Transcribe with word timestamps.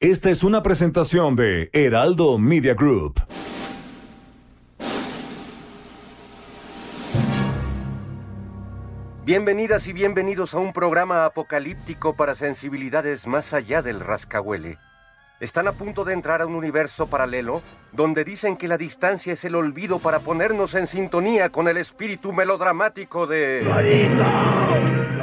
Esta 0.00 0.28
es 0.28 0.44
una 0.44 0.62
presentación 0.62 1.36
de 1.36 1.70
Heraldo 1.72 2.36
Media 2.36 2.74
Group. 2.74 3.18
Bienvenidas 9.24 9.88
y 9.88 9.94
bienvenidos 9.94 10.52
a 10.52 10.58
un 10.58 10.74
programa 10.74 11.24
apocalíptico 11.24 12.14
para 12.14 12.34
sensibilidades 12.34 13.26
más 13.26 13.54
allá 13.54 13.80
del 13.80 14.00
rascahuele. 14.00 14.76
Están 15.40 15.66
a 15.66 15.72
punto 15.72 16.04
de 16.04 16.12
entrar 16.12 16.42
a 16.42 16.46
un 16.46 16.56
universo 16.56 17.06
paralelo 17.06 17.62
donde 17.92 18.24
dicen 18.24 18.58
que 18.58 18.68
la 18.68 18.76
distancia 18.76 19.32
es 19.32 19.46
el 19.46 19.54
olvido 19.54 19.98
para 19.98 20.20
ponernos 20.20 20.74
en 20.74 20.86
sintonía 20.88 21.48
con 21.48 21.68
el 21.68 21.78
espíritu 21.78 22.34
melodramático 22.34 23.26
de... 23.26 23.62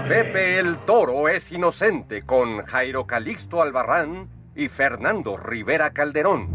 Pepe 0.10 0.58
el 0.58 0.80
Toro 0.80 1.30
es 1.30 1.52
inocente 1.52 2.24
con 2.24 2.64
Jairo 2.64 3.06
Calixto 3.06 3.62
Albarrán 3.62 4.42
y 4.56 4.70
Fernando 4.70 5.38
Rivera 5.38 5.92
Calderón. 5.92 6.48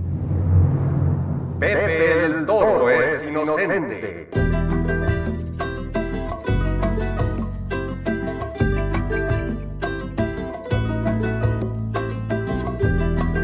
Pepe, 1.58 2.24
el 2.24 2.46
Toro 2.46 2.88
es 2.88 3.22
inocente. 3.24 4.28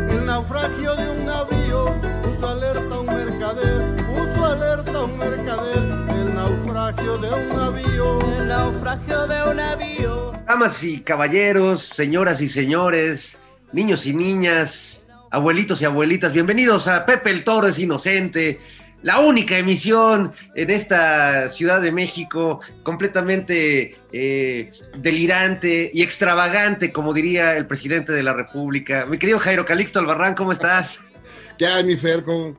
El 0.09 0.27
naufragio 0.27 0.95
de 0.95 1.11
un 1.11 1.27
navío 1.27 1.97
puso 2.23 2.49
alerta 2.49 2.95
a 2.95 3.01
un 3.01 3.07
mercader, 3.07 3.97
puso 4.07 4.47
alerta 4.47 4.93
a 4.93 5.05
un 5.05 5.19
mercader. 5.19 5.79
El 6.17 6.35
naufragio 6.35 7.19
de 7.19 7.31
un 7.31 7.49
navío. 7.57 8.21
El 8.37 8.49
naufragio 8.49 9.27
de 9.27 9.51
un 9.51 9.57
navío. 9.57 10.33
Damas 10.47 10.85
y 10.85 11.01
caballeros, 11.01 11.83
señoras 11.83 12.41
y 12.41 12.49
señores, 12.49 13.41
niños 13.75 14.07
y 14.07 14.15
niñas, 14.15 15.05
abuelitos 15.33 15.83
y 15.83 15.85
abuelitas, 15.85 16.33
bienvenidos 16.33 16.87
a 16.87 17.05
Pepe 17.05 17.31
el 17.31 17.43
Toro 17.43 17.67
es 17.67 17.81
Inocente, 17.81 18.61
la 19.03 19.19
única 19.19 19.59
emisión 19.59 20.33
en 20.55 20.71
esta 20.71 21.51
Ciudad 21.51 21.83
de 21.83 21.91
México 21.91 22.61
completamente 22.85 23.97
eh, 24.13 24.71
delirante 24.97 25.91
y 25.93 26.03
extravagante, 26.03 26.93
como 26.93 27.13
diría 27.13 27.57
el 27.57 27.67
presidente 27.67 28.13
de 28.13 28.23
la 28.23 28.33
República. 28.33 29.07
Mi 29.07 29.19
querido 29.19 29.41
Jairo 29.41 29.67
Calixto 29.67 29.99
Albarrán, 29.99 30.37
¿cómo 30.37 30.53
estás? 30.53 31.01
¿Qué 31.59 31.67
hay, 31.67 31.83
mi 31.83 31.97
Fer? 31.97 32.23
¿Cómo, 32.23 32.57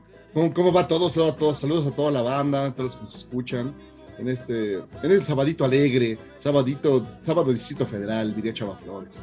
cómo, 0.52 0.70
va 0.70 0.86
todo? 0.86 1.08
Saludos 1.08 1.34
a 1.34 1.36
todos, 1.38 1.58
saludos 1.58 1.86
a 1.86 1.96
toda 1.96 2.10
la 2.10 2.20
banda, 2.20 2.66
a 2.66 2.74
todos 2.74 2.90
los 2.90 2.96
que 2.96 3.04
nos 3.04 3.14
escuchan. 3.14 3.74
En 4.18 4.28
este, 4.28 4.74
en 4.74 5.10
el 5.10 5.22
sabadito 5.22 5.64
alegre, 5.64 6.18
sabadito, 6.36 7.06
sábado 7.20 7.52
Distrito 7.52 7.86
Federal, 7.86 8.34
diría 8.34 8.52
Chava 8.52 8.76
Flores. 8.76 9.16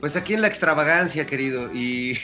Pues 0.00 0.14
aquí 0.16 0.34
en 0.34 0.42
la 0.42 0.48
extravagancia, 0.48 1.24
querido, 1.26 1.72
y, 1.72 2.18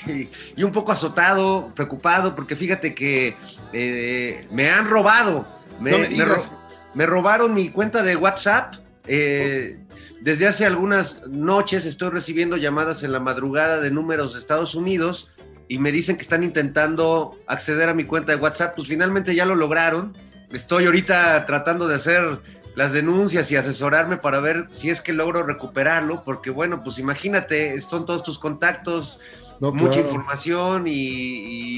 y, 0.56 0.62
un 0.62 0.72
poco 0.72 0.92
azotado, 0.92 1.72
preocupado, 1.74 2.34
porque 2.36 2.54
fíjate 2.56 2.94
que 2.94 3.36
eh, 3.72 4.46
me 4.50 4.70
han 4.70 4.86
robado. 4.88 5.46
Me, 5.80 5.90
No 5.90 5.98
me 5.98 6.08
me 6.10 6.24
ro- 6.24 6.34
digas. 6.34 6.50
me 6.94 7.06
robaron 7.06 7.54
mi 7.54 7.70
cuenta 7.70 8.02
de 8.02 8.16
WhatsApp. 8.16 8.74
eh, 9.06 9.78
desde 10.20 10.46
hace 10.46 10.64
algunas 10.64 11.26
noches 11.26 11.84
estoy 11.84 12.10
recibiendo 12.10 12.56
llamadas 12.56 13.02
en 13.02 13.10
la 13.10 13.18
madrugada 13.18 13.80
de 13.80 13.90
números 13.90 14.34
de 14.34 14.38
Estados 14.38 14.76
Unidos 14.76 15.28
y 15.66 15.78
me 15.78 15.90
dicen 15.90 16.14
que 16.16 16.22
están 16.22 16.44
intentando 16.44 17.36
acceder 17.48 17.88
a 17.88 17.94
mi 17.94 18.04
cuenta 18.04 18.30
de 18.30 18.38
WhatsApp. 18.38 18.76
Pues 18.76 18.86
finalmente 18.86 19.34
ya 19.34 19.44
lo 19.46 19.56
lograron. 19.56 20.12
Estoy 20.52 20.84
ahorita 20.86 21.44
tratando 21.46 21.88
de 21.88 21.96
hacer 21.96 22.38
las 22.74 22.92
denuncias 22.92 23.50
y 23.50 23.56
asesorarme 23.56 24.16
para 24.16 24.40
ver 24.40 24.66
si 24.70 24.90
es 24.90 25.00
que 25.00 25.12
logro 25.12 25.42
recuperarlo, 25.42 26.22
porque 26.24 26.50
bueno, 26.50 26.82
pues 26.82 26.98
imagínate, 26.98 27.80
son 27.82 28.06
todos 28.06 28.22
tus 28.22 28.38
contactos, 28.38 29.20
No, 29.60 29.72
mucha 29.72 29.94
claro. 29.94 30.08
información 30.08 30.86
y, 30.88 30.92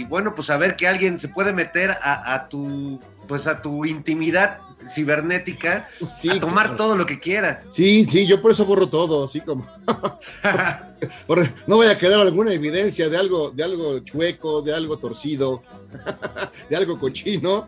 y, 0.00 0.04
bueno, 0.04 0.34
pues 0.34 0.46
saber 0.46 0.76
que 0.76 0.86
alguien 0.88 1.18
se 1.18 1.28
puede 1.28 1.52
meter 1.52 1.90
a, 1.90 2.34
a 2.34 2.48
tu 2.48 3.00
pues 3.26 3.46
a 3.46 3.62
tu 3.62 3.86
intimidad 3.86 4.58
cibernética 4.90 5.88
Sí, 6.20 6.28
a 6.28 6.40
tomar 6.40 6.66
claro. 6.66 6.76
todo 6.76 6.96
lo 6.96 7.06
que 7.06 7.18
quiera. 7.18 7.62
Sí, 7.70 8.06
sí, 8.10 8.26
yo 8.26 8.42
por 8.42 8.50
eso 8.52 8.66
borro 8.66 8.86
todo, 8.88 9.24
así 9.24 9.40
como. 9.40 9.66
No 11.66 11.76
vaya 11.78 11.92
a 11.92 11.98
quedar 11.98 12.20
alguna 12.20 12.52
evidencia 12.52 13.08
de 13.10 13.16
algo, 13.18 13.50
de 13.50 13.62
algo 13.62 13.98
chueco, 14.00 14.62
de 14.62 14.74
algo 14.74 14.96
torcido, 14.98 15.62
de 16.70 16.76
algo 16.76 16.98
cochino, 16.98 17.66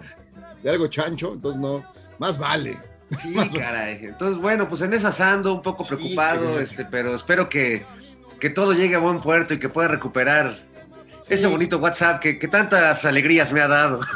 de 0.62 0.70
algo 0.70 0.86
chancho, 0.88 1.32
entonces 1.34 1.60
no, 1.60 1.84
más 2.18 2.38
vale. 2.38 2.78
Sí, 3.22 3.34
caray. 3.58 4.00
Entonces, 4.02 4.40
bueno, 4.40 4.68
pues 4.68 4.80
en 4.82 4.92
esas 4.92 5.20
ando 5.20 5.54
un 5.54 5.62
poco 5.62 5.84
preocupado, 5.84 6.58
este, 6.60 6.84
pero 6.84 7.14
espero 7.14 7.48
que, 7.48 7.84
que 8.40 8.50
todo 8.50 8.72
llegue 8.72 8.94
a 8.96 8.98
buen 8.98 9.20
puerto 9.20 9.54
y 9.54 9.58
que 9.58 9.68
pueda 9.68 9.88
recuperar 9.88 10.64
Sí. 11.20 11.34
ese 11.34 11.46
bonito 11.48 11.78
WhatsApp 11.78 12.20
que, 12.20 12.38
que 12.38 12.46
tantas 12.46 13.04
alegrías 13.04 13.52
me 13.52 13.60
ha 13.60 13.68
dado. 13.68 14.00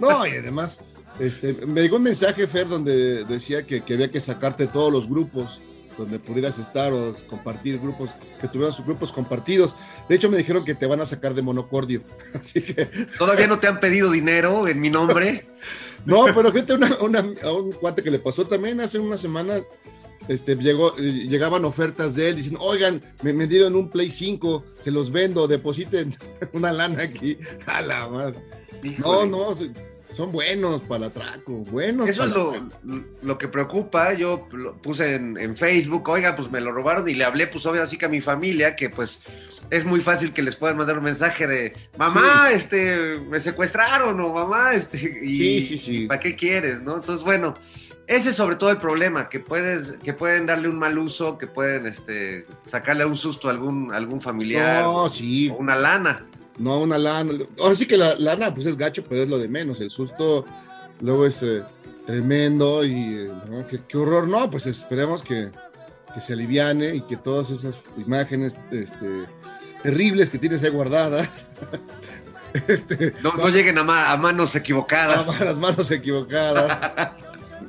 No, 0.00 0.24
y 0.24 0.30
además, 0.36 0.80
este, 1.18 1.52
me 1.66 1.82
llegó 1.82 1.96
un 1.96 2.04
mensaje, 2.04 2.46
Fer, 2.46 2.68
donde 2.68 3.24
decía 3.24 3.66
que, 3.66 3.80
que 3.80 3.94
había 3.94 4.08
que 4.12 4.20
sacarte 4.20 4.68
todos 4.68 4.92
los 4.92 5.08
grupos 5.08 5.60
donde 5.98 6.18
pudieras 6.18 6.58
estar 6.58 6.92
o 6.92 7.14
compartir 7.28 7.78
grupos, 7.80 8.08
que 8.40 8.48
tuvieran 8.48 8.72
sus 8.72 8.86
grupos 8.86 9.12
compartidos. 9.12 9.74
De 10.08 10.14
hecho, 10.14 10.30
me 10.30 10.36
dijeron 10.38 10.64
que 10.64 10.74
te 10.74 10.86
van 10.86 11.00
a 11.00 11.06
sacar 11.06 11.34
de 11.34 11.42
monocordio. 11.42 12.02
Así 12.34 12.62
que, 12.62 12.86
Todavía 13.18 13.46
no 13.46 13.58
te 13.58 13.66
han 13.66 13.80
pedido 13.80 14.10
dinero 14.10 14.66
en 14.68 14.80
mi 14.80 14.88
nombre. 14.90 15.46
no, 16.06 16.24
pero 16.34 16.50
fíjate 16.52 16.74
una- 16.74 16.96
una- 17.00 17.24
a 17.42 17.52
un 17.52 17.72
cuate 17.72 18.02
que 18.02 18.10
le 18.10 18.18
pasó 18.18 18.46
también 18.46 18.80
hace 18.80 18.98
una 18.98 19.18
semana. 19.18 19.60
Este, 20.28 20.56
llegó, 20.56 20.94
llegaban 20.96 21.64
ofertas 21.64 22.14
de 22.14 22.28
él 22.28 22.36
diciendo, 22.36 22.60
oigan, 22.60 23.00
me, 23.22 23.32
me 23.32 23.46
dieron 23.46 23.74
un 23.74 23.88
Play 23.88 24.10
5, 24.10 24.62
se 24.80 24.90
los 24.90 25.10
vendo, 25.10 25.48
depositen 25.48 26.14
una 26.52 26.70
lana 26.72 27.02
aquí. 27.04 27.38
A 27.66 27.80
la 27.80 28.06
madre. 28.08 28.38
No, 28.82 28.90
Híjole. 28.90 29.30
no, 29.30 29.54
se- 29.54 29.72
son 30.10 30.32
buenos 30.32 30.82
para 30.82 31.04
el 31.06 31.10
atraco, 31.10 31.52
buenos. 31.52 32.08
Eso 32.08 32.24
es 32.24 32.30
lo, 32.30 32.54
lo 33.22 33.38
que 33.38 33.48
preocupa. 33.48 34.14
Yo 34.14 34.48
lo 34.52 34.80
puse 34.80 35.14
en, 35.14 35.38
en 35.38 35.56
Facebook, 35.56 36.08
oiga, 36.08 36.34
pues 36.34 36.50
me 36.50 36.60
lo 36.60 36.72
robaron 36.72 37.08
y 37.08 37.14
le 37.14 37.24
hablé, 37.24 37.46
pues 37.46 37.66
obvio, 37.66 37.82
así 37.82 37.96
que 37.96 38.06
a 38.06 38.08
mi 38.08 38.20
familia, 38.20 38.74
que 38.74 38.90
pues 38.90 39.20
es 39.70 39.84
muy 39.84 40.00
fácil 40.00 40.32
que 40.32 40.42
les 40.42 40.56
puedan 40.56 40.76
mandar 40.76 40.98
un 40.98 41.04
mensaje 41.04 41.46
de 41.46 41.72
mamá, 41.98 42.50
este, 42.52 43.18
me 43.28 43.40
secuestraron 43.40 44.18
o 44.20 44.32
mamá, 44.32 44.74
este, 44.74 45.20
y 45.22 45.34
Sí, 45.34 45.66
sí, 45.66 45.78
sí. 45.78 46.06
¿para 46.06 46.20
qué 46.20 46.34
quieres? 46.34 46.80
¿No? 46.80 46.96
Entonces, 46.96 47.24
bueno, 47.24 47.54
ese 48.06 48.30
es 48.30 48.36
sobre 48.36 48.56
todo 48.56 48.70
el 48.70 48.78
problema, 48.78 49.28
que 49.28 49.40
puedes, 49.40 49.98
que 49.98 50.14
pueden 50.14 50.46
darle 50.46 50.68
un 50.68 50.78
mal 50.78 50.98
uso, 50.98 51.36
que 51.36 51.46
pueden 51.46 51.86
este, 51.86 52.46
sacarle 52.66 53.04
un 53.04 53.16
susto 53.16 53.48
a 53.48 53.50
algún, 53.50 53.92
algún 53.92 54.20
familiar 54.22 54.82
No, 54.84 55.10
sí, 55.10 55.50
o 55.50 55.56
una 55.56 55.76
lana. 55.76 56.24
No 56.58 56.80
una 56.80 56.98
lana. 56.98 57.32
Ahora 57.60 57.74
sí 57.74 57.86
que 57.86 57.96
la 57.96 58.14
lana, 58.16 58.54
pues 58.54 58.66
es 58.66 58.76
gacho, 58.76 59.04
pero 59.08 59.22
es 59.22 59.28
lo 59.28 59.38
de 59.38 59.48
menos. 59.48 59.80
El 59.80 59.90
susto 59.90 60.44
luego 61.00 61.26
es 61.26 61.42
eh, 61.42 61.62
tremendo 62.06 62.84
y 62.84 62.92
eh, 63.18 63.30
¿no? 63.50 63.66
qué, 63.66 63.80
qué 63.88 63.96
horror. 63.98 64.26
No, 64.28 64.50
pues 64.50 64.66
esperemos 64.66 65.22
que, 65.22 65.50
que 66.14 66.20
se 66.20 66.32
aliviane 66.32 66.94
y 66.94 67.00
que 67.02 67.16
todas 67.16 67.50
esas 67.50 67.78
imágenes 67.96 68.56
este, 68.70 69.26
terribles 69.82 70.30
que 70.30 70.38
tienes 70.38 70.62
ahí 70.64 70.70
guardadas, 70.70 71.46
este, 72.68 73.12
No, 73.22 73.32
no 73.34 73.48
lleguen 73.48 73.78
a, 73.78 73.84
ma- 73.84 74.10
a 74.10 74.16
manos 74.16 74.54
a- 74.54 74.58
equivocadas. 74.58 75.28
a 75.28 75.44
las 75.44 75.58
manos 75.58 75.90
equivocadas. 75.90 77.12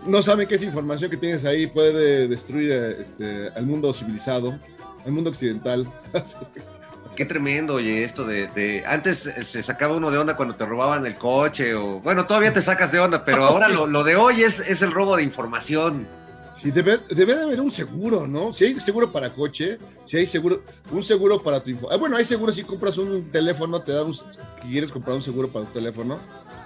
No 0.07 0.23
saben 0.23 0.47
que 0.47 0.55
esa 0.55 0.65
información 0.65 1.11
que 1.11 1.17
tienes 1.17 1.43
ahí 1.45 1.67
puede 1.67 2.27
destruir 2.27 2.71
eh, 2.71 2.97
este, 3.01 3.49
al 3.49 3.65
mundo 3.65 3.93
civilizado, 3.93 4.57
al 5.05 5.11
mundo 5.11 5.29
occidental. 5.29 5.85
Qué 7.19 7.25
tremendo, 7.25 7.73
oye, 7.73 8.05
esto 8.05 8.23
de, 8.23 8.47
de- 8.47 8.81
Antes 8.87 9.29
se 9.45 9.61
sacaba 9.61 9.97
uno 9.97 10.09
de 10.09 10.17
onda 10.17 10.37
cuando 10.37 10.55
te 10.55 10.65
robaban 10.65 11.05
el 11.05 11.15
coche 11.15 11.75
o... 11.75 11.99
Bueno, 11.99 12.25
todavía 12.25 12.53
te 12.53 12.61
sacas 12.61 12.93
de 12.93 12.99
onda, 13.01 13.25
pero 13.25 13.43
ahora 13.45 13.67
Sí. 13.67 13.73
lo, 13.73 13.87
lo 13.87 14.05
de 14.05 14.15
hoy 14.15 14.41
es, 14.43 14.61
es 14.61 14.81
el 14.81 14.93
robo 14.93 15.17
de 15.17 15.23
información. 15.23 16.07
Sí, 16.55 16.71
debe, 16.71 16.97
debe 17.09 17.35
de 17.35 17.43
haber 17.43 17.59
un 17.59 17.71
seguro, 17.71 18.25
¿no? 18.25 18.53
Si 18.53 18.63
hay 18.63 18.79
seguro 18.79 19.11
para 19.11 19.31
coche, 19.31 19.79
si 20.05 20.15
hay 20.15 20.25
seguro, 20.27 20.63
un 20.91 21.03
seguro 21.03 21.43
para 21.43 21.59
tu. 21.61 21.71
Ah, 21.91 21.97
bueno, 21.97 22.15
hay 22.15 22.23
seguro 22.23 22.53
si 22.53 22.63
compras 22.63 22.97
un 22.97 23.29
teléfono, 23.33 23.81
te 23.81 23.91
dan 23.91 24.05
un, 24.05 24.13
si 24.15 24.23
quieres 24.71 24.89
comprar 24.89 25.17
un 25.17 25.21
seguro 25.21 25.49
para 25.49 25.65
tu 25.65 25.73
teléfono, 25.73 26.19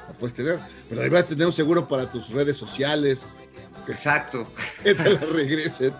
lo 0.07 0.13
puedes 0.19 0.35
tener, 0.35 0.59
pero 0.87 1.01
deberías 1.01 1.25
tener 1.25 1.47
un 1.47 1.53
seguro 1.53 1.87
para 1.87 2.11
tus 2.11 2.29
redes 2.29 2.57
sociales, 2.57 3.37
Exacto. 3.87 4.45
que 4.83 4.93
te 4.93 5.09
la 5.09 5.19
regresen. 5.19 5.93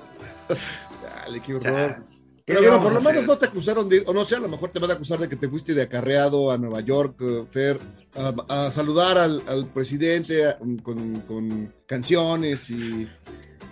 Dale, 1.25 1.39
qué 1.39 1.55
horror. 1.55 1.73
Ya. 1.73 2.03
Pero 2.45 2.61
bueno, 2.61 2.83
por 2.83 2.91
lo 2.91 3.01
menos 3.01 3.25
no 3.25 3.37
te 3.37 3.45
acusaron 3.45 3.87
de, 3.87 4.03
o 4.05 4.13
no 4.13 4.25
sé, 4.25 4.35
a 4.35 4.39
lo 4.39 4.49
mejor 4.49 4.69
te 4.69 4.79
van 4.79 4.91
a 4.91 4.95
acusar 4.95 5.17
de 5.17 5.29
que 5.29 5.37
te 5.37 5.47
fuiste 5.47 5.73
de 5.73 5.83
acarreado 5.83 6.51
a 6.51 6.57
Nueva 6.57 6.81
York, 6.81 7.15
eh, 7.21 7.45
Fer, 7.49 7.79
a, 8.15 8.69
saludar 8.69 9.17
al, 9.17 9.67
presidente 9.73 10.53
con, 10.83 11.21
con, 11.21 11.73
canciones 11.85 12.69
y, 12.69 13.07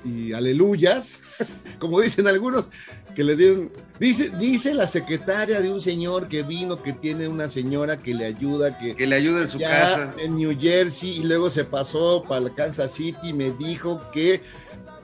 y 0.05 0.31
aleluyas, 0.31 1.19
como 1.79 1.99
dicen 1.99 2.27
algunos, 2.27 2.69
que 3.13 3.25
les 3.25 3.37
dieron. 3.37 3.71
Dice, 3.99 4.31
dice 4.37 4.73
la 4.73 4.87
secretaria 4.87 5.59
de 5.59 5.69
un 5.69 5.81
señor 5.81 6.29
que 6.29 6.43
vino, 6.43 6.81
que 6.81 6.93
tiene 6.93 7.27
una 7.27 7.49
señora 7.49 8.01
que 8.01 8.13
le 8.13 8.25
ayuda, 8.25 8.77
que, 8.77 8.95
que 8.95 9.05
le 9.05 9.17
ayuda 9.17 9.41
en 9.41 9.49
su 9.49 9.59
casa. 9.59 10.15
En 10.17 10.37
New 10.37 10.57
Jersey, 10.57 11.17
y 11.17 11.23
luego 11.23 11.49
se 11.49 11.65
pasó 11.65 12.23
para 12.25 12.49
Kansas 12.55 12.93
City 12.93 13.29
y 13.29 13.33
me 13.33 13.51
dijo 13.51 14.01
que 14.13 14.41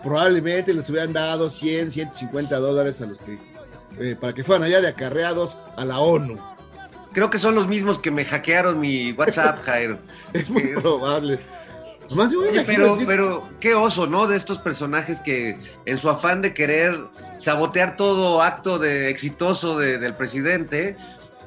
probablemente 0.02 0.74
les 0.74 0.90
hubieran 0.90 1.12
dado 1.12 1.50
100, 1.50 1.92
150 1.92 2.58
dólares 2.60 3.02
a 3.02 3.08
los 3.08 3.18
que 3.18 3.38
eh, 4.00 4.16
para 4.20 4.34
que 4.34 4.44
fueran 4.44 4.64
allá 4.64 4.82
de 4.82 4.88
acarreados 4.88 5.58
a 5.76 5.86
la 5.86 6.00
ONU. 6.00 6.38
Creo 7.14 7.30
que 7.30 7.40
son 7.40 7.56
los 7.56 7.68
mismos 7.68 8.00
que 8.00 8.12
me 8.12 8.26
hackearon 8.26 8.80
mi 8.80 9.12
WhatsApp, 9.14 9.62
Jairo. 9.64 9.98
es 10.34 10.50
muy 10.50 10.68
probable. 10.68 11.40
pero, 12.66 12.98
pero 13.06 13.50
qué 13.60 13.74
oso, 13.74 14.08
¿no? 14.08 14.28
De 14.28 14.38
estos 14.38 14.60
personajes 14.60 15.20
que 15.20 15.58
en 15.86 15.98
su 15.98 16.10
afán 16.10 16.42
de 16.42 16.54
querer 16.54 17.00
sabotear 17.40 17.96
todo 17.96 18.42
acto 18.42 18.78
de 18.78 19.10
exitoso 19.10 19.78
del 19.80 20.14
presidente, 20.14 20.96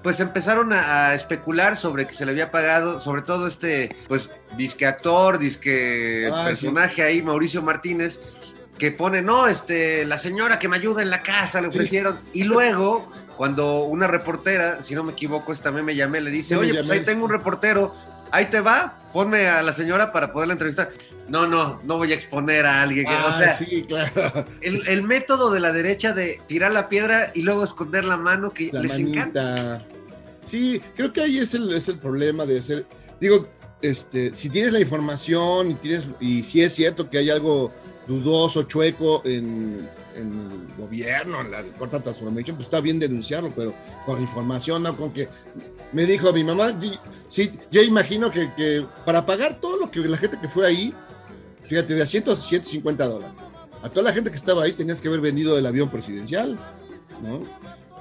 pues 0.02 0.18
empezaron 0.20 0.72
a, 0.72 1.14
especular 1.14 1.76
sobre 1.76 2.06
que 2.06 2.14
se 2.14 2.24
le 2.24 2.32
había 2.32 2.50
pagado, 2.50 3.00
sobre 3.00 3.22
todo 3.22 3.46
este, 3.46 3.94
pues, 4.08 4.30
disque 4.56 4.86
actor, 4.86 5.38
disque 5.38 6.30
personaje 6.44 7.02
ahí, 7.02 7.22
Mauricio 7.22 7.62
Martínez, 7.62 8.20
que 8.80 8.90
pone, 8.90 9.20
no, 9.20 9.46
este, 9.46 10.06
la 10.06 10.16
señora 10.16 10.58
que 10.58 10.66
me 10.66 10.78
ayuda 10.78 11.02
en 11.02 11.10
la 11.10 11.22
casa, 11.22 11.60
le 11.60 11.68
ofrecieron. 11.68 12.18
Y 12.32 12.44
luego, 12.44 13.12
cuando 13.36 13.82
una 13.84 14.06
reportera, 14.06 14.82
si 14.82 14.94
no 14.94 15.04
me 15.04 15.12
equivoco, 15.12 15.52
esta 15.52 15.64
también 15.64 15.84
me 15.84 15.94
llamé, 15.94 16.22
le 16.22 16.30
dice, 16.30 16.56
oye, 16.56 16.72
pues 16.72 16.88
ahí 16.88 17.00
tengo 17.00 17.26
un 17.26 17.30
reportero, 17.30 17.94
ahí 18.30 18.46
te 18.46 18.62
va, 18.62 18.98
ponme 19.12 19.48
a 19.48 19.62
la 19.62 19.74
señora 19.74 20.14
para 20.14 20.32
poderla 20.32 20.54
entrevistar. 20.54 20.88
No, 21.28 21.46
no, 21.46 21.78
no 21.84 21.98
voy 21.98 22.12
a 22.12 22.14
exponer 22.14 22.64
a 22.64 22.80
alguien. 22.80 23.04
ah, 23.06 23.36
sea, 23.38 23.58
sí, 23.58 23.84
claro. 23.86 24.46
el, 24.62 25.02
método 25.02 25.50
de 25.50 25.60
la 25.60 25.72
derecha 25.72 26.14
de 26.14 26.40
tirar 26.46 26.72
la 26.72 26.88
piedra 26.88 27.32
y 27.34 27.42
luego 27.42 27.64
esconder 27.64 28.06
la 28.06 28.16
mano 28.16 28.50
que 28.50 28.70
les 28.72 28.94
encanta. 28.94 29.84
Sí, 30.42 30.80
creo 30.96 31.12
que 31.12 31.20
ahí 31.20 31.36
es 31.36 31.52
el, 31.52 31.70
es 31.74 31.86
el 31.88 31.98
problema 31.98 32.46
de 32.46 32.60
hacer. 32.60 32.86
Digo, 33.20 33.46
este, 33.82 34.34
si 34.34 34.48
tienes 34.48 34.72
la 34.72 34.80
información 34.80 35.72
y 35.72 35.74
tienes, 35.74 36.06
y 36.18 36.42
si 36.44 36.62
es 36.62 36.74
cierto 36.74 37.10
que 37.10 37.18
hay 37.18 37.28
algo 37.28 37.70
dudoso, 38.10 38.64
chueco 38.64 39.22
en, 39.24 39.88
el 40.16 40.74
gobierno, 40.76 41.40
en 41.40 41.50
la 41.52 41.62
corta 41.78 42.00
transformación, 42.00 42.56
pues 42.56 42.66
está 42.66 42.80
bien 42.80 42.98
denunciarlo, 42.98 43.52
pero 43.54 43.72
con 44.04 44.20
información, 44.20 44.82
no 44.82 44.96
con 44.96 45.12
que 45.12 45.28
me 45.92 46.04
dijo 46.04 46.32
mi 46.32 46.42
mamá, 46.42 46.76
sí, 47.28 47.52
yo 47.70 47.82
imagino 47.82 48.30
que, 48.30 48.84
para 49.04 49.24
pagar 49.24 49.60
todo 49.60 49.76
lo 49.76 49.90
que 49.90 50.00
la 50.00 50.16
gente 50.16 50.38
que 50.40 50.48
fue 50.48 50.66
ahí, 50.66 50.92
fíjate, 51.68 51.94
de 51.94 52.04
100, 52.04 52.36
150 52.36 53.06
dólares. 53.06 53.34
A 53.82 53.88
toda 53.88 54.02
la 54.02 54.12
gente 54.12 54.30
que 54.30 54.36
estaba 54.36 54.64
ahí 54.64 54.72
tenías 54.72 55.00
que 55.00 55.08
haber 55.08 55.20
vendido 55.20 55.56
el 55.56 55.64
avión 55.64 55.88
presidencial, 55.88 56.58
¿no? 57.22 57.42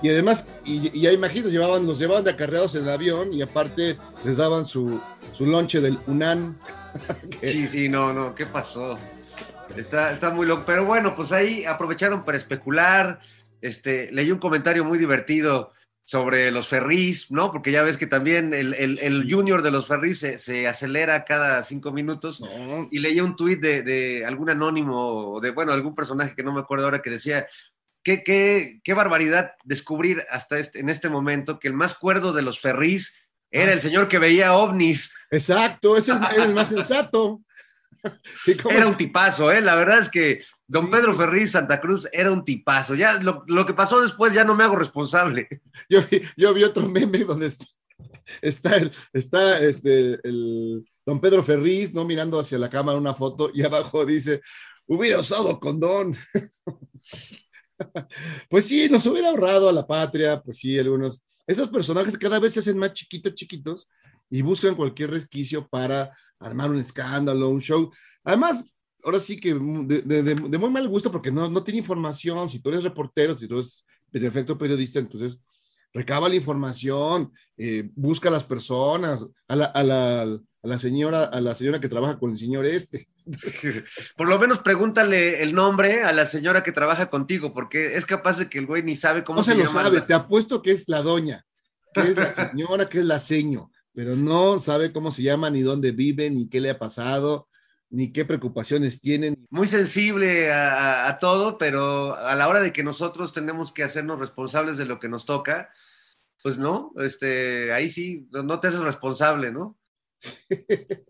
Y 0.02 0.10
además, 0.10 0.48
y, 0.66 1.00
ya 1.00 1.12
imagino, 1.12 1.50
llevaban, 1.50 1.86
los 1.86 2.00
llevaban 2.00 2.24
de 2.24 2.32
acarreados 2.32 2.74
en 2.76 2.84
el 2.84 2.90
avión 2.90 3.34
y 3.34 3.42
aparte 3.42 3.98
les 4.26 4.38
daban 4.38 4.66
su, 4.66 5.00
su 5.38 5.46
lonche 5.46 5.82
del 5.82 6.00
UNAN. 6.08 6.58
Sí, 7.42 7.68
sí, 7.68 7.88
no, 7.88 8.12
no, 8.12 8.34
¿qué 8.34 8.48
pasó? 8.48 8.98
Está, 9.76 10.12
está 10.12 10.30
muy 10.32 10.46
loco. 10.46 10.64
Pero 10.66 10.86
bueno, 10.86 11.16
pues 11.16 11.32
ahí 11.32 11.66
aprovecharon 11.66 12.24
para 12.26 12.38
especular. 12.38 13.20
Este, 13.62 14.12
leí 14.12 14.32
un 14.32 14.40
comentario 14.40 14.86
muy 14.86 14.98
divertido 14.98 15.72
sobre 16.10 16.50
los 16.50 16.68
ferries, 16.68 17.30
¿no? 17.30 17.52
Porque 17.52 17.72
ya 17.72 17.84
ves 17.84 17.98
que 17.98 18.08
también 18.08 18.52
el, 18.52 18.74
el, 18.74 19.32
junior 19.32 19.62
de 19.62 19.70
los 19.70 19.86
ferries 19.86 20.18
se, 20.18 20.68
acelera 20.68 21.24
cada 21.24 21.64
cinco 21.64 21.92
minutos. 21.92 22.42
Y 22.90 22.98
leí 22.98 23.22
un 23.22 23.36
tuit 23.36 23.60
de, 23.60 23.84
de, 23.84 24.26
algún 24.26 24.50
anónimo, 24.50 25.40
de, 25.40 25.52
bueno, 25.52 25.72
algún 25.72 25.94
personaje 25.94 26.34
que 26.36 26.42
no 26.42 26.52
me 26.52 26.62
acuerdo 26.62 26.86
ahora, 26.86 27.04
que 27.04 27.12
decía, 27.12 27.46
qué, 28.04 28.24
qué, 28.24 28.80
qué 28.84 28.94
barbaridad 28.96 29.52
descubrir 29.64 30.26
hasta 30.32 30.58
este, 30.58 30.80
en 30.80 30.90
este 30.90 31.10
momento 31.10 31.60
que 31.60 31.68
el 31.68 31.76
más 31.76 31.94
cuerdo 31.94 32.34
de 32.34 32.42
los 32.42 32.60
ferries 32.60 33.16
era 33.52 33.70
ah, 33.70 33.74
el 33.74 33.80
señor 33.80 34.08
que 34.08 34.18
veía 34.18 34.56
ovnis. 34.56 35.14
Exacto, 35.30 35.96
es 35.96 36.10
el, 36.10 36.18
el 36.38 36.56
más 36.56 36.70
sensato. 36.70 37.42
Era 38.70 38.88
un 38.88 38.98
tipazo, 38.98 39.52
¿eh? 39.52 39.62
La 39.62 39.76
verdad 39.76 40.00
es 40.00 40.10
que 40.10 40.44
don 40.68 40.90
Pedro 40.90 41.16
Ferriz 41.16 41.52
Santa 41.52 41.80
Cruz 41.80 42.08
era 42.12 42.32
un 42.32 42.46
tipazo. 42.46 42.96
Ya 42.96 43.20
lo, 43.20 43.66
que 43.66 43.74
pasó 43.74 44.02
después 44.02 44.34
ya 44.34 44.44
no 44.44 44.56
me 44.56 44.64
hago 44.64 44.76
responsable. 44.76 45.48
Yo 45.90 46.04
vi, 46.10 46.22
yo 46.38 46.54
vi 46.54 46.64
otro 46.64 46.88
meme 46.88 47.20
donde 47.20 47.48
está, 47.48 47.66
está, 48.42 48.76
el, 48.78 48.92
está 49.12 49.60
este, 49.60 50.20
el 50.24 50.86
don 51.06 51.20
Pedro 51.20 51.42
Ferriz, 51.42 51.94
¿no? 51.94 52.06
Mirando 52.06 52.40
hacia 52.40 52.60
la 52.60 52.70
cámara 52.70 52.98
una 52.98 53.16
foto 53.16 53.50
y 53.54 53.64
abajo 53.64 54.06
dice, 54.06 54.42
hubiera 54.86 55.20
usado 55.20 55.60
condón. 55.60 56.16
Pues 58.50 58.66
sí, 58.66 58.90
nos 58.90 59.06
hubiera 59.06 59.30
ahorrado 59.30 59.70
a 59.70 59.72
la 59.72 59.88
patria, 59.88 60.42
pues 60.42 60.58
sí, 60.58 60.78
algunos. 60.78 61.24
Esos 61.48 61.70
personajes 61.70 62.18
cada 62.18 62.38
vez 62.38 62.54
se 62.54 62.60
hacen 62.60 62.78
más 62.78 62.92
chiquitos, 62.92 63.34
chiquitos 63.34 63.88
y 64.30 64.42
buscan 64.42 64.76
cualquier 64.76 65.12
resquicio 65.12 65.68
para 65.68 66.12
armar 66.40 66.72
un 66.72 66.78
escándalo, 66.78 67.50
un 67.50 67.62
show. 67.62 67.92
Además, 68.24 68.64
ahora 69.04 69.20
sí 69.20 69.40
que 69.40 69.54
de, 69.54 70.60
muy 70.60 70.70
mal 70.70 70.88
gusto 70.88 71.12
porque 71.12 71.32
no, 71.32 71.50
no 71.50 71.64
tiene 71.64 71.80
información. 71.80 72.50
Si 72.50 72.62
tú 72.62 72.70
eres 72.70 72.84
reportero, 72.84 73.38
si 73.38 73.48
tú 73.48 73.56
eres 73.56 73.86
perfecto 74.12 74.58
periodista, 74.58 75.00
entonces 75.00 75.38
recaba 75.94 76.30
la 76.30 76.36
información, 76.36 77.32
eh, 77.58 77.90
busca 77.96 78.30
a 78.30 78.32
las 78.32 78.44
personas, 78.44 79.26
a 79.48 79.56
la, 79.56 79.66
a, 79.66 79.84
la, 79.84 80.22
a 80.22 80.40
la, 80.62 80.80
señora, 80.80 81.26
a 81.26 81.42
la 81.42 81.56
señora 81.56 81.80
que 81.80 81.90
trabaja 81.90 82.20
con 82.20 82.32
el 82.32 82.38
señor 82.38 82.66
este. 82.66 83.08
Por 84.16 84.28
lo 84.28 84.38
menos 84.40 84.60
pregúntale 84.60 85.42
el 85.42 85.54
nombre 85.54 86.04
a 86.04 86.12
la 86.14 86.26
señora 86.26 86.64
que 86.64 86.72
trabaja 86.72 87.10
contigo, 87.10 87.54
porque 87.54 87.98
es 87.98 88.06
capaz 88.06 88.38
de 88.38 88.50
que 88.50 88.60
el 88.60 88.66
güey 88.66 88.84
ni 88.84 88.96
sabe 88.96 89.24
cómo 89.24 89.40
no 89.40 89.44
se, 89.44 89.56
lo 89.56 89.68
sabe, 89.68 90.02
te 90.02 90.14
apuesto 90.14 90.62
que 90.62 90.72
es 90.72 90.88
la 90.88 91.02
doña, 91.02 91.46
que 91.94 92.02
es 92.02 92.16
la 92.16 92.32
señora, 92.32 92.88
que 92.88 93.00
es 93.00 93.06
la 93.06 93.20
seño 93.20 93.72
pero 94.00 94.16
no 94.16 94.60
sabe 94.60 94.94
cómo 94.94 95.12
se 95.12 95.24
llama, 95.24 95.50
ni 95.50 95.60
dónde 95.60 95.92
vive, 95.92 96.30
ni 96.30 96.48
qué 96.48 96.62
le 96.62 96.70
ha 96.70 96.80
pasado, 96.80 97.50
ni 97.90 98.14
qué 98.14 98.24
preocupaciones 98.24 99.02
tienen. 99.02 99.46
Muy 99.50 99.68
sensible 99.68 100.54
a, 100.54 101.18
todo, 101.20 101.58
pero 101.58 102.16
a 102.16 102.34
la 102.36 102.48
hora 102.48 102.62
de 102.62 102.72
que 102.72 102.82
nosotros 102.82 103.34
tenemos 103.34 103.74
que 103.74 103.84
hacernos 103.84 104.18
responsables 104.18 104.78
de 104.78 104.86
lo 104.86 105.02
que 105.02 105.10
nos 105.10 105.26
toca, 105.26 105.70
pues 106.42 106.58
no, 106.58 106.94
este, 106.96 107.74
ahí 107.74 107.90
sí, 107.90 108.26
no 108.32 108.62
te 108.62 108.70
haces 108.70 108.80
responsable, 108.80 109.52
¿no? 109.52 109.78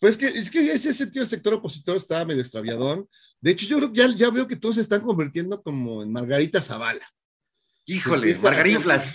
pues 0.00 0.16
que, 0.16 0.26
es 0.26 0.50
que 0.50 0.72
ese 0.72 0.92
sentido 0.92 1.22
el 1.22 1.30
sector 1.30 1.54
opositor 1.54 1.96
estaba 1.96 2.24
medio 2.24 2.42
extraviadón. 2.42 3.08
De 3.40 3.52
hecho, 3.52 3.66
yo 3.66 3.92
ya, 3.92 4.08
ya 4.16 4.30
veo 4.30 4.48
que 4.48 4.56
todos 4.56 4.74
se 4.74 4.80
están 4.80 5.00
convirtiendo 5.00 5.62
como 5.62 6.02
en 6.02 6.10
Margarita 6.10 6.60
Zavala. 6.60 7.06
Híjole, 7.86 8.34
Margariflas 8.42 9.12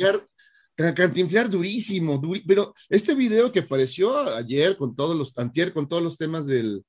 cantinflar 0.95 1.49
durísimo, 1.49 2.21
pero 2.47 2.73
este 2.89 3.13
video 3.13 3.51
que 3.51 3.59
apareció 3.59 4.17
ayer 4.35 4.77
con 4.77 4.95
todos 4.95 5.15
los, 5.15 5.37
antier 5.37 5.73
con 5.73 5.87
todos 5.87 6.01
los 6.01 6.17
temas 6.17 6.45
del, 6.45 6.83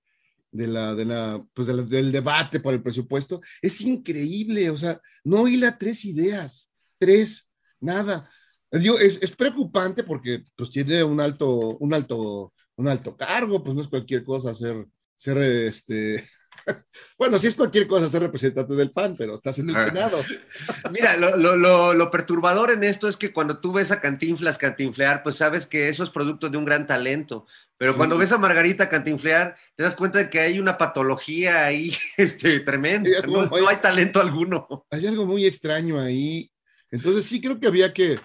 de 0.52 0.66
de 0.66 1.04
la, 1.04 1.44
pues 1.54 1.68
del 1.88 2.12
debate 2.12 2.60
por 2.60 2.74
el 2.74 2.82
presupuesto, 2.82 3.40
es 3.60 3.80
increíble, 3.80 4.70
o 4.70 4.76
sea, 4.76 5.00
no 5.24 5.46
hila 5.46 5.78
tres 5.78 6.04
ideas, 6.04 6.70
tres, 6.98 7.48
nada. 7.80 8.28
Digo, 8.72 8.98
es, 8.98 9.18
es, 9.20 9.34
preocupante 9.34 10.04
porque 10.04 10.44
pues 10.56 10.70
tiene 10.70 11.02
un 11.02 11.20
alto, 11.20 11.76
un 11.78 11.92
alto, 11.92 12.52
un 12.76 12.88
alto 12.88 13.16
cargo, 13.16 13.62
pues 13.64 13.74
no 13.74 13.82
es 13.82 13.88
cualquier 13.88 14.22
cosa 14.24 14.54
ser, 14.54 14.86
ser 15.16 15.38
este, 15.38 16.24
bueno, 17.18 17.38
si 17.38 17.46
es 17.46 17.54
cualquier 17.54 17.86
cosa 17.86 18.08
ser 18.08 18.22
representante 18.22 18.74
del 18.74 18.90
PAN, 18.90 19.14
pero 19.16 19.34
estás 19.34 19.58
en 19.58 19.70
el 19.70 19.76
ah. 19.76 19.84
Senado. 19.86 20.24
Mira, 20.90 21.16
lo, 21.16 22.10
perturbador 22.10 22.70
en 22.70 22.84
esto 22.84 23.08
es 23.08 23.16
que 23.16 23.32
cuando 23.32 23.58
tú 23.58 23.72
ves 23.72 23.90
a 23.90 24.00
Cantinflas 24.00 24.58
cantinflear, 24.58 25.22
pues 25.22 25.36
sabes 25.36 25.66
que 25.66 25.88
eso 25.88 26.04
es 26.04 26.10
producto 26.10 26.48
de 26.48 26.56
un 26.56 26.64
gran 26.64 26.86
talento. 26.86 27.46
Pero 27.76 27.96
cuando 27.96 28.18
ves 28.18 28.32
a 28.32 28.38
Margarita 28.38 28.88
cantinflear, 28.88 29.56
te 29.74 29.82
das 29.82 29.94
cuenta 29.94 30.18
de 30.18 30.28
que 30.28 30.40
hay 30.40 30.58
una 30.58 30.76
patología 30.76 31.64
ahí 31.64 31.92
este, 32.16 32.60
tremenda. 32.60 33.10
No, 33.26 33.48
hay 33.68 33.76
talento 33.76 34.20
alguno. 34.20 34.86
Hay 34.90 35.06
algo 35.06 35.24
muy 35.24 35.46
extraño 35.46 35.98
ahí. 35.98 36.50
Entonces 36.90 37.24
sí 37.24 37.40
creo 37.40 37.58
que 37.58 37.68
había 37.68 37.92
que, 37.92 38.20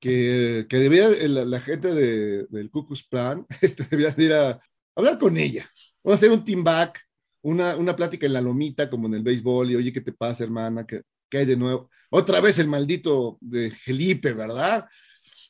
que, 0.00 0.66
que 0.68 0.76
debía 0.76 1.08
la, 1.08 1.60
gente 1.60 1.94
del 1.94 2.70
Ku 2.70 2.86
Plan 3.08 3.46
este, 3.62 3.84
debía 3.84 4.14
ir 4.18 4.34
a 4.34 4.60
hablar 4.94 5.18
con 5.18 5.36
ella. 5.36 5.70
Vamos 6.02 6.16
a 6.16 6.18
hacer 6.18 6.30
un 6.30 6.44
team 6.44 6.62
back 6.62 7.07
una, 7.42 7.76
una 7.76 7.94
plática 7.94 8.26
en 8.26 8.32
la 8.32 8.40
lomita, 8.40 8.90
como 8.90 9.06
en 9.06 9.14
el 9.14 9.22
béisbol, 9.22 9.70
y 9.70 9.76
oye, 9.76 9.92
¿qué 9.92 10.00
te 10.00 10.12
pasa, 10.12 10.44
hermana? 10.44 10.86
¿Qué, 10.86 11.02
hay 11.32 11.46
de 11.46 11.56
nuevo? 11.56 11.90
Otra 12.10 12.40
vez 12.40 12.58
el 12.58 12.68
maldito 12.68 13.38
de 13.40 13.70
Felipe, 13.70 14.32
¿verdad? 14.32 14.86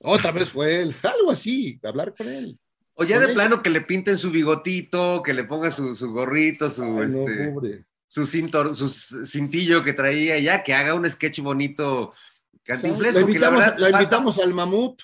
Otra 0.01 0.33
vez 0.33 0.49
fue 0.49 0.83
él, 0.83 0.95
algo 1.03 1.31
así, 1.31 1.79
hablar 1.83 2.15
con 2.17 2.29
él. 2.29 2.59
O 2.95 3.05
ya 3.05 3.21
de 3.21 3.33
plano 3.33 3.63
que 3.63 3.71
le 3.71 3.81
pinten 3.83 4.19
su 4.19 4.33
bigotito, 4.33 5.23
que 5.23 5.33
le 5.33 5.45
ponga 5.45 5.71
su, 5.71 5.95
gorrito, 6.11 6.69
su. 6.69 7.01
este, 7.03 7.85
su, 8.09 8.27
cintor, 8.27 8.77
su 8.77 8.89
cintillo 9.25 9.85
que 9.85 9.93
traía 9.93 10.37
ya, 10.41 10.65
que 10.65 10.75
haga 10.75 10.95
un 10.95 11.09
sketch 11.09 11.39
bonito 11.39 12.13
cantinflés. 12.65 13.15
La 13.15 13.21
invitamos, 13.21 13.61
verdad, 13.61 13.79
la 13.79 13.91
invitamos 13.91 14.39
al 14.39 14.53
mamut. 14.53 15.03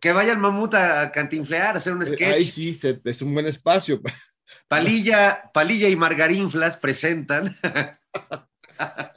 Que 0.00 0.10
vaya 0.12 0.32
el 0.32 0.38
mamut 0.38 0.74
a, 0.74 1.12
cantinflear, 1.12 1.76
a 1.76 1.78
hacer 1.78 1.92
un 1.92 2.02
Eh, 2.02 2.06
sketch. 2.06 2.34
Ahí 2.34 2.46
sí, 2.48 2.74
se- 2.74 3.00
es 3.04 3.22
un 3.22 3.32
buen 3.32 3.46
espacio. 3.46 4.00
Palilla, 4.68 5.50
Palilla 5.52 5.88
y 5.88 5.96
Margarinflas 5.96 6.78
presentan. 6.78 7.56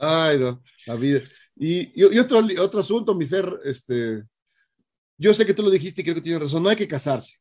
Ay, 0.00 0.38
no, 0.38 0.62
la 0.86 0.94
vida. 0.96 1.20
Y, 1.56 1.80
y- 2.02 2.14
y 2.14 2.18
otro, 2.18 2.40
otro 2.60 2.80
asunto, 2.80 3.14
mi 3.14 3.26
Fer, 3.26 3.46
este, 3.64 4.22
yo 5.18 5.34
sé 5.34 5.44
que 5.44 5.54
tú 5.54 5.62
lo 5.62 5.70
dijiste 5.70 6.00
y 6.00 6.04
creo 6.04 6.14
que 6.16 6.20
tienes 6.22 6.42
razón, 6.42 6.62
no 6.62 6.68
hay 6.70 6.76
que 6.76 6.88
casarse, 6.88 7.34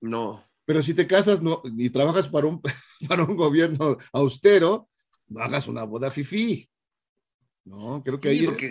No. 0.00 0.44
pero 0.64 0.82
si 0.82 0.94
te 0.94 1.06
casas 1.06 1.42
no, 1.42 1.60
y 1.76 1.90
trabajas 1.90 2.28
para 2.28 2.46
un, 2.46 2.60
para 3.08 3.24
un 3.24 3.36
gobierno 3.36 3.98
austero, 4.12 4.88
no 5.28 5.40
hagas 5.42 5.66
una 5.66 5.84
boda 5.84 6.10
fifí. 6.10 6.68
No, 7.64 8.00
creo 8.02 8.18
que 8.18 8.30
Sí, 8.30 8.38
ahí... 8.40 8.46
porque, 8.46 8.66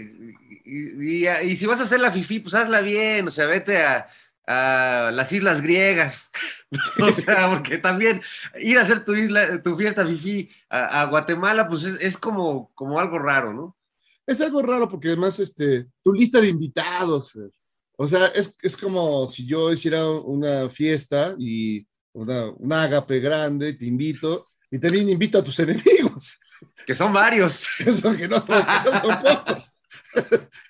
y, 0.65 1.25
y- 1.25 1.51
y 1.51 1.55
si 1.57 1.65
vas 1.65 1.79
a 1.79 1.83
hacer 1.83 1.99
la 1.99 2.11
fifi, 2.11 2.39
pues 2.39 2.53
hazla 2.55 2.81
bien, 2.81 3.27
o 3.27 3.31
sea, 3.31 3.45
vete 3.45 3.77
a, 3.77 4.07
a 4.51 5.11
las 5.13 5.31
islas 5.31 5.61
griegas. 5.61 6.29
o 6.99 7.11
sea, 7.11 7.49
porque 7.51 7.77
también 7.77 8.21
ir 8.59 8.79
a 8.79 8.81
hacer 8.81 9.05
tu 9.05 9.13
isla, 9.15 9.61
tu 9.61 9.75
fiesta 9.77 10.05
fifi 10.05 10.49
a, 10.69 11.01
a 11.01 11.05
Guatemala, 11.05 11.67
pues 11.67 11.83
es, 11.83 12.01
es 12.01 12.17
como, 12.17 12.71
como 12.73 12.99
algo 12.99 13.19
raro, 13.19 13.53
¿no? 13.53 13.77
Es 14.25 14.41
algo 14.41 14.61
raro 14.63 14.89
porque 14.89 15.09
además, 15.09 15.39
este, 15.39 15.87
tu 16.03 16.13
lista 16.13 16.41
de 16.41 16.49
invitados, 16.49 17.31
Fer. 17.31 17.51
O 17.95 18.07
sea, 18.07 18.27
es, 18.27 18.55
es 18.61 18.75
como 18.75 19.27
si 19.29 19.45
yo 19.45 19.71
hiciera 19.71 20.09
una 20.09 20.69
fiesta 20.69 21.35
y 21.37 21.85
una, 22.13 22.49
un 22.51 22.73
ágape 22.73 23.19
grande, 23.19 23.73
te 23.73 23.85
invito, 23.85 24.47
y 24.71 24.79
también 24.79 25.09
invito 25.09 25.37
a 25.37 25.43
tus 25.43 25.59
enemigos. 25.59 26.39
Que 26.87 26.95
son 26.95 27.13
varios. 27.13 27.65
Eso 27.79 28.15
que 28.15 28.27
no, 28.27 28.43
que 28.43 28.53
no 28.53 29.01
son 29.01 29.21
pocos. 29.21 29.73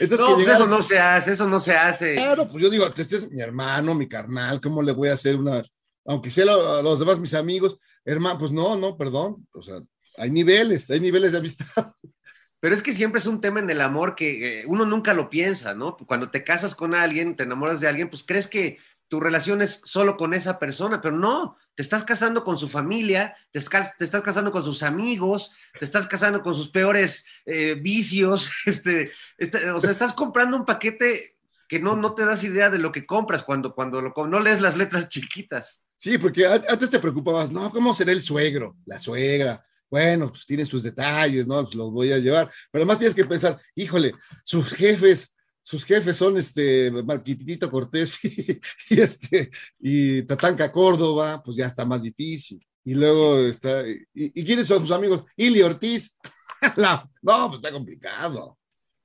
Entonces, 0.00 0.20
No, 0.20 0.26
que 0.28 0.34
pues 0.34 0.46
llegas- 0.46 0.60
eso 0.60 0.68
no 0.68 0.82
se 0.82 0.98
hace, 0.98 1.32
eso 1.32 1.48
no 1.48 1.60
se 1.60 1.74
hace. 1.76 2.14
Claro, 2.16 2.48
pues 2.48 2.62
yo 2.62 2.70
digo, 2.70 2.86
este 2.86 3.02
es 3.16 3.30
mi 3.30 3.40
hermano, 3.40 3.94
mi 3.94 4.08
carnal, 4.08 4.60
¿cómo 4.60 4.82
le 4.82 4.92
voy 4.92 5.08
a 5.08 5.14
hacer 5.14 5.36
una, 5.36 5.62
aunque 6.06 6.30
sea 6.30 6.44
lo- 6.46 6.82
los 6.82 6.98
demás 6.98 7.18
mis 7.18 7.34
amigos, 7.34 7.78
hermano, 8.04 8.38
pues 8.38 8.52
no, 8.52 8.76
no, 8.76 8.96
perdón, 8.96 9.46
o 9.52 9.62
sea, 9.62 9.80
hay 10.16 10.30
niveles, 10.30 10.90
hay 10.90 11.00
niveles 11.00 11.32
de 11.32 11.38
amistad. 11.38 11.66
Pero 12.60 12.74
es 12.74 12.80
que 12.82 12.94
siempre 12.94 13.20
es 13.20 13.26
un 13.26 13.42
tema 13.42 13.60
en 13.60 13.68
el 13.68 13.80
amor 13.82 14.14
que 14.14 14.60
eh, 14.60 14.64
uno 14.66 14.86
nunca 14.86 15.12
lo 15.12 15.28
piensa, 15.28 15.74
¿no? 15.74 15.96
Cuando 15.98 16.30
te 16.30 16.44
casas 16.44 16.74
con 16.74 16.94
alguien, 16.94 17.36
te 17.36 17.42
enamoras 17.42 17.78
de 17.80 17.88
alguien, 17.88 18.08
pues 18.08 18.24
crees 18.24 18.46
que 18.46 18.78
tu 19.14 19.20
relación 19.20 19.62
es 19.62 19.80
solo 19.84 20.16
con 20.16 20.34
esa 20.34 20.58
persona, 20.58 21.00
pero 21.00 21.16
no, 21.16 21.56
te 21.76 21.84
estás 21.84 22.02
casando 22.02 22.42
con 22.42 22.58
su 22.58 22.66
familia, 22.66 23.36
te, 23.52 23.60
estás 23.60 24.22
casando 24.24 24.50
con 24.50 24.64
sus 24.64 24.82
amigos, 24.82 25.52
te 25.78 25.84
estás 25.84 26.08
casando 26.08 26.42
con 26.42 26.56
sus 26.56 26.68
peores 26.70 27.24
eh, 27.46 27.76
vicios, 27.80 28.50
este, 28.66 29.04
este, 29.38 29.70
o 29.70 29.80
sea, 29.80 29.92
estás 29.92 30.14
comprando 30.14 30.56
un 30.56 30.64
paquete 30.64 31.36
que 31.68 31.78
no, 31.78 31.94
no 31.94 32.16
te 32.16 32.26
das 32.26 32.42
idea 32.42 32.70
de 32.70 32.78
lo 32.78 32.90
que 32.90 33.06
compras 33.06 33.44
cuando, 33.44 33.72
cuando 33.72 34.02
lo, 34.02 34.12
no 34.26 34.40
lees 34.40 34.60
las 34.60 34.76
letras 34.76 35.08
chiquitas. 35.08 35.80
Sí, 35.94 36.18
porque 36.18 36.44
antes 36.44 36.90
te 36.90 36.98
preocupabas, 36.98 37.52
no, 37.52 37.70
¿cómo 37.70 37.94
será 37.94 38.10
el 38.10 38.24
suegro, 38.24 38.78
la 38.84 38.98
suegra? 38.98 39.64
Bueno, 39.88 40.30
pues 40.30 40.44
tienen 40.44 40.66
sus 40.66 40.82
detalles, 40.82 41.46
¿no? 41.46 41.62
Pues 41.62 41.76
los 41.76 41.92
voy 41.92 42.10
a 42.10 42.18
llevar. 42.18 42.50
Pero 42.72 42.82
además 42.82 42.98
tienes 42.98 43.14
que 43.14 43.26
pensar, 43.26 43.60
híjole, 43.76 44.12
sus 44.42 44.74
jefes, 44.74 45.36
sus 45.64 45.82
jefes 45.84 46.18
son 46.18 46.36
este 46.36 46.90
Marquitito 46.90 47.70
Cortés 47.70 48.18
y, 48.90 49.00
este 49.00 49.50
y 49.80 50.22
Tatanca 50.22 50.70
Córdoba, 50.70 51.42
pues 51.42 51.56
ya 51.56 51.66
está 51.66 51.86
más 51.86 52.02
difícil. 52.02 52.64
Y 52.84 52.94
luego 52.94 53.38
está, 53.38 53.82
y, 54.12 54.44
quiénes 54.44 54.68
son 54.68 54.82
sus 54.82 54.94
amigos? 54.94 55.24
Ili 55.36 55.62
Ortiz. 55.62 56.16
No, 56.78 57.10
pues 57.20 57.56
está 57.56 57.70
complicado. 57.72 58.58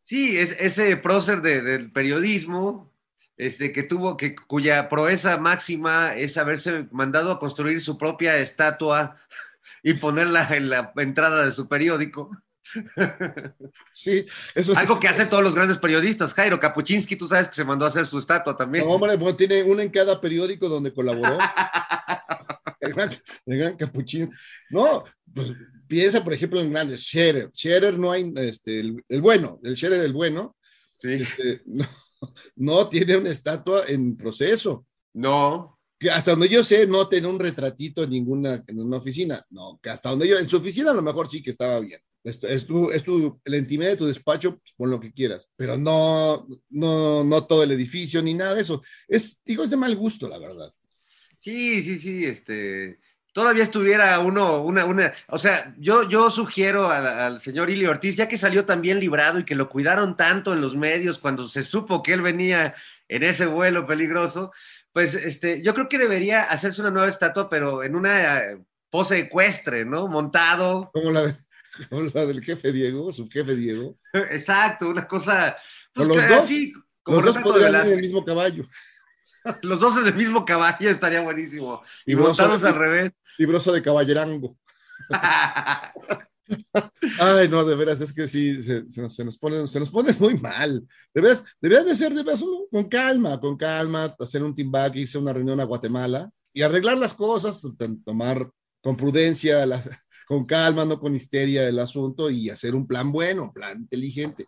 Sí, 0.03 0.37
es, 0.37 0.55
ese 0.59 0.95
prócer 0.95 1.41
de- 1.41 1.61
del 1.61 1.91
periodismo, 1.91 2.93
este, 3.35 3.73
que 3.73 3.83
tuvo, 3.83 4.15
que, 4.15 4.33
cuya 4.33 4.87
proeza 4.87 5.37
máxima 5.37 6.15
es 6.15 6.37
haberse 6.37 6.87
mandado 6.91 7.31
a 7.31 7.39
construir 7.39 7.81
su 7.81 7.97
propia 7.97 8.37
estatua 8.37 9.17
y 9.83 9.93
ponerla 9.95 10.47
en 10.55 10.69
la 10.69 10.93
entrada 10.95 11.45
de 11.45 11.51
su 11.51 11.67
periódico. 11.67 12.31
Sí, 13.91 14.25
eso 14.55 14.77
Algo 14.77 14.99
que 14.99 15.07
hacen 15.07 15.29
todos 15.29 15.43
los 15.43 15.55
grandes 15.55 15.77
periodistas. 15.77 16.33
Jairo 16.33 16.59
Kapuczynski, 16.59 17.15
tú 17.15 17.27
sabes 17.27 17.47
que 17.47 17.55
se 17.55 17.65
mandó 17.65 17.85
a 17.85 17.89
hacer 17.89 18.05
su 18.05 18.19
estatua 18.19 18.55
también. 18.55 18.85
No, 18.85 18.91
hombre, 18.91 19.15
bueno, 19.17 19.35
tiene 19.35 19.63
una 19.63 19.83
en 19.83 19.89
cada 19.89 20.19
periódico 20.21 20.69
donde 20.69 20.93
colaboró. 20.93 21.37
el, 22.79 22.93
gran, 22.93 23.09
el 23.45 23.57
gran 23.57 23.75
capuchino. 23.75 24.29
No, 24.69 25.03
pues 25.33 25.53
piensa, 25.87 26.23
por 26.23 26.33
ejemplo, 26.33 26.59
en 26.61 26.71
grandes 26.71 27.01
Scherer. 27.01 27.49
Scherer 27.53 27.97
no 27.97 28.11
hay, 28.11 28.31
este, 28.37 28.79
el, 28.79 29.03
el 29.09 29.21
bueno, 29.21 29.59
el 29.63 29.75
Scherer 29.75 30.03
el 30.03 30.13
bueno, 30.13 30.55
Sí. 30.97 31.13
este, 31.13 31.61
no, 31.65 31.87
no 32.57 32.89
tiene 32.89 33.17
una 33.17 33.29
estatua 33.29 33.83
en 33.87 34.15
proceso. 34.17 34.85
No, 35.13 35.79
Que 35.97 36.11
hasta 36.11 36.31
donde 36.31 36.49
yo 36.49 36.63
sé, 36.63 36.85
no 36.87 37.07
tiene 37.09 37.27
un 37.27 37.39
retratito 37.39 38.03
en 38.03 38.11
ninguna 38.11 38.61
en 38.67 38.79
una 38.79 38.97
oficina. 38.97 39.43
No, 39.49 39.79
que 39.81 39.89
hasta 39.89 40.09
donde 40.09 40.27
yo, 40.27 40.37
en 40.37 40.47
su 40.47 40.57
oficina 40.57 40.91
a 40.91 40.93
lo 40.93 41.01
mejor 41.01 41.29
sí 41.29 41.41
que 41.41 41.49
estaba 41.51 41.79
bien. 41.79 42.01
Es, 42.23 42.43
es 42.43 42.65
tu, 42.65 42.91
es 42.91 43.03
tu, 43.03 43.39
la 43.45 43.57
intimidad 43.57 43.91
de 43.91 43.97
tu 43.97 44.05
despacho, 44.05 44.57
pues, 44.57 44.73
pon 44.75 44.89
lo 44.89 44.99
que 44.99 45.13
quieras, 45.13 45.49
pero 45.55 45.77
no, 45.77 46.47
no, 46.69 47.23
no 47.23 47.47
todo 47.47 47.63
el 47.63 47.71
edificio 47.71 48.21
ni 48.21 48.33
nada 48.33 48.55
de 48.55 48.61
eso. 48.61 48.81
Es, 49.07 49.41
digo, 49.45 49.63
es 49.63 49.69
de 49.69 49.77
mal 49.77 49.95
gusto, 49.95 50.27
la 50.27 50.37
verdad. 50.37 50.69
Sí, 51.39 51.81
sí, 51.83 51.97
sí, 51.97 52.25
este, 52.25 52.99
todavía 53.31 53.63
estuviera 53.63 54.19
uno, 54.19 54.63
una, 54.63 54.83
una, 54.83 55.13
o 55.29 55.39
sea, 55.39 55.73
yo, 55.77 56.09
yo 56.09 56.29
sugiero 56.29 56.89
al, 56.89 57.07
al 57.07 57.41
señor 57.41 57.69
Ili 57.69 57.85
Ortiz, 57.85 58.17
ya 58.17 58.27
que 58.27 58.37
salió 58.37 58.65
tan 58.65 58.81
bien 58.81 58.99
librado 58.99 59.39
y 59.39 59.45
que 59.45 59.55
lo 59.55 59.69
cuidaron 59.69 60.17
tanto 60.17 60.51
en 60.51 60.59
los 60.59 60.75
medios 60.75 61.19
cuando 61.19 61.47
se 61.47 61.63
supo 61.63 62.03
que 62.03 62.11
él 62.11 62.21
venía 62.21 62.75
en 63.07 63.23
ese 63.23 63.45
vuelo 63.45 63.87
peligroso, 63.87 64.51
pues, 64.91 65.13
este, 65.13 65.61
yo 65.63 65.73
creo 65.73 65.87
que 65.87 65.97
debería 65.97 66.43
hacerse 66.43 66.81
una 66.81 66.91
nueva 66.91 67.07
estatua, 67.07 67.49
pero 67.49 67.81
en 67.83 67.95
una 67.95 68.39
eh, 68.39 68.57
pose 68.89 69.19
ecuestre, 69.19 69.85
¿no? 69.85 70.07
Montado, 70.07 70.91
Como 70.93 71.11
la, 71.11 71.37
como 71.89 72.01
la 72.13 72.25
del 72.25 72.43
jefe 72.43 72.71
Diego, 72.71 73.11
su 73.13 73.29
jefe 73.29 73.55
Diego. 73.55 73.97
exacto, 74.13 74.89
una 74.89 75.07
cosa, 75.07 75.55
pues, 75.93 76.07
Con 76.07 76.17
los 76.17 76.27
dos, 76.29 76.49
como 77.03 77.21
Los 77.21 77.35
dos 77.35 77.43
podrían 77.43 77.75
ir 77.75 77.93
en 77.93 77.97
el 77.99 78.01
mismo 78.01 78.23
caballo. 78.25 78.65
Los 79.63 79.79
dos 79.79 79.97
en 79.97 80.07
el 80.07 80.15
mismo 80.15 80.43
caballo 80.45 80.89
estaría 80.89 81.21
buenísimo. 81.21 81.81
Y, 82.05 82.11
Y 82.11 82.15
montados 82.15 82.63
al 82.63 82.75
revés. 82.75 83.11
Libroso 83.37 83.71
de 83.71 83.81
caballerango. 83.81 84.57
Ay, 87.19 87.47
no, 87.47 87.63
de 87.63 87.75
veras, 87.75 88.01
es 88.01 88.11
que 88.11 88.27
sí, 88.27 88.61
se, 88.61 88.89
se 88.89 89.01
nos, 89.01 89.15
se 89.15 89.23
nos 89.23 89.37
pone, 89.37 89.67
se 89.67 89.79
nos 89.79 89.89
pone 89.89 90.13
muy 90.19 90.37
mal. 90.37 90.85
De 91.13 91.21
veras, 91.21 91.43
deberías 91.61 91.85
de 91.85 91.95
ser, 91.95 92.13
de 92.13 92.23
veras, 92.23 92.41
uno 92.41 92.61
con 92.71 92.89
calma, 92.89 93.39
con 93.39 93.55
calma, 93.55 94.13
hacer 94.19 94.43
un 94.43 94.53
team 94.55 94.71
back, 94.71 94.95
a 94.97 95.19
una 95.19 95.33
reunión 95.33 95.59
a 95.59 95.63
Guatemala 95.65 96.29
y 96.53 96.61
arreglar 96.63 96.97
las 96.97 97.13
cosas, 97.13 97.61
to- 97.61 97.73
to- 97.75 97.97
tomar 98.03 98.49
con 98.81 98.97
prudencia, 98.97 99.65
la- 99.65 99.81
con 100.29 100.45
calma, 100.45 100.85
no 100.85 100.99
con 100.99 101.15
histeria 101.15 101.67
el 101.67 101.79
asunto 101.79 102.29
y 102.29 102.51
hacer 102.51 102.75
un 102.75 102.85
plan 102.85 103.11
bueno, 103.11 103.45
un 103.45 103.51
plan 103.51 103.79
inteligente. 103.79 104.45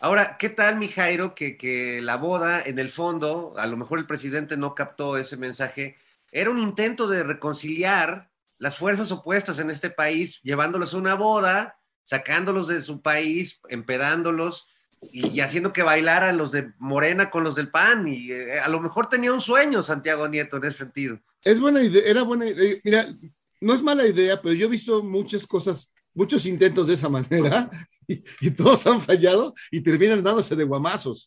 Ahora, 0.00 0.36
¿qué 0.38 0.50
tal, 0.50 0.78
mi 0.78 0.86
Jairo, 0.86 1.34
que, 1.34 1.56
que 1.56 2.00
la 2.00 2.16
boda, 2.16 2.62
en 2.62 2.78
el 2.78 2.90
fondo, 2.90 3.52
a 3.56 3.66
lo 3.66 3.76
mejor 3.76 3.98
el 3.98 4.06
presidente 4.06 4.56
no 4.56 4.76
captó 4.76 5.16
ese 5.16 5.36
mensaje, 5.36 5.96
era 6.30 6.48
un 6.48 6.60
intento 6.60 7.08
de 7.08 7.24
reconciliar 7.24 8.30
las 8.60 8.76
fuerzas 8.76 9.10
opuestas 9.10 9.58
en 9.58 9.72
este 9.72 9.90
país, 9.90 10.40
llevándolos 10.44 10.94
a 10.94 10.98
una 10.98 11.14
boda, 11.14 11.76
sacándolos 12.04 12.68
de 12.68 12.80
su 12.80 13.02
país, 13.02 13.58
empedándolos 13.68 14.68
y, 15.12 15.26
y 15.26 15.40
haciendo 15.40 15.72
que 15.72 15.82
bailaran 15.82 16.36
los 16.36 16.52
de 16.52 16.72
Morena 16.78 17.30
con 17.30 17.42
los 17.42 17.56
del 17.56 17.72
PAN. 17.72 18.06
Y 18.06 18.30
eh, 18.30 18.60
a 18.60 18.68
lo 18.68 18.78
mejor 18.78 19.08
tenía 19.08 19.32
un 19.32 19.40
sueño 19.40 19.82
Santiago 19.82 20.28
Nieto 20.28 20.58
en 20.58 20.66
ese 20.66 20.78
sentido. 20.78 21.18
Es 21.42 21.58
buena 21.58 21.82
idea, 21.82 22.02
era 22.06 22.22
buena 22.22 22.46
idea. 22.46 22.76
Mira, 22.84 23.06
no 23.60 23.74
es 23.74 23.82
mala 23.82 24.06
idea, 24.06 24.40
pero 24.40 24.54
yo 24.54 24.66
he 24.66 24.70
visto 24.70 25.02
muchas 25.02 25.46
cosas, 25.46 25.94
muchos 26.14 26.46
intentos 26.46 26.86
de 26.86 26.94
esa 26.94 27.08
manera 27.08 27.70
y, 28.08 28.22
y 28.40 28.50
todos 28.50 28.86
han 28.86 29.00
fallado 29.00 29.54
y 29.70 29.80
terminan 29.80 30.22
dándose 30.22 30.56
de 30.56 30.64
guamazos. 30.64 31.26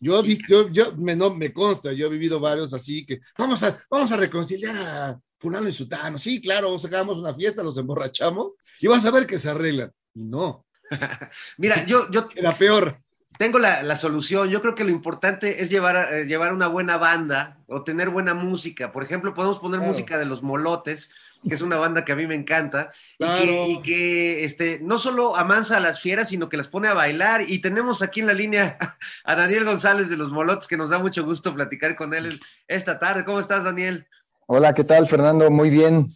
Yo, 0.00 0.18
he 0.18 0.22
visto, 0.22 0.46
yo, 0.46 0.68
yo 0.70 0.96
me, 0.96 1.16
no, 1.16 1.34
me 1.34 1.52
consta, 1.52 1.92
yo 1.92 2.06
he 2.06 2.10
vivido 2.10 2.38
varios 2.38 2.72
así 2.72 3.04
que 3.04 3.20
vamos 3.36 3.62
a, 3.64 3.76
vamos 3.90 4.12
a 4.12 4.16
reconciliar 4.16 4.76
a 4.76 5.20
fulano 5.38 5.68
y 5.68 5.72
sutano. 5.72 6.18
Sí, 6.18 6.40
claro, 6.40 6.78
sacamos 6.78 7.18
una 7.18 7.34
fiesta, 7.34 7.62
los 7.62 7.78
emborrachamos 7.78 8.52
y 8.80 8.86
vas 8.86 9.04
a 9.04 9.10
ver 9.10 9.26
que 9.26 9.38
se 9.38 9.50
arreglan. 9.50 9.92
Y 10.14 10.22
no, 10.22 10.66
Mira, 11.58 11.84
yo, 11.84 12.10
yo 12.10 12.28
era 12.34 12.56
peor. 12.56 12.98
Tengo 13.38 13.58
la, 13.58 13.82
la 13.82 13.96
solución. 13.96 14.48
Yo 14.50 14.60
creo 14.60 14.74
que 14.74 14.84
lo 14.84 14.90
importante 14.90 15.62
es 15.62 15.70
llevar, 15.70 16.12
eh, 16.12 16.24
llevar 16.26 16.52
una 16.52 16.66
buena 16.66 16.96
banda 16.98 17.56
o 17.68 17.84
tener 17.84 18.10
buena 18.10 18.34
música. 18.34 18.92
Por 18.92 19.04
ejemplo, 19.04 19.32
podemos 19.32 19.58
poner 19.60 19.78
Claro. 19.78 19.92
música 19.92 20.18
de 20.18 20.24
Los 20.26 20.42
Molotes, 20.42 21.10
que 21.48 21.54
es 21.54 21.62
una 21.62 21.76
banda 21.76 22.04
que 22.04 22.12
a 22.12 22.16
mí 22.16 22.26
me 22.26 22.34
encanta, 22.34 22.90
Claro. 23.16 23.42
y 23.42 23.46
que, 23.46 23.68
y 23.68 23.82
que, 23.82 24.44
este, 24.44 24.80
no 24.82 24.98
solo 24.98 25.36
amansa 25.36 25.76
a 25.76 25.80
las 25.80 26.00
fieras, 26.00 26.28
sino 26.30 26.48
que 26.48 26.56
las 26.56 26.66
pone 26.68 26.88
a 26.88 26.94
bailar. 26.94 27.42
Y 27.46 27.60
tenemos 27.60 28.02
aquí 28.02 28.20
en 28.20 28.26
la 28.26 28.32
línea 28.34 28.76
a 29.24 29.36
Daniel 29.36 29.64
González 29.64 30.08
de 30.10 30.16
Los 30.16 30.30
Molotes, 30.32 30.66
que 30.66 30.76
nos 30.76 30.90
da 30.90 30.98
mucho 30.98 31.24
gusto 31.24 31.54
platicar 31.54 31.94
con 31.96 32.12
él 32.14 32.40
esta 32.66 32.98
tarde. 32.98 33.24
¿Cómo 33.24 33.38
estás, 33.40 33.62
Daniel? 33.64 34.06
Hola, 34.46 34.72
¿qué 34.74 34.82
tal, 34.82 35.06
Fernando? 35.06 35.50
Muy 35.50 35.70
bien. 35.70 36.06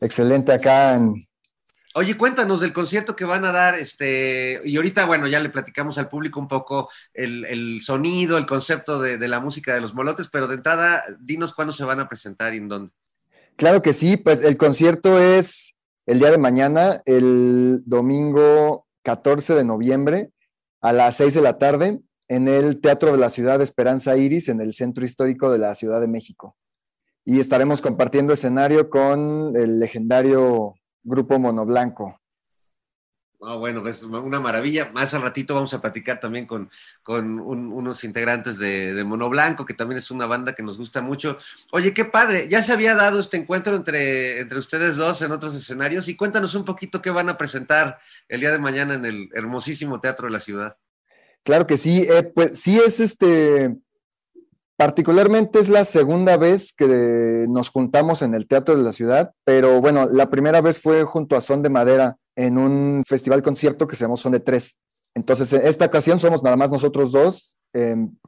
Excelente 0.00 0.52
acá 0.52 0.94
en, 0.94 1.14
Oye, 1.94 2.16
cuéntanos 2.16 2.60
del 2.60 2.72
concierto 2.72 3.14
que 3.14 3.24
van 3.24 3.44
a 3.44 3.52
dar, 3.52 3.74
este, 3.74 4.60
y 4.64 4.76
ahorita, 4.76 5.04
bueno, 5.04 5.26
ya 5.26 5.40
le 5.40 5.50
platicamos 5.50 5.98
al 5.98 6.08
público 6.08 6.40
un 6.40 6.48
poco 6.48 6.88
el, 7.12 7.80
sonido, 7.82 8.38
el 8.38 8.46
concepto 8.46 9.00
de, 9.00 9.18
de, 9.18 9.28
la 9.28 9.40
música 9.40 9.74
de 9.74 9.82
los 9.82 9.94
molotes, 9.94 10.28
pero 10.28 10.48
de 10.48 10.54
entrada, 10.54 11.04
dinos 11.20 11.52
cuándo 11.54 11.72
se 11.72 11.84
van 11.84 12.00
a 12.00 12.08
presentar 12.08 12.54
y 12.54 12.58
en 12.58 12.68
dónde. 12.68 12.92
Claro 13.56 13.82
que 13.82 13.92
sí, 13.92 14.16
pues 14.16 14.42
el 14.42 14.56
concierto 14.56 15.18
es 15.20 15.74
el 16.06 16.18
día 16.18 16.30
de 16.30 16.38
mañana, 16.38 17.02
el 17.04 17.82
domingo 17.84 18.86
14 19.02 19.54
de 19.54 19.64
noviembre, 19.64 20.30
a 20.80 20.92
las 20.92 21.16
6 21.16 21.34
de 21.34 21.42
la 21.42 21.58
tarde, 21.58 22.00
en 22.28 22.48
el 22.48 22.80
Teatro 22.80 23.12
de 23.12 23.18
la 23.18 23.28
Ciudad 23.28 23.58
de 23.58 23.64
Esperanza 23.64 24.16
Iris, 24.16 24.48
en 24.48 24.60
el 24.60 24.74
Centro 24.74 25.04
Histórico 25.04 25.50
de 25.50 25.58
la 25.58 25.74
Ciudad 25.74 26.00
de 26.00 26.08
México. 26.08 26.56
Y 27.24 27.38
estaremos 27.38 27.82
compartiendo 27.82 28.32
escenario 28.32 28.90
con 28.90 29.52
el 29.54 29.78
legendario 29.78 30.74
grupo 31.02 31.38
Monoblanco. 31.38 32.18
Ah, 33.44 33.56
bueno, 33.56 33.84
es 33.88 34.04
una 34.04 34.38
maravilla. 34.38 34.92
Más 34.94 35.12
al 35.14 35.22
ratito 35.22 35.56
vamos 35.56 35.74
a 35.74 35.80
platicar 35.80 36.20
también 36.20 36.46
con, 36.46 36.70
con 37.02 37.40
un, 37.40 37.72
unos 37.72 38.04
integrantes 38.04 38.56
de, 38.56 38.94
de 38.94 39.02
Mono 39.02 39.28
Blanco, 39.28 39.66
que 39.66 39.74
también 39.74 39.98
es 39.98 40.12
una 40.12 40.26
banda 40.26 40.54
que 40.54 40.62
nos 40.62 40.78
gusta 40.78 41.02
mucho. 41.02 41.38
Oye, 41.72 41.92
qué 41.92 42.04
padre. 42.04 42.46
Ya 42.48 42.62
se 42.62 42.72
había 42.72 42.94
dado 42.94 43.18
este 43.18 43.36
encuentro 43.36 43.74
entre, 43.74 44.38
entre 44.38 44.58
ustedes 44.60 44.94
dos 44.94 45.22
en 45.22 45.32
otros 45.32 45.56
escenarios. 45.56 46.06
Y 46.06 46.14
cuéntanos 46.14 46.54
un 46.54 46.64
poquito 46.64 47.02
qué 47.02 47.10
van 47.10 47.30
a 47.30 47.36
presentar 47.36 47.98
el 48.28 48.38
día 48.38 48.52
de 48.52 48.58
mañana 48.60 48.94
en 48.94 49.04
el 49.04 49.28
hermosísimo 49.34 49.98
Teatro 49.98 50.26
de 50.26 50.32
la 50.32 50.40
Ciudad. 50.40 50.76
Claro 51.42 51.66
que 51.66 51.76
sí. 51.76 52.06
Eh, 52.08 52.22
pues 52.22 52.60
sí 52.60 52.78
es 52.78 53.00
este. 53.00 53.76
Particularmente 54.82 55.60
es 55.60 55.68
la 55.68 55.84
segunda 55.84 56.36
vez 56.36 56.72
que 56.72 57.46
nos 57.48 57.68
juntamos 57.68 58.20
en 58.20 58.34
el 58.34 58.48
Teatro 58.48 58.74
de 58.74 58.82
la 58.82 58.92
Ciudad, 58.92 59.30
pero 59.44 59.80
bueno, 59.80 60.08
la 60.12 60.28
primera 60.28 60.60
vez 60.60 60.80
fue 60.80 61.04
junto 61.04 61.36
a 61.36 61.40
Son 61.40 61.62
de 61.62 61.68
Madera 61.68 62.16
en 62.34 62.58
un 62.58 63.04
festival 63.06 63.42
concierto 63.42 63.86
que 63.86 63.94
se 63.94 64.02
llamó 64.02 64.16
Son 64.16 64.32
de 64.32 64.40
Tres. 64.40 64.80
Entonces, 65.14 65.52
en 65.52 65.64
esta 65.64 65.84
ocasión 65.84 66.18
somos 66.18 66.42
nada 66.42 66.56
más 66.56 66.72
nosotros 66.72 67.12
dos 67.12 67.60
en, 67.72 68.18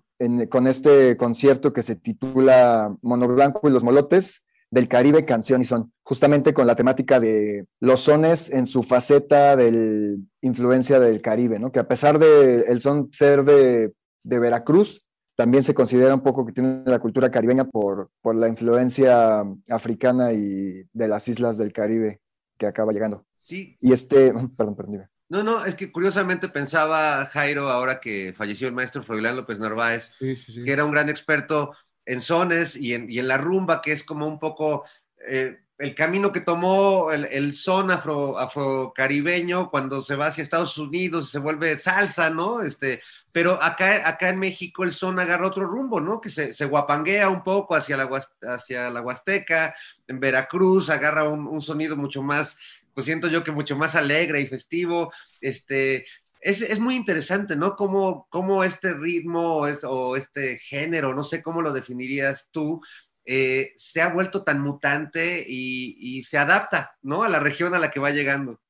con 0.49 0.69
este 0.69 1.17
concierto 1.17 1.73
que 1.73 1.83
se 1.83 1.97
titula 1.97 2.95
Mono 3.03 3.27
Blanco 3.27 3.69
y 3.69 3.73
los 3.73 3.83
Molotes 3.83 4.45
del 4.71 4.87
Caribe, 4.87 5.25
canción 5.25 5.61
y 5.61 5.65
son, 5.65 5.93
justamente 6.05 6.55
con 6.55 6.69
la 6.69 6.77
temática 6.77 7.19
de 7.19 7.67
los 7.81 7.99
sones 7.99 8.49
en 8.51 8.67
su 8.67 8.85
faceta 8.85 9.57
de 9.57 10.19
influencia 10.41 11.01
del 11.01 11.21
Caribe. 11.21 11.61
Que 11.73 11.81
a 11.81 11.89
pesar 11.89 12.21
de 12.21 12.61
el 12.69 12.81
son 12.81 13.09
ser 13.11 13.43
de, 13.43 13.93
de 14.23 14.39
Veracruz, 14.39 15.04
también 15.35 15.63
se 15.63 15.75
considera 15.75 16.15
un 16.15 16.23
poco 16.23 16.47
que 16.47 16.53
tiene 16.53 16.83
la 16.87 16.99
cultura 16.99 17.31
caribeña 17.31 17.65
por, 17.65 18.11
por 18.21 18.37
la 18.37 18.49
influencia 18.49 19.43
africana 19.69 20.33
y 20.33 20.85
de 20.93 21.09
las 21.09 21.27
islas 21.29 21.59
del 21.59 21.73
Caribe 21.73 22.21
que 22.57 22.67
acaba 22.67 22.93
llegando. 22.93 23.27
Sí. 23.37 23.77
Y 23.81 23.93
este, 23.93 24.33
perdón, 24.57 24.77
perdón. 24.77 24.93
Dime. 24.93 25.09
No, 25.29 25.43
no, 25.43 25.65
es 25.65 25.75
que 25.75 25.91
curiosamente 25.91 26.49
pensaba 26.49 27.27
Jairo, 27.27 27.69
ahora 27.69 27.99
que 27.99 28.35
falleció 28.37 28.69
el 28.69 28.75
maestro 28.75 29.03
Froilán 29.03 29.37
López 29.37 29.59
Narváez, 29.59 30.13
Sí, 30.19 30.37
sí, 30.37 30.53
sí. 30.53 30.65
que 30.65 30.73
era 30.73 30.85
un 30.85 30.93
gran 30.93 31.09
experto 31.09 31.75
en 32.07 32.21
sones 32.21 32.77
y 32.77 32.93
en, 32.95 33.11
y 33.11 33.19
en 33.19 33.27
la 33.29 33.39
rumba, 33.39 33.81
que 33.81 33.93
es 33.93 34.05
como 34.05 34.27
un 34.29 34.39
poco 34.39 34.85
eh, 35.27 35.64
el 35.79 35.95
camino 35.95 36.33
que 36.33 36.41
tomó 36.41 37.11
el, 37.11 37.53
son 37.53 37.91
afro, 37.91 38.39
afrocaribeño 38.39 39.71
cuando 39.71 40.03
se 40.03 40.15
va 40.15 40.29
hacia 40.29 40.43
Estados 40.43 40.79
Unidos, 40.79 41.31
se 41.31 41.41
vuelve 41.41 41.77
salsa, 41.79 42.31
¿no? 42.31 42.63
Este, 42.63 43.01
pero 43.33 43.61
acá, 43.61 44.09
acá 44.09 44.29
en 44.29 44.39
México 44.39 44.85
el 44.85 44.93
son 44.93 45.19
agarra 45.19 45.49
otro 45.49 45.67
rumbo, 45.67 46.01
¿no? 46.01 46.21
Que 46.21 46.31
se, 46.31 46.53
se 46.53 46.65
guapanguea 46.67 47.29
un 47.29 47.43
poco 47.43 47.75
hacia 47.75 47.97
la, 47.97 48.09
hacia 48.43 48.91
la 48.91 49.03
Huasteca, 49.03 49.75
en 50.07 50.21
Veracruz 50.21 50.91
agarra 50.91 51.29
un, 51.29 51.47
un 51.47 51.61
sonido 51.61 51.97
mucho 51.97 52.23
más, 52.23 52.57
pues 52.95 53.07
siento 53.07 53.27
yo 53.29 53.43
que 53.43 53.51
mucho 53.51 53.77
más 53.77 53.97
alegre 53.97 54.41
y 54.41 54.47
festivo, 54.47 55.13
este, 55.41 56.07
es, 56.45 56.61
es, 56.61 56.79
muy 56.79 56.95
interesante, 56.95 57.57
¿no? 57.57 57.75
Cómo, 57.75 58.29
cómo 58.31 58.63
este 58.63 58.93
ritmo 58.93 59.67
es, 59.67 59.83
o 59.83 60.15
este 60.15 60.59
género, 60.59 61.15
no 61.15 61.25
sé 61.25 61.43
cómo 61.43 61.63
lo 61.63 61.73
definirías 61.73 62.51
tú, 62.53 62.83
eh, 63.25 63.73
se 63.77 64.01
ha 64.01 64.09
vuelto 64.09 64.45
tan 64.45 64.61
mutante 64.61 65.45
y, 65.47 66.23
se 66.25 66.39
adapta, 66.39 66.97
¿no? 67.03 67.23
A 67.23 67.29
la 67.29 67.41
región 67.41 67.75
a 67.75 67.79
la 67.79 67.91
que 67.91 68.01
va 68.01 68.11
llegando. 68.11 68.61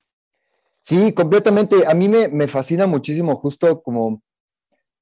Sí, 0.83 1.13
completamente. 1.13 1.87
A 1.87 1.95
mí 1.95 2.09
me, 2.09 2.29
me 2.29 2.47
fascina 2.47 2.87
muchísimo 2.87 3.37
justo 3.37 3.83
como 3.83 4.23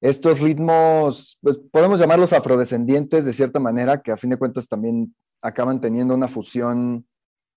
estos 0.01 0.39
ritmos, 0.39 1.37
pues 1.41 1.59
podemos 1.71 1.99
llamarlos 1.99 2.33
afrodescendientes 2.33 3.25
de 3.25 3.33
cierta 3.33 3.59
manera, 3.59 4.01
que 4.01 4.11
a 4.11 4.17
fin 4.17 4.31
de 4.31 4.37
cuentas 4.37 4.67
también 4.67 5.15
acaban 5.41 5.79
teniendo 5.81 6.13
una 6.13 6.27
fusión 6.27 7.05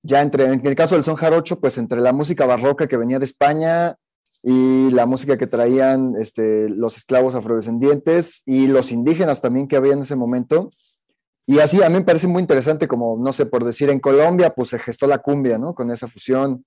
ya 0.02 0.22
entre, 0.22 0.44
en 0.44 0.64
el 0.64 0.76
caso 0.76 0.94
del 0.94 1.04
son 1.04 1.16
jarocho, 1.16 1.59
pues 1.59 1.78
entre 1.78 2.00
la 2.00 2.12
música 2.12 2.46
barroca 2.46 2.87
que 2.87 2.96
venía 2.96 3.18
de 3.18 3.24
España 3.24 3.96
y 4.42 4.90
la 4.90 5.06
música 5.06 5.37
que 5.37 5.48
traían 5.48 6.14
este, 6.20 6.68
los 6.68 6.96
esclavos 6.96 7.35
afrodescendientes 7.35 8.42
y 8.46 8.68
los 8.68 8.92
indígenas 8.92 9.40
también 9.40 9.66
que 9.66 9.76
había 9.76 9.94
en 9.94 10.00
ese 10.00 10.14
momento. 10.14 10.68
Y 11.46 11.61
así 11.61 11.80
a 11.80 11.88
mí 11.88 11.94
me 11.94 12.04
parece 12.04 12.26
muy 12.26 12.42
interesante, 12.42 12.88
como, 12.88 13.16
no 13.16 13.32
sé, 13.32 13.46
por 13.46 13.64
decir, 13.64 13.88
en 13.88 14.00
Colombia, 14.00 14.50
pues 14.50 14.70
se 14.70 14.80
gestó 14.80 15.06
la 15.06 15.18
cumbia, 15.18 15.59
¿no? 15.59 15.74
Con 15.74 15.92
esa 15.92 16.09
fusión. 16.09 16.64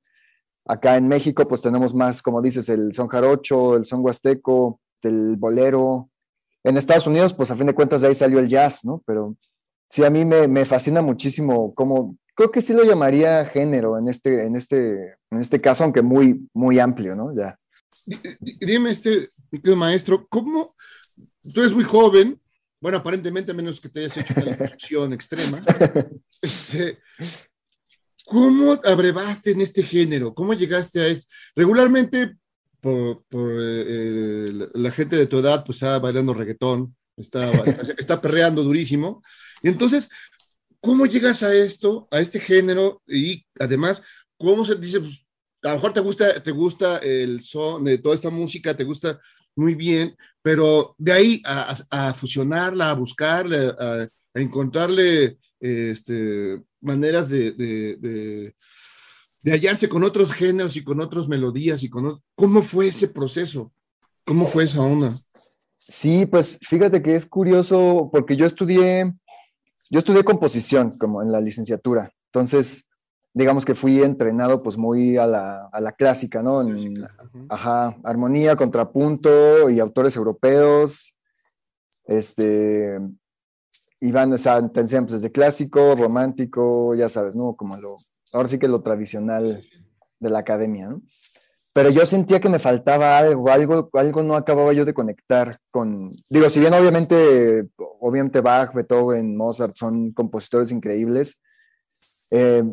Acá 0.65 0.95
en 0.95 1.07
México, 1.07 1.45
pues 1.45 1.61
tenemos 1.61 1.93
más, 1.93 2.21
como 2.21 2.41
dices, 2.41 2.69
el 2.69 2.93
son 2.93 3.09
jarocho, 3.09 3.75
el 3.75 3.83
son 3.83 4.03
huasteco, 4.03 4.79
el 5.03 5.35
bolero. 5.35 6.09
En 6.63 6.77
Estados 6.77 7.07
Unidos, 7.07 7.33
pues 7.33 7.51
a 7.51 7.55
fin 7.55 7.67
de 7.67 7.75
cuentas 7.75 8.01
de 8.01 8.07
ahí 8.07 8.15
salió 8.15 8.39
el 8.39 8.47
jazz, 8.47 8.85
¿no? 8.85 9.03
Pero 9.05 9.35
sí, 9.89 10.05
a 10.05 10.09
mí 10.09 10.23
me, 10.23 10.65
fascina 10.65 11.01
muchísimo 11.01 11.73
cómo, 11.73 12.15
creo 12.33 12.49
que 12.49 12.61
sí 12.61 12.73
lo 12.73 12.83
llamaría 12.83 13.45
género 13.45 13.97
en 13.97 14.07
este, 14.07 14.45
en 14.45 14.55
este, 14.55 15.17
en 15.31 15.39
este 15.41 15.59
caso, 15.59 15.83
aunque 15.83 16.01
muy, 16.01 16.47
muy 16.53 16.79
amplio, 16.79 17.15
¿no? 17.15 17.35
Ya. 17.35 17.57
Dime, 18.61 18.91
este, 18.91 19.29
mi 19.51 19.59
querido 19.59 19.75
maestro, 19.75 20.25
¿cómo 20.29 20.75
tú 21.53 21.59
eres 21.59 21.73
muy 21.73 21.83
joven? 21.83 22.39
Bueno, 22.81 22.99
aparentemente, 22.99 23.51
a 23.51 23.55
menos 23.55 23.81
que 23.81 23.89
te 23.89 23.99
hayas 23.99 24.17
hecho 24.17 24.33
una 24.37 24.49
instrucción 24.49 25.13
extrema. 25.13 25.61
Este, 26.41 26.95
¿Cómo 28.25 28.79
abrevaste 28.85 29.51
en 29.51 29.59
este 29.59 29.83
género? 29.83 30.33
¿Cómo 30.33 30.53
llegaste 30.53 31.01
a 31.01 31.07
esto? 31.07 31.27
Regularmente, 31.53 32.37
por, 32.79 33.25
por 33.25 33.49
eh, 33.51 34.69
la 34.73 34.91
gente 34.91 35.17
de 35.17 35.25
tu 35.25 35.39
edad, 35.39 35.65
pues 35.65 35.77
está 35.77 35.99
bailando 35.99 36.33
reggaetón, 36.33 36.95
está, 37.17 37.51
está, 37.65 37.81
está 37.97 38.21
perreando 38.21 38.63
durísimo. 38.63 39.21
Y 39.61 39.67
entonces, 39.67 40.07
¿cómo 40.79 41.05
llegas 41.07 41.43
a 41.43 41.53
esto, 41.53 42.07
a 42.11 42.21
este 42.21 42.39
género? 42.39 43.01
Y 43.05 43.45
además, 43.59 44.01
¿cómo 44.37 44.63
se 44.63 44.75
dice? 44.75 45.01
Pues, 45.01 45.25
a 45.63 45.69
lo 45.69 45.75
mejor 45.75 45.93
te 45.93 45.99
gusta, 45.99 46.41
te 46.41 46.51
gusta 46.51 46.97
el 46.99 47.41
son 47.41 47.83
de 47.83 47.97
toda 47.97 48.15
esta 48.15 48.29
música, 48.29 48.77
te 48.77 48.85
gusta 48.85 49.19
muy 49.59 49.75
bien, 49.75 50.15
pero 50.41 50.95
de 50.97 51.11
ahí 51.11 51.41
a, 51.45 52.13
fusionarla, 52.13 52.89
a 52.89 52.93
buscarla, 52.93 53.75
a, 53.77 54.07
encontrarle 54.33 55.37
este, 55.59 56.61
maneras 56.79 57.29
de, 57.29 57.51
de, 57.51 58.53
hallarse 59.51 59.89
con 59.89 60.03
otros 60.03 60.31
géneros 60.31 60.75
y 60.75 60.83
con 60.83 61.01
otras 61.01 61.27
melodías 61.27 61.83
y 61.83 61.89
con 61.89 62.21
¿cómo 62.35 62.61
fue 62.61 62.87
ese 62.87 63.07
proceso? 63.07 63.71
¿Cómo 64.23 64.47
fue 64.47 64.63
esa 64.63 64.81
onda? 64.81 65.11
Sí, 65.75 66.25
pues 66.25 66.57
fíjate 66.61 67.01
que 67.01 67.15
es 67.15 67.25
curioso 67.25 68.09
porque 68.11 68.35
yo 68.35 68.45
estudié, 68.45 69.11
yo 69.89 69.99
estudié 69.99 70.23
composición 70.23 70.97
como 70.97 71.21
en 71.21 71.31
la 71.31 71.41
licenciatura, 71.41 72.13
entonces 72.27 72.88
digamos 73.33 73.65
que 73.65 73.75
fui 73.75 74.01
entrenado 74.01 74.61
pues 74.61 74.77
muy 74.77 75.17
a 75.17 75.27
la, 75.27 75.69
a 75.71 75.81
la 75.81 75.91
clásica, 75.91 76.41
¿no? 76.41 76.61
En, 76.61 77.05
ajá, 77.49 77.97
armonía, 78.03 78.55
contrapunto 78.55 79.69
y 79.69 79.79
autores 79.79 80.15
europeos, 80.15 81.19
este, 82.05 82.99
iban, 84.01 84.33
o 84.33 84.37
sea, 84.37 84.57
enseñan 84.57 85.05
pues 85.05 85.21
desde 85.21 85.31
clásico, 85.31 85.95
romántico, 85.95 86.95
ya 86.95 87.09
sabes, 87.09 87.35
¿no? 87.35 87.55
Como 87.55 87.77
lo, 87.77 87.95
ahora 88.33 88.47
sí 88.47 88.57
que 88.57 88.67
lo 88.67 88.81
tradicional 88.81 89.61
de 90.19 90.29
la 90.29 90.39
academia, 90.39 90.89
¿no? 90.89 91.01
Pero 91.71 91.91
yo 91.91 92.05
sentía 92.05 92.39
que 92.39 92.49
me 92.49 92.57
faltaba 92.57 93.17
algo, 93.17 93.49
algo, 93.49 93.89
algo 93.93 94.23
no 94.23 94.35
acababa 94.35 94.73
yo 94.73 94.85
de 94.85 94.93
conectar 94.93 95.55
con, 95.71 96.09
digo, 96.29 96.49
si 96.49 96.59
bien 96.59 96.73
obviamente, 96.73 97.67
obviamente 97.77 98.41
Bach, 98.41 98.73
Beethoven, 98.73 99.37
Mozart 99.37 99.75
son 99.75 100.11
compositores 100.11 100.71
increíbles, 100.71 101.39
eh, 102.31 102.63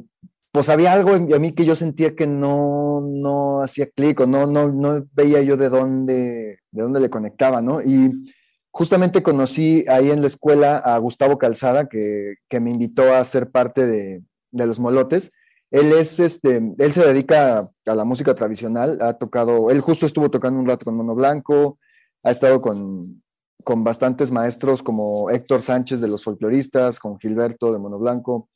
pues 0.57 0.71
había 0.71 0.95
algo 0.95 1.15
en 1.15 1.43
mí 1.43 1.53
que 1.53 1.67
yo 1.67 1.77
sentía 1.77 2.17
que 2.17 2.27
no, 2.27 3.03
no 3.03 3.61
hacía 3.61 3.91
clic 3.91 4.21
o 4.21 4.27
no, 4.27 4.47
no, 4.47 4.73
no 4.73 5.07
veía 5.13 5.43
yo 5.43 5.59
de 5.59 5.69
dónde, 5.69 6.61
de 6.71 6.83
dónde 6.83 6.99
le 6.99 7.11
conectaba, 7.11 7.61
¿no? 7.61 7.83
Y 7.83 8.25
justamente 8.71 9.23
conocí 9.23 9.85
ahí 9.87 10.11
en 10.11 10.23
la 10.23 10.29
escuela 10.29 10.79
a 10.79 10.97
Gustavo 10.97 11.37
Calzada, 11.37 11.91
que, 11.91 12.37
que 12.49 12.59
me 12.59 12.71
invitó 12.71 13.15
a 13.15 13.23
ser 13.25 13.51
parte 13.51 13.87
de, 13.87 14.23
de, 14.51 14.67
los 14.67 14.81
molotes. 14.81 15.31
Él 15.71 15.93
es, 15.93 16.21
este, 16.21 16.63
él 16.79 16.93
se 16.95 17.05
dedica 17.05 17.69
a 17.85 17.95
la 17.95 18.05
música 18.05 18.35
tradicional, 18.35 18.97
ha 19.03 19.13
tocado, 19.13 19.71
él 19.71 19.83
justo 19.83 20.07
estuvo 20.07 20.31
tocando 20.31 20.59
un 20.59 20.67
rato 20.67 20.87
con 20.87 20.97
Mono 20.97 21.15
Blanco, 21.15 21.79
ha 22.23 22.31
estado 22.31 22.63
con, 22.63 23.23
con 23.63 23.85
bastantes 23.85 24.33
maestros 24.33 24.83
como 24.83 25.29
Héctor 25.29 25.61
Sánchez 25.61 26.01
de 26.01 26.09
los 26.09 26.25
folcloristas, 26.25 26.99
con 26.99 27.19
Gilberto 27.19 27.71
de 27.71 27.79
Mono 27.79 27.99
Blanco. 27.99 28.49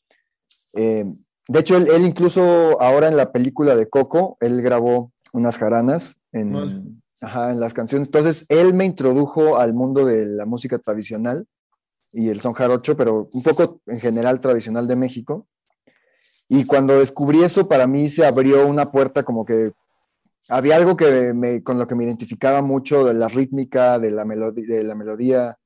Eh, 0.72 1.04
De 1.50 1.58
hecho, 1.58 1.76
él, 1.76 1.88
él 1.88 2.06
incluso 2.06 2.80
ahora 2.80 3.08
en 3.08 3.16
la 3.16 3.32
película 3.32 3.74
de 3.74 3.88
Coco, 3.88 4.36
él 4.38 4.62
grabó 4.62 5.10
unas 5.32 5.58
jaranas 5.58 6.20
en, 6.30 6.52
Vale. 6.52 6.82
ajá, 7.20 7.50
en 7.50 7.58
las 7.58 7.74
canciones. 7.74 8.06
Entonces, 8.06 8.46
él 8.48 8.72
me 8.72 8.84
introdujo 8.84 9.56
al 9.56 9.74
mundo 9.74 10.04
de 10.04 10.26
la 10.26 10.46
música 10.46 10.78
tradicional 10.78 11.48
y 12.12 12.28
el 12.28 12.40
son 12.40 12.52
jarocho, 12.52 12.96
pero 12.96 13.28
un 13.32 13.42
poco 13.42 13.80
en 13.86 13.98
general 13.98 14.38
tradicional 14.38 14.86
de 14.86 14.94
México. 14.94 15.48
Y 16.48 16.66
cuando 16.66 16.96
descubrí 16.96 17.42
eso, 17.42 17.66
para 17.66 17.88
mí 17.88 18.08
se 18.08 18.24
abrió 18.24 18.68
una 18.68 18.92
puerta 18.92 19.24
como 19.24 19.44
que 19.44 19.72
había 20.48 20.76
algo 20.76 20.96
que 20.96 21.34
me, 21.34 21.64
con 21.64 21.80
lo 21.80 21.88
que 21.88 21.96
me 21.96 22.04
identificaba 22.04 22.62
mucho 22.62 23.04
de 23.04 23.14
la 23.14 23.26
rítmica, 23.26 23.98
de 23.98 24.12
la, 24.12 24.24
melodía, 24.24 24.76
de 24.76 24.84
la 24.84 24.94
melodía, 24.94 25.58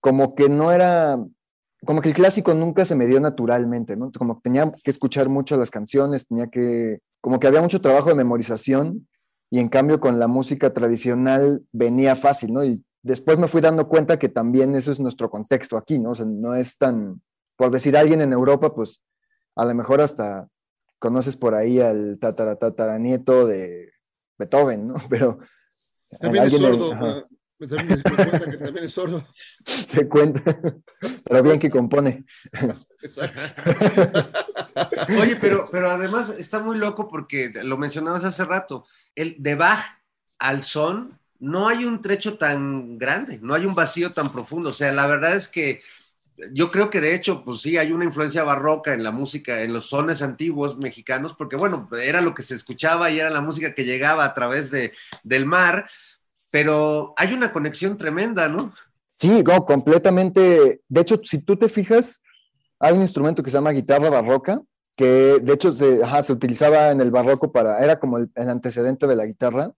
como 0.00 0.34
que 0.34 0.48
no 0.48 0.72
era, 0.72 1.18
como 1.84 2.00
que 2.00 2.08
el 2.08 2.14
clásico 2.14 2.54
nunca 2.54 2.84
se 2.84 2.94
me 2.94 3.06
dio 3.06 3.20
naturalmente, 3.20 3.96
¿no? 3.96 4.12
Como 4.12 4.34
que 4.36 4.42
tenía 4.42 4.70
que 4.70 4.90
escuchar 4.90 5.28
mucho 5.28 5.56
las 5.56 5.70
canciones, 5.70 6.26
tenía 6.26 6.46
que, 6.48 7.00
como 7.20 7.38
que 7.38 7.46
había 7.46 7.62
mucho 7.62 7.80
trabajo 7.80 8.08
de 8.08 8.14
memorización 8.14 9.08
y 9.50 9.58
en 9.58 9.68
cambio 9.68 10.00
con 10.00 10.18
la 10.18 10.26
música 10.26 10.72
tradicional 10.72 11.64
venía 11.72 12.16
fácil, 12.16 12.52
¿no? 12.52 12.64
Y 12.64 12.84
después 13.02 13.38
me 13.38 13.48
fui 13.48 13.60
dando 13.60 13.88
cuenta 13.88 14.18
que 14.18 14.28
también 14.28 14.74
eso 14.74 14.90
es 14.90 15.00
nuestro 15.00 15.30
contexto 15.30 15.76
aquí, 15.76 15.98
¿no? 15.98 16.10
O 16.10 16.14
sea, 16.14 16.26
no 16.26 16.54
es 16.54 16.76
tan, 16.78 17.22
por 17.56 17.70
decir 17.70 17.96
alguien 17.96 18.20
en 18.20 18.32
Europa, 18.32 18.74
pues 18.74 19.02
a 19.56 19.64
lo 19.64 19.74
mejor 19.74 20.00
hasta 20.00 20.48
conoces 20.98 21.36
por 21.36 21.54
ahí 21.54 21.80
al 21.80 22.18
tatara, 22.18 22.56
tataranieto 22.56 23.46
de 23.46 23.92
Beethoven, 24.38 24.88
¿no? 24.88 24.94
Pero 25.10 25.38
También 26.20 26.44
es 26.44 26.52
sordo. 26.52 27.24
También 27.58 27.88
me 27.88 28.02
cuenta 28.02 28.50
que 28.50 28.56
también 28.56 28.84
es 28.84 28.92
sordo. 28.92 29.26
se 29.64 30.08
cuenta, 30.08 30.42
pero 31.24 31.42
bien 31.42 31.58
que 31.58 31.70
compone. 31.70 32.24
Exacto. 33.02 33.62
Oye, 35.20 35.36
pero, 35.40 35.64
pero 35.70 35.90
además 35.90 36.30
está 36.30 36.60
muy 36.60 36.76
loco 36.76 37.08
porque 37.08 37.52
lo 37.62 37.76
mencionabas 37.76 38.24
hace 38.24 38.44
rato. 38.44 38.86
El 39.14 39.36
de 39.38 39.54
Bach 39.54 39.84
al 40.38 40.62
son 40.62 41.18
no 41.38 41.68
hay 41.68 41.84
un 41.84 42.00
trecho 42.00 42.38
tan 42.38 42.98
grande, 42.98 43.38
no 43.42 43.54
hay 43.54 43.66
un 43.66 43.74
vacío 43.74 44.12
tan 44.12 44.32
profundo. 44.32 44.70
O 44.70 44.72
sea, 44.72 44.92
la 44.92 45.06
verdad 45.06 45.36
es 45.36 45.48
que 45.48 45.80
yo 46.52 46.70
creo 46.70 46.90
que 46.90 47.00
de 47.00 47.14
hecho, 47.14 47.44
pues 47.44 47.60
sí, 47.60 47.76
hay 47.76 47.92
una 47.92 48.04
influencia 48.04 48.42
barroca 48.42 48.92
en 48.92 49.04
la 49.04 49.12
música, 49.12 49.62
en 49.62 49.72
los 49.72 49.88
sones 49.88 50.22
antiguos 50.22 50.78
mexicanos, 50.78 51.34
porque 51.36 51.56
bueno, 51.56 51.88
era 52.00 52.20
lo 52.20 52.34
que 52.34 52.42
se 52.42 52.54
escuchaba 52.54 53.10
y 53.10 53.20
era 53.20 53.30
la 53.30 53.40
música 53.40 53.74
que 53.74 53.84
llegaba 53.84 54.24
a 54.24 54.34
través 54.34 54.70
de, 54.70 54.92
del 55.22 55.46
mar, 55.46 55.88
pero 56.54 57.14
hay 57.16 57.32
una 57.32 57.52
conexión 57.52 57.96
tremenda, 57.96 58.48
¿no? 58.48 58.72
Sí, 59.16 59.42
no, 59.42 59.66
completamente. 59.66 60.82
De 60.88 61.00
hecho, 61.00 61.20
si 61.24 61.38
tú 61.38 61.56
te 61.56 61.68
fijas, 61.68 62.22
hay 62.78 62.94
un 62.94 63.00
instrumento 63.00 63.42
que 63.42 63.50
se 63.50 63.56
llama 63.56 63.72
guitarra 63.72 64.08
barroca, 64.08 64.62
que 64.94 65.40
de 65.42 65.52
hecho 65.52 65.72
se, 65.72 65.98
utilizaba 66.32 66.92
en 66.92 67.00
el 67.00 67.10
barroco 67.10 67.50
para, 67.50 67.82
era 67.82 67.98
como 67.98 68.18
el, 68.18 68.30
antecedente 68.36 69.08
de 69.08 69.16
la 69.16 69.26
guitarra, 69.26 69.72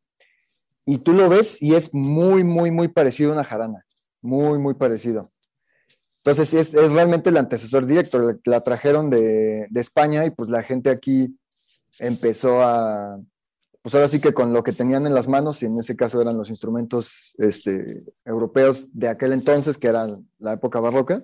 y 0.85 0.99
tú 0.99 1.15
lo 1.15 1.31
ves 1.31 1.63
y 1.63 1.75
es 1.75 1.95
muy, 1.95 2.45
muy, 2.45 2.71
muy 2.71 2.89
parecido 2.89 3.31
a 3.31 3.37
una 3.37 3.45
jarana, 3.45 3.87
muy, 4.21 4.59
muy 4.59 4.75
parecido. 4.75 5.27
Entonces 6.19 6.53
es, 6.53 6.75
es 6.75 6.93
realmente 6.93 7.31
el 7.31 7.39
antecesor 7.39 7.87
directo, 7.87 8.19
la, 8.19 8.37
la 8.45 8.61
trajeron 8.61 9.09
de, 9.09 9.67
de 9.71 9.81
España 9.81 10.27
y 10.27 10.31
pues 10.31 10.51
la 10.51 10.63
gente 10.63 10.91
aquí 10.91 11.39
empezó 12.01 12.61
a, 12.63 13.19
pues 13.87 13.95
ahora 13.95 14.09
sí 14.09 14.21
que 14.21 14.35
con 14.35 14.53
lo 14.53 14.65
que 14.65 14.73
tenían 14.73 15.07
en 15.07 15.15
las 15.15 15.29
manos, 15.29 15.63
y 15.63 15.67
en 15.67 15.79
ese 15.79 15.95
caso 15.95 16.21
eran 16.21 16.37
los 16.37 16.51
instrumentos 16.51 17.37
este, 17.39 18.03
europeos 18.25 18.89
de 18.93 19.07
aquel 19.07 19.33
entonces, 19.33 19.79
que 19.79 19.87
eran 19.87 20.29
la 20.41 20.55
época 20.55 20.81
barroca, 20.81 21.23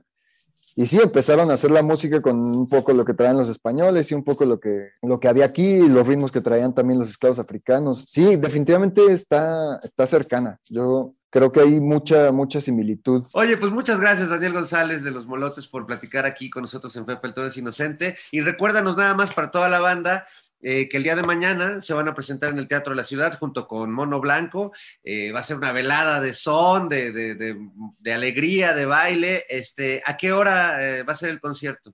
y 0.77 0.87
sí, 0.87 1.01
empezaron 1.03 1.51
a 1.51 1.55
hacer 1.55 1.73
la 1.73 1.83
música 1.83 2.23
con 2.23 2.39
un 2.39 2.69
poco 2.69 2.93
lo 2.93 3.05
que 3.05 3.15
traían 3.15 3.37
los 3.37 3.49
españoles 3.49 4.13
y 4.13 4.15
un 4.15 4.23
poco 4.23 4.45
lo 4.45 4.61
que, 4.61 4.91
lo 5.03 5.19
que 5.19 5.27
había 5.27 5.45
aquí, 5.45 5.65
y 5.65 5.89
los 5.89 6.07
ritmos 6.07 6.31
que 6.31 6.41
traían 6.41 6.73
también 6.73 7.01
los 7.01 7.11
esclavos 7.11 7.41
africanos. 7.41 8.05
Sí, 8.05 8.37
definitivamente 8.37 9.13
está, 9.13 9.81
está 9.83 10.07
cercana. 10.07 10.61
Yo 10.71 11.15
creo 11.31 11.51
que 11.51 11.61
hay 11.61 11.81
mucha, 11.81 12.31
mucha 12.31 12.61
similitud. 12.61 13.25
Oye, 13.33 13.57
pues 13.57 13.73
muchas 13.73 13.99
gracias, 13.99 14.29
Daniel 14.29 14.53
González 14.53 15.03
de 15.03 15.11
Los 15.11 15.27
Molotes, 15.27 15.67
por 15.67 15.85
platicar 15.85 16.27
aquí 16.27 16.49
con 16.49 16.63
nosotros 16.63 16.95
en 16.95 17.07
Pepe 17.07 17.27
el 17.27 17.35
Todo 17.35 17.47
es 17.47 17.57
Inocente. 17.57 18.17
Y 18.31 18.41
recuérdanos 18.41 18.97
nada 18.97 19.15
más 19.15 19.33
para 19.33 19.51
toda 19.51 19.69
la 19.69 19.81
banda 19.81 20.27
eh, 20.63 20.89
que 20.89 20.97
el 20.97 21.03
día 21.03 21.17
de 21.17 21.23
mañana 21.23 21.81
se 21.81 21.93
van 21.93 22.09
a 22.09 22.15
presentar 22.15 22.51
en 22.51 22.59
el 22.59 22.69
Teatro 22.69 22.93
de 22.93 22.97
la 22.97 23.05
Ciudad 23.05 23.39
junto 23.39 23.69
con 23.69 23.93
Mono 23.93 24.21
Blanco. 24.21 24.73
Eh, 25.03 25.33
va 25.33 25.41
a 25.41 25.43
ser 25.43 25.57
una 25.57 25.73
velada 25.73 26.21
de 26.21 26.33
son, 26.33 26.89
de, 26.89 27.13
de, 27.13 27.35
de, 27.35 27.57
de 27.99 28.13
alegría, 28.13 28.73
de 28.73 28.87
baile. 28.87 29.45
Este, 29.49 30.03
¿A 30.07 30.17
qué 30.17 30.33
hora 30.33 30.79
eh, 30.81 31.03
va 31.03 31.13
a 31.13 31.17
ser 31.17 31.31
el 31.31 31.41
concierto? 31.41 31.93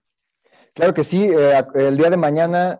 Claro 0.74 0.94
que 0.94 1.02
sí, 1.02 1.28
el 1.74 1.96
día 1.96 2.10
de 2.10 2.16
mañana, 2.16 2.78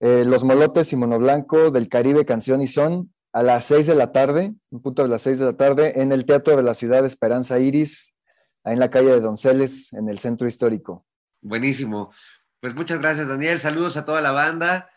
Los 0.00 0.42
Molotes 0.42 0.92
y 0.92 0.96
Mono 0.96 1.20
Blanco 1.20 1.70
del 1.70 1.88
Caribe 1.88 2.24
Canción 2.24 2.60
y 2.60 2.66
Son 2.66 3.12
a 3.32 3.42
las 3.42 3.66
seis 3.66 3.86
de 3.86 3.94
la 3.94 4.10
tarde, 4.10 4.54
un 4.70 4.82
punto 4.82 5.04
de 5.04 5.08
las 5.08 5.22
seis 5.22 5.38
de 5.38 5.44
la 5.44 5.56
tarde, 5.56 6.00
en 6.02 6.10
el 6.10 6.26
Teatro 6.26 6.56
de 6.56 6.62
la 6.62 6.74
Ciudad 6.74 7.06
Esperanza 7.06 7.60
Iris, 7.60 8.16
en 8.64 8.78
la 8.78 8.90
calle 8.90 9.10
de 9.10 9.20
Donceles, 9.20 9.92
en 9.92 10.08
el 10.08 10.18
centro 10.18 10.48
histórico. 10.48 11.06
Buenísimo. 11.40 12.12
Pues 12.60 12.74
muchas 12.74 13.00
gracias, 13.00 13.28
Daniel. 13.28 13.58
Saludos 13.58 13.96
a 13.96 14.04
toda 14.04 14.20
la 14.20 14.32
banda 14.32 14.88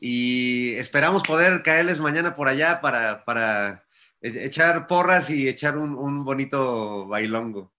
y 0.00 0.74
esperamos 0.74 1.22
poder 1.22 1.62
caerles 1.62 2.00
mañana 2.00 2.36
por 2.36 2.48
allá 2.48 2.80
para, 2.80 3.24
para 3.24 3.84
e-, 4.20 4.44
echar 4.44 4.86
porras 4.86 5.30
y 5.30 5.48
echar 5.48 5.76
un, 5.76 5.94
un, 5.94 6.24
bonito 6.24 7.06
bailongo. 7.06 7.72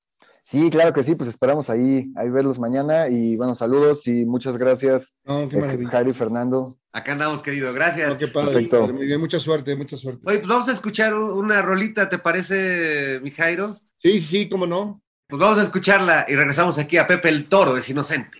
Sí, 0.44 0.70
claro 0.72 0.92
que 0.92 1.04
sí, 1.04 1.16
pues 1.16 1.30
esperamos 1.30 1.70
ahí, 1.70 2.12
ahí 2.16 2.30
verlos 2.30 2.60
mañana 2.60 3.08
y 3.08 3.38
bueno, 3.38 3.56
saludos 3.56 4.08
y 4.08 4.26
muchas 4.26 4.58
gracias, 4.58 5.22
no, 5.24 5.42
eh, 5.42 5.88
Jairo 5.92 6.10
y 6.10 6.14
Fernando. 6.14 6.78
Acá 6.92 7.14
andamos, 7.14 7.42
querido, 7.42 7.72
gracias. 7.74 8.10
No, 8.10 8.18
qué 8.18 8.28
padre. 8.28 8.54
Perfecto. 8.54 8.90
Mucha 9.20 9.40
suerte, 9.40 9.76
mucha 9.76 9.98
suerte. 9.98 10.22
Oye, 10.26 10.40
pues 10.40 10.50
vamos 10.50 10.68
a 10.68 10.74
escuchar 10.74 11.14
una 11.14 11.62
rolita, 11.62 12.10
¿te 12.10 12.18
parece, 12.18 13.20
mi 13.22 13.32
Jairo? 13.32 13.76
Sí, 14.00 14.20
sí, 14.20 14.50
cómo 14.50 14.66
no. 14.66 15.02
Pues 15.28 15.40
vamos 15.40 15.60
a 15.60 15.64
escucharla 15.64 16.26
y 16.28 16.36
regresamos 16.36 16.78
aquí 16.78 16.98
a 16.98 17.08
Pepe 17.08 17.30
el 17.30 17.48
Toro, 17.48 17.78
es 17.78 17.88
inocente. 17.88 18.40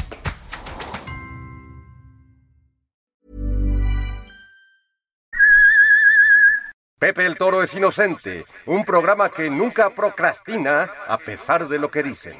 Pepe 7.01 7.25
el 7.25 7.35
Toro 7.35 7.63
es 7.63 7.73
inocente, 7.73 8.45
un 8.67 8.85
programa 8.85 9.29
que 9.29 9.49
nunca 9.49 9.89
procrastina 9.89 10.83
a 11.07 11.17
pesar 11.17 11.67
de 11.67 11.79
lo 11.79 11.89
que 11.89 12.03
dicen. 12.03 12.37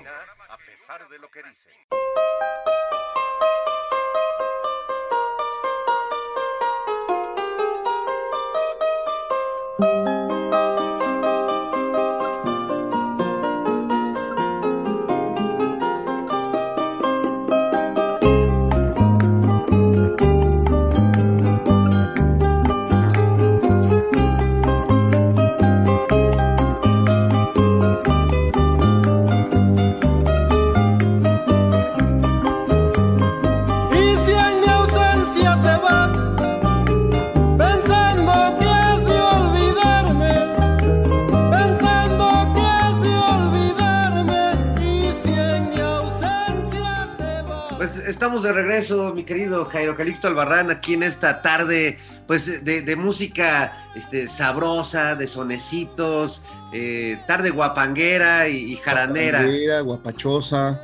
Estamos 48.12 48.44
de 48.44 48.52
regreso, 48.52 49.14
mi 49.14 49.24
querido 49.24 49.66
Jairo 49.66 49.96
Calixto 49.96 50.28
Albarrán, 50.28 50.70
aquí 50.70 50.94
en 50.94 51.04
esta 51.04 51.42
tarde, 51.42 51.98
pues 52.28 52.46
de, 52.46 52.82
de 52.82 52.96
música 52.96 53.88
este, 53.96 54.28
sabrosa, 54.28 55.16
de 55.16 55.28
sonecitos, 55.28 56.44
eh, 56.74 57.20
tarde 57.28 57.50
guapanguera 57.50 58.48
y, 58.48 58.74
y 58.74 58.76
jaranera. 58.76 59.40
Guapanguera, 59.40 59.80
guapachosa. 59.82 60.82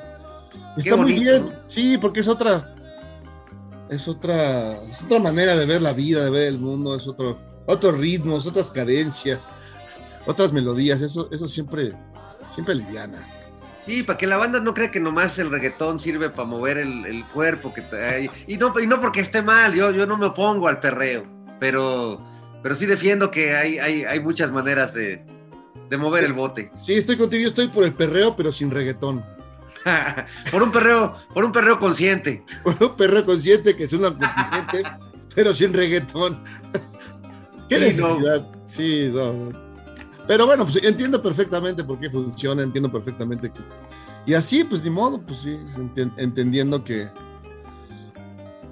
Está 0.77 0.95
muy 0.95 1.13
bien, 1.13 1.45
¿no? 1.45 1.51
sí, 1.67 1.97
porque 1.97 2.21
es 2.21 2.27
otra, 2.27 2.73
es 3.89 4.07
otra, 4.07 4.81
es 4.89 5.03
otra 5.03 5.19
manera 5.19 5.55
de 5.55 5.65
ver 5.65 5.81
la 5.81 5.93
vida, 5.93 6.23
de 6.23 6.29
ver 6.29 6.43
el 6.43 6.59
mundo, 6.59 6.95
es 6.95 7.07
otro, 7.07 7.39
otros 7.65 7.97
ritmos, 7.97 8.47
otras 8.47 8.71
cadencias, 8.71 9.49
otras 10.25 10.53
melodías, 10.53 11.01
eso, 11.01 11.29
eso 11.31 11.47
siempre, 11.47 11.93
siempre 12.53 12.75
liviana. 12.75 13.19
Sí, 13.87 14.03
para 14.03 14.17
que 14.17 14.27
la 14.27 14.37
banda 14.37 14.59
no 14.59 14.73
cree 14.75 14.91
que 14.91 14.99
nomás 14.99 15.39
el 15.39 15.49
reggaetón 15.49 15.99
sirve 15.99 16.29
para 16.29 16.47
mover 16.47 16.77
el, 16.77 17.05
el 17.05 17.25
cuerpo 17.25 17.73
que 17.73 17.81
trae. 17.81 18.29
Y 18.45 18.57
no, 18.57 18.77
y 18.79 18.85
no 18.85 19.01
porque 19.01 19.21
esté 19.21 19.41
mal, 19.41 19.73
yo, 19.73 19.89
yo 19.91 20.05
no 20.05 20.17
me 20.17 20.25
opongo 20.27 20.67
al 20.67 20.79
perreo, 20.79 21.25
pero, 21.59 22.21
pero 22.61 22.75
sí 22.75 22.85
defiendo 22.85 23.31
que 23.31 23.55
hay, 23.55 23.79
hay, 23.79 24.03
hay 24.03 24.19
muchas 24.19 24.51
maneras 24.51 24.93
de, 24.93 25.25
de 25.89 25.97
mover 25.97 26.25
el 26.25 26.33
bote. 26.33 26.69
Sí, 26.75 26.93
estoy 26.93 27.15
contigo, 27.17 27.41
yo 27.43 27.47
estoy 27.49 27.69
por 27.69 27.85
el 27.85 27.93
perreo, 27.93 28.35
pero 28.35 28.51
sin 28.51 28.69
reggaetón. 28.69 29.25
por 30.51 30.61
un 30.63 30.71
perreo, 30.71 31.15
por 31.33 31.45
un 31.45 31.51
perreo 31.53 31.79
consciente. 31.79 32.43
Por 32.63 32.75
un 32.83 32.97
perreo 32.97 33.25
consciente 33.25 33.73
que 33.75 33.85
es 33.85 33.93
una 33.93 34.09
contingente, 34.09 34.83
pero 35.35 35.53
sin 35.53 35.73
reggaetón. 35.73 36.43
¿Qué 37.69 37.89
Sí, 37.91 38.01
no. 38.01 38.09
necesidad? 38.09 38.47
Sí, 38.65 39.11
no. 39.13 39.66
Pero 40.27 40.45
bueno, 40.45 40.65
pues 40.65 40.83
entiendo 40.83 41.21
perfectamente 41.21 41.83
por 41.83 41.99
qué 41.99 42.09
funciona, 42.09 42.61
entiendo 42.63 42.91
perfectamente 42.91 43.49
que... 43.51 43.61
Y 44.25 44.33
así, 44.33 44.63
pues 44.65 44.83
ni 44.83 44.89
modo, 44.89 45.21
pues 45.21 45.39
sí, 45.39 45.57
entendiendo 46.17 46.83
que... 46.83 47.07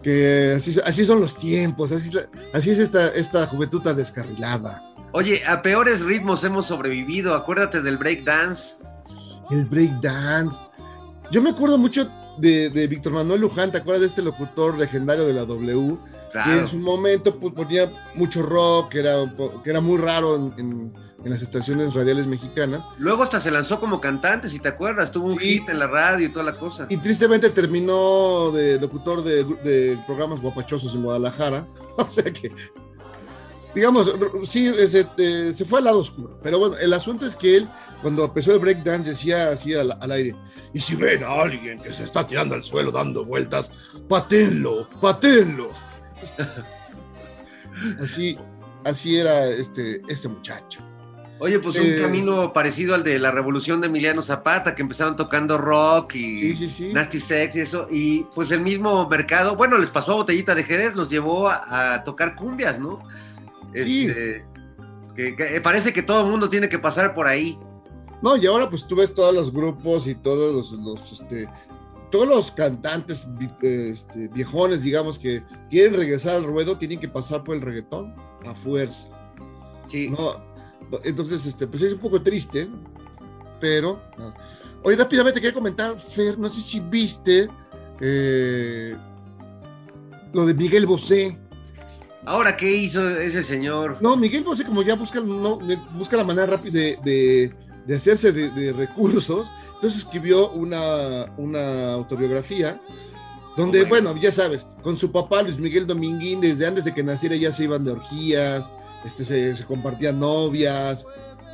Que 0.04 0.54
así, 0.58 0.76
así 0.86 1.04
son 1.04 1.20
los 1.20 1.36
tiempos, 1.36 1.92
así, 1.92 2.12
así 2.54 2.70
es 2.70 2.80
esta, 2.80 3.08
esta 3.10 3.48
juventud 3.48 3.82
tan 3.82 3.96
descarrilada. 3.98 4.84
Oye, 5.14 5.44
a 5.48 5.62
peores 5.62 6.02
ritmos 6.04 6.44
hemos 6.44 6.68
sobrevivido. 6.68 7.34
Acuérdate 7.34 7.82
del 7.82 7.98
breakdance. 7.98 8.76
El 9.50 9.66
breakdance. 9.66 10.60
Yo 11.32 11.42
me 11.42 11.52
acuerdo 11.52 11.78
mucho 11.80 12.08
de, 12.38 12.70
de 12.70 12.86
Víctor 12.88 13.14
Manuel 13.14 13.42
Luján, 13.42 13.72
¿te 13.72 13.78
acuerdas 13.80 14.02
de 14.02 14.08
este 14.08 14.22
locutor 14.22 14.78
legendario 14.78 15.26
de 15.26 15.34
la 15.34 15.46
W? 15.46 15.98
que 15.98 16.32
Claro. 16.34 16.60
en 16.60 16.68
su 16.68 16.78
momento 16.78 17.40
pues, 17.40 17.54
ponía 17.54 17.90
mucho 18.14 18.42
rock, 18.44 18.90
que 18.90 19.00
era, 19.00 19.16
que 19.64 19.70
era 19.70 19.80
muy 19.80 19.98
raro 19.98 20.36
en, 20.36 20.54
en- 20.58 20.94
en 21.26 21.32
las 21.32 21.42
estaciones 21.42 21.94
radiales 21.94 22.28
mexicanas. 22.28 22.86
Luego 23.00 23.24
hasta 23.24 23.40
se 23.40 23.50
lanzó 23.50 23.80
como 23.80 24.00
cantante, 24.00 24.48
si 24.48 24.60
te 24.60 24.70
acuerdas. 24.70 25.12
Tuvo 25.12 25.26
un 25.26 25.40
Sí. 25.40 25.60
hit 25.60 25.70
en 25.70 25.80
la 25.80 25.88
radio 25.88 26.28
y 26.28 26.30
toda 26.30 26.46
la 26.46 26.54
cosa. 26.54 26.86
Y 26.90 26.98
tristemente 26.98 27.50
terminó 27.50 28.52
de 28.52 28.80
locutor 28.80 29.24
de, 29.24 29.98
programas 30.06 30.40
guapachosos 30.40 30.94
en 30.94 31.04
Guadalajara. 31.04 31.68
O 31.98 32.10
sea 32.10 32.26
que, 32.26 32.52
digamos, 33.74 34.14
sí, 34.44 34.70
se, 34.88 35.08
eh, 35.18 35.54
se 35.56 35.66
fue 35.66 35.80
al 35.80 35.86
lado 35.86 36.00
oscuro. 36.00 36.38
Pero 36.44 36.60
bueno, 36.60 36.76
el 36.78 36.92
asunto 36.94 37.26
es 37.26 37.36
que 37.38 37.56
él, 37.58 37.70
cuando 38.02 38.26
empezó 38.26 38.52
el 38.54 38.60
breakdance, 38.60 39.12
decía 39.12 39.50
así 39.52 39.74
al, 39.74 39.98
al 40.00 40.12
aire, 40.12 40.36
y 40.74 40.80
si 40.82 40.96
ven 40.98 41.24
a 41.24 41.42
alguien 41.42 41.80
que 41.80 41.94
se 41.94 42.04
está 42.04 42.28
tirando 42.28 42.54
al 42.54 42.64
suelo 42.66 42.92
dando 42.92 43.24
vueltas, 43.24 43.72
patenlo, 44.10 44.90
patenlo. 45.00 45.70
así, 48.02 48.38
así 48.84 49.18
era 49.18 49.48
este, 49.48 50.02
este 50.10 50.28
muchacho. 50.28 50.85
Oye, 51.40 51.60
pues 51.60 51.76
un 51.76 51.86
Eh. 51.86 51.98
camino 52.00 52.54
parecido 52.54 52.96
al 52.96 53.04
de 53.04 53.20
la 53.20 53.30
revolución 53.30 53.82
de 53.82 53.88
Emiliano 53.88 54.22
Zapata, 54.22 54.74
que 54.74 54.82
empezaron 54.82 55.16
tocando 55.18 55.58
rock 55.58 56.16
y 56.16 56.40
Sí, 56.40 56.56
sí, 56.56 56.70
sí. 56.70 56.94
Nasty 56.94 57.20
Sex 57.20 57.56
y 57.58 57.60
eso. 57.60 57.88
Y 57.92 58.24
pues 58.34 58.52
el 58.52 58.62
mismo 58.62 59.08
mercado, 59.10 59.56
bueno, 59.58 59.78
les 59.78 59.90
pasó 59.90 60.14
a 60.14 60.16
Botellita 60.16 60.56
de 60.56 60.64
Jerez, 60.64 60.96
los 60.96 61.10
llevó 61.10 61.50
a, 61.50 61.96
a 61.96 62.04
tocar 62.06 62.36
cumbias, 62.36 62.80
¿no? 62.80 63.04
Sí. 63.74 64.06
Este, 64.06 64.46
que, 65.16 65.36
que 65.36 65.62
parece 65.62 65.92
que 65.92 66.04
todo 66.04 66.22
el 66.22 66.28
mundo 66.32 66.48
tiene 66.48 66.70
que 66.70 66.80
pasar 66.80 67.14
por 67.14 67.28
ahí. 67.28 67.60
No, 68.22 68.38
y 68.38 68.46
ahora 68.46 68.70
pues 68.70 68.88
tú 68.88 68.96
ves 68.96 69.14
todos 69.14 69.34
los 69.36 69.52
grupos 69.52 70.08
y 70.08 70.16
todos 70.16 70.56
los, 70.72 70.72
los, 70.80 71.12
este, 71.12 71.50
todos 72.12 72.28
los 72.30 72.52
cantantes 72.52 73.28
eh, 73.62 73.90
este, 73.94 74.30
viejones, 74.30 74.84
digamos, 74.84 75.20
que 75.20 75.44
quieren 75.70 75.96
regresar 75.96 76.36
al 76.36 76.46
ruedo, 76.46 76.78
tienen 76.78 76.98
que 77.00 77.10
pasar 77.10 77.44
por 77.44 77.56
el 77.56 77.62
reggaetón 77.62 78.16
a 78.46 78.56
fuerza. 78.56 79.10
Sí. 79.86 80.10
¿no? 80.10 80.55
Entonces, 81.04 81.46
este, 81.46 81.68
pues 81.68 81.82
es 81.84 81.94
un 81.94 82.00
poco 82.00 82.22
triste, 82.22 82.68
pero... 83.60 84.02
no. 84.18 84.34
Oye, 84.84 84.96
rápidamente 84.98 85.42
quería 85.42 85.54
comentar, 85.54 85.98
Fer, 86.00 86.38
no 86.38 86.48
sé 86.48 86.62
si 86.62 86.80
viste 86.80 87.48
eh, 88.00 88.96
lo 90.32 90.46
de 90.46 90.54
Miguel 90.54 90.86
Bosé. 90.86 91.40
Ahora, 92.26 92.56
¿qué 92.56 92.72
hizo 92.72 93.10
ese 93.10 93.44
señor? 93.44 93.98
No, 94.00 94.16
Miguel 94.16 94.44
Bosé 94.44 94.64
como 94.64 94.84
ya 94.84 94.96
busca, 94.96 95.22
no, 95.22 95.60
busca 95.98 96.18
la 96.18 96.24
manera 96.24 96.46
rápida 96.48 96.80
de, 96.80 97.00
de- 97.04 97.54
de 97.88 97.96
hacerse 97.96 98.32
de, 98.32 98.50
de 98.50 98.74
recursos, 98.74 99.48
entonces 99.76 100.00
escribió 100.04 100.50
una, 100.52 101.32
una 101.38 101.94
autobiografía 101.94 102.80
donde, 103.58 103.82
Oh, 103.84 103.88
bueno. 103.88 104.10
bueno, 104.10 104.22
ya 104.22 104.32
sabes, 104.32 104.66
con 104.84 104.98
su 104.98 105.12
papá 105.12 105.42
Luis 105.44 105.58
Miguel 105.60 105.86
Dominguín, 105.88 106.42
desde 106.42 106.66
antes 106.68 106.84
de 106.86 106.94
que 106.94 107.04
naciera 107.04 107.36
ya 107.36 107.52
se 107.52 107.64
iban 107.66 107.86
de 107.86 107.92
orgías, 107.92 108.70
este, 109.06 109.24
se, 109.24 109.56
se 109.56 109.64
compartían 109.66 110.20
novias, 110.20 111.06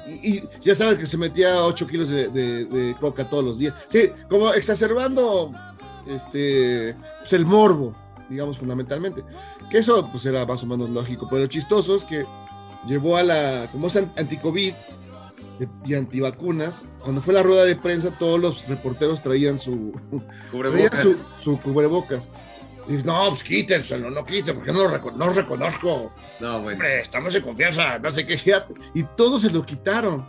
y, 0.07 0.37
y 0.37 0.43
ya 0.61 0.73
sabes 0.73 0.95
que 0.97 1.05
se 1.05 1.17
metía 1.17 1.63
8 1.63 1.85
kilos 1.87 2.09
de, 2.09 2.27
de- 2.29 2.65
de 2.65 2.95
coca 2.99 3.23
todos 3.29 3.43
los 3.43 3.59
días. 3.59 3.73
Sí, 3.87 4.09
como 4.29 4.51
exacerbando 4.53 5.51
este, 6.07 6.95
pues, 7.19 7.33
el 7.33 7.45
morbo, 7.45 7.93
digamos, 8.29 8.57
fundamentalmente. 8.57 9.23
Que 9.69 9.77
eso 9.79 10.07
pues 10.11 10.25
era 10.25 10.45
más 10.45 10.63
o 10.63 10.65
menos 10.65 10.89
lógico, 10.89 11.27
pero 11.29 11.43
lo 11.43 11.47
chistoso 11.47 11.95
es 11.95 12.03
que 12.05 12.25
llevó 12.87 13.17
a 13.17 13.23
la, 13.23 13.69
como 13.71 13.87
es 13.87 13.95
an- 13.95 14.11
anti-COVID 14.17 14.73
y 15.85 15.93
antivacunas, 15.93 16.85
cuando 17.01 17.21
fue 17.21 17.35
la 17.35 17.43
rueda 17.43 17.63
de 17.65 17.75
prensa 17.75 18.09
todos 18.17 18.39
los 18.39 18.67
reporteros 18.67 19.21
traían 19.21 19.59
su, 19.59 19.91
traían 20.09 20.25
Cubrebocas. 20.51 21.01
su, 21.03 21.15
su 21.43 21.59
cubrebocas. 21.61 22.29
Y 22.91 22.95
dices, 22.95 23.05
no, 23.05 23.29
pues 23.29 23.43
quítenselo, 23.43 24.09
no 24.11 24.25
quiten, 24.25 24.55
porque 24.55 24.73
no 24.73 24.83
lo 24.83 24.89
reco- 24.89 25.13
no 25.15 25.27
lo 25.27 25.33
reconozco. 25.33 26.11
No, 26.41 26.61
bueno. 26.61 26.73
Hombre, 26.75 26.99
estamos 27.01 27.33
en 27.33 27.41
confianza, 27.41 27.99
no 27.99 28.11
sé 28.11 28.25
qué. 28.25 28.37
Y 28.93 29.03
todos 29.15 29.41
se 29.43 29.49
lo 29.49 29.65
quitaron. 29.65 30.25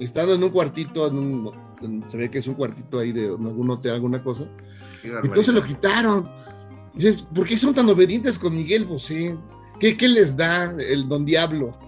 Estando 0.00 0.34
en 0.34 0.42
un 0.42 0.50
cuartito, 0.50 1.06
en 1.08 1.16
un- 1.18 1.52
en- 1.82 2.10
se 2.10 2.16
ve 2.16 2.30
que 2.30 2.38
es 2.38 2.46
un 2.46 2.54
cuartito 2.54 2.98
ahí 3.00 3.12
de 3.12 3.26
algún 3.26 3.70
hotel, 3.70 3.92
alguna 3.92 4.22
cosa. 4.22 4.44
Entonces 5.02 5.54
lo 5.54 5.62
quitaron. 5.62 6.30
Dices, 6.94 7.20
¿por 7.22 7.46
qué 7.46 7.56
son 7.58 7.74
tan 7.74 7.88
obedientes 7.90 8.38
con 8.38 8.54
Miguel 8.56 8.86
Bosé? 8.86 9.36
¿Qué, 9.78 9.94
qué 9.98 10.08
les 10.08 10.36
da 10.38 10.72
el 10.78 11.06
don 11.08 11.26
Diablo? 11.26 11.78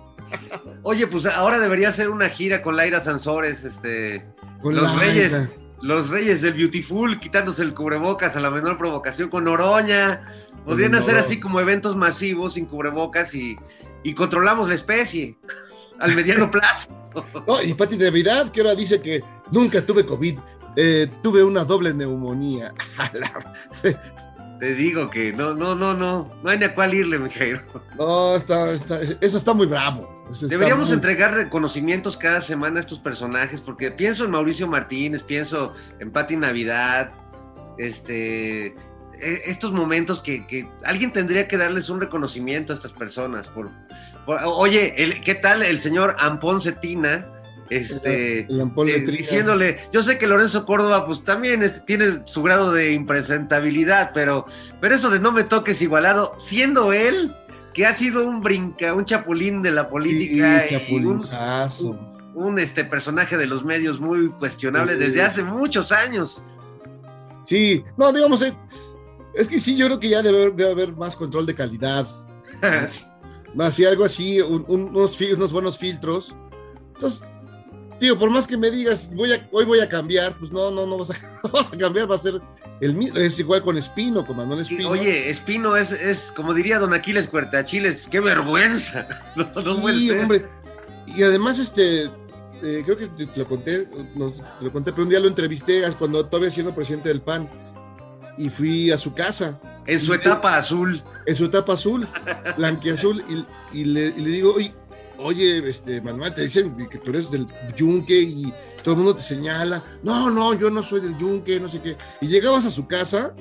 Oye, 0.82 1.06
pues 1.06 1.24
ahora 1.24 1.58
debería 1.58 1.90
ser 1.92 2.10
una 2.10 2.28
gira 2.28 2.62
con 2.62 2.76
Laira 2.76 3.00
Sansores, 3.00 3.64
este, 3.64 4.26
Con 4.60 4.74
los 4.74 4.84
la- 4.84 4.96
reyes, 4.96 5.32
los 5.80 6.08
reyes 6.08 6.42
del 6.42 6.54
Beautiful, 6.54 7.20
quitándose 7.20 7.62
el 7.62 7.74
cubrebocas 7.74 8.36
a 8.36 8.40
la 8.40 8.50
menor 8.50 8.78
provocación 8.78 9.28
con 9.28 9.46
Oroña. 9.46 10.26
Podrían 10.64 10.94
hacer 10.94 11.16
así 11.16 11.40
como 11.40 11.60
eventos 11.60 11.96
masivos 11.96 12.54
sin 12.54 12.66
cubrebocas 12.66 13.34
y, 13.34 13.56
y 14.02 14.14
controlamos 14.14 14.68
la 14.68 14.74
especie 14.74 15.36
al 15.98 16.14
mediano 16.14 16.50
plazo. 16.50 16.88
Oh, 17.46 17.60
y 17.62 17.74
Pati 17.74 17.96
Navidad, 17.96 18.50
que 18.50 18.60
ahora 18.60 18.74
dice 18.74 19.00
que 19.00 19.22
nunca 19.50 19.84
tuve 19.84 20.04
COVID, 20.04 20.38
eh, 20.76 21.08
tuve 21.22 21.42
una 21.42 21.64
doble 21.64 21.94
neumonía. 21.94 22.72
Te 24.58 24.74
digo 24.74 25.08
que 25.08 25.32
no, 25.32 25.54
no, 25.54 25.74
no, 25.76 25.94
no, 25.94 26.30
no 26.42 26.50
hay 26.50 26.58
ni 26.58 26.64
a 26.64 26.74
cuál 26.74 26.92
irle, 26.94 27.18
Mijairo. 27.18 27.60
No, 27.96 28.34
está, 28.34 28.72
está- 28.72 29.00
eso 29.00 29.36
está 29.36 29.52
muy 29.54 29.66
bravo. 29.66 30.26
Eso 30.30 30.48
Deberíamos 30.48 30.88
muy- 30.88 30.94
entregar 30.96 31.32
reconocimientos 31.32 32.16
cada 32.16 32.42
semana 32.42 32.78
a 32.78 32.80
estos 32.80 32.98
personajes, 32.98 33.60
porque 33.60 33.90
pienso 33.92 34.24
en 34.24 34.32
Mauricio 34.32 34.66
Martínez, 34.66 35.22
pienso 35.22 35.74
en 36.00 36.10
Pati 36.10 36.36
Navidad, 36.36 37.12
este, 37.78 38.66
e- 38.66 39.40
estos 39.46 39.72
momentos 39.72 40.20
que, 40.20 40.46
que 40.46 40.68
alguien 40.84 41.12
tendría 41.12 41.46
que 41.48 41.56
darles 41.56 41.88
un 41.88 42.00
reconocimiento 42.00 42.72
a 42.72 42.76
estas 42.76 42.92
personas. 42.92 43.48
Por, 43.48 43.70
por- 44.26 44.40
oye, 44.44 44.92
el- 45.02 45.20
¿qué 45.22 45.34
tal 45.34 45.62
el 45.62 45.78
señor 45.80 46.16
Ampón 46.18 46.60
Cetina? 46.60 47.26
Este, 47.70 48.40
eh, 48.40 49.06
diciéndole, 49.06 49.78
yo 49.92 50.02
sé 50.02 50.16
que 50.18 50.26
Lorenzo 50.26 50.64
Córdoba 50.64 51.04
pues 51.06 51.22
también 51.22 51.62
es- 51.62 51.84
tiene 51.84 52.22
su 52.24 52.42
grado 52.42 52.72
de 52.72 52.92
impresentabilidad, 52.92 54.12
pero, 54.14 54.46
pero 54.80 54.94
eso 54.94 55.10
de 55.10 55.20
no 55.20 55.32
me 55.32 55.44
toques 55.44 55.82
igualado, 55.82 56.34
siendo 56.38 56.92
él 56.92 57.32
que 57.74 57.86
ha 57.86 57.94
sido 57.96 58.26
un 58.26 58.40
brinca, 58.40 58.94
un 58.94 59.04
chapulín 59.04 59.62
de 59.62 59.70
la 59.70 59.88
política 59.88 60.64
y 60.68 60.94
un, 62.34 62.58
este 62.58 62.84
personaje 62.84 63.36
de 63.36 63.46
los 63.46 63.64
medios 63.64 64.00
muy 64.00 64.28
cuestionable 64.30 64.94
Sí. 64.94 64.98
desde 65.00 65.22
hace 65.22 65.42
muchos 65.42 65.92
años. 65.92 66.42
Sí, 67.42 67.84
no, 67.96 68.12
digamos, 68.12 68.42
eh, 68.42 68.52
es 69.34 69.46
que 69.48 69.58
sí, 69.60 69.76
yo 69.76 69.86
creo 69.86 70.00
que 70.00 70.08
ya 70.08 70.22
debe, 70.22 70.38
haber- 70.42 70.54
debe 70.54 70.70
haber 70.70 70.92
más 70.92 71.16
control 71.16 71.46
de 71.46 71.54
calidad. 71.54 72.06
Más 73.54 73.74
si 73.74 73.84
algo 73.86 74.04
así, 74.04 74.40
un- 74.40 74.64
un- 74.68 74.94
unos, 74.94 75.18
unos 75.20 75.52
buenos 75.52 75.78
filtros. 75.78 76.34
Entonces, 76.94 77.22
digo, 78.00 78.16
por 78.18 78.30
más 78.30 78.46
que 78.46 78.56
me 78.56 78.70
digas, 78.70 79.10
voy 79.14 79.32
a, 79.32 79.48
hoy 79.52 79.64
voy 79.64 79.80
a 79.80 79.88
cambiar, 79.88 80.32
pues 80.38 80.50
no, 80.52 80.70
no, 80.70 80.86
no 80.86 80.98
vas 80.98 81.10
a, 81.10 81.14
no 81.44 81.50
vas 81.50 81.72
a 81.72 81.76
cambiar, 81.78 82.10
va 82.10 82.14
a 82.16 82.18
ser 82.18 82.40
el 82.80 82.94
mismo. 82.94 83.18
Es 83.18 83.38
igual 83.38 83.62
con 83.62 83.76
Espino, 83.76 84.24
con 84.26 84.36
Manuel 84.36 84.60
Espino. 84.60 84.90
Oye, 84.90 85.30
Espino 85.30 85.76
es, 85.76 85.90
es, 85.92 86.32
como 86.34 86.54
diría 86.54 86.78
don 86.78 86.94
Aquiles 86.94 87.28
Cuertachiles, 87.28 88.08
qué 88.08 88.20
vergüenza. 88.20 89.06
No, 89.36 89.44
no 89.64 89.88
Sí, 89.88 90.10
hombre. 90.10 90.46
Y 91.06 91.22
además, 91.22 91.58
este, 91.58 92.04
eh, 92.62 92.82
creo 92.84 92.96
que 92.96 93.06
te, 93.06 93.26
te 93.26 93.40
lo 93.40 93.48
conté, 93.48 93.88
nos- 94.14 94.38
te 94.38 94.64
lo 94.64 94.72
conté, 94.72 94.92
pero 94.92 95.04
un 95.04 95.08
día 95.08 95.20
lo 95.20 95.28
entrevisté 95.28 95.82
cuando 95.98 96.24
todavía 96.26 96.50
siendo 96.50 96.74
presidente 96.74 97.08
del 97.08 97.20
PAN 97.22 97.48
y 98.36 98.50
fui 98.50 98.90
a 98.92 98.98
su 98.98 99.14
casa 99.14 99.58
En 99.86 99.98
su 100.00 100.14
etapa 100.14 100.56
azul. 100.56 101.02
en 101.26 101.34
su 101.34 101.46
etapa 101.46 101.72
azul, 101.72 102.06
blanquiazul, 102.56 103.24
y, 103.72 103.80
y, 103.80 103.84
le, 103.86 104.06
y 104.16 104.20
le 104.20 104.30
digo, 104.30 104.54
oye, 104.54 104.72
oye, 105.18 105.68
este, 105.68 106.00
Manuel, 106.00 106.34
te 106.34 106.42
dicen 106.42 106.74
que 106.88 106.98
tú 106.98 107.10
eres 107.10 107.30
del 107.30 107.46
yunque 107.76 108.20
y 108.20 108.52
todo 108.82 108.92
el 108.92 108.98
mundo 108.98 109.16
te 109.16 109.22
señala, 109.22 109.82
no, 110.02 110.30
no, 110.30 110.54
yo 110.54 110.70
no 110.70 110.82
soy 110.82 111.00
del 111.00 111.16
yunque, 111.16 111.60
no 111.60 111.68
sé 111.68 111.80
qué. 111.80 111.96
Y 112.20 112.28
llegabas 112.28 112.64
a 112.64 112.70
su 112.70 112.86
casa, 112.86 113.34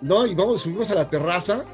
¿no? 0.00 0.26
Y 0.26 0.34
vamos, 0.34 0.62
subimos 0.62 0.90
a 0.90 0.94
la 0.94 1.08
terraza 1.08 1.64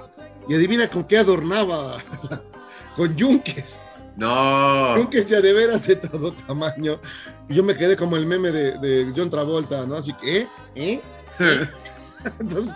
y 0.49 0.55
adivina 0.55 0.89
con 0.89 1.05
qué 1.05 1.19
adornaba, 1.19 1.99
con 2.97 3.15
yunques. 3.17 3.81
No. 4.17 4.97
Yunques 4.99 5.29
ya 5.29 5.41
de 5.41 5.53
veras 5.53 5.87
de 5.87 5.97
todo 5.97 6.33
tamaño. 6.33 7.01
Y 7.49 7.55
yo 7.55 7.63
me 7.63 7.75
quedé 7.75 7.97
como 7.97 8.17
el 8.17 8.27
meme 8.27 8.51
de, 8.51 8.79
de 8.79 9.13
John 9.17 9.31
Travolta, 9.31 9.87
¿no? 9.87 9.97
Así 9.97 10.13
que, 10.15 10.43
¿eh? 10.43 10.49
¿eh? 10.75 11.01
Entonces, 12.41 12.75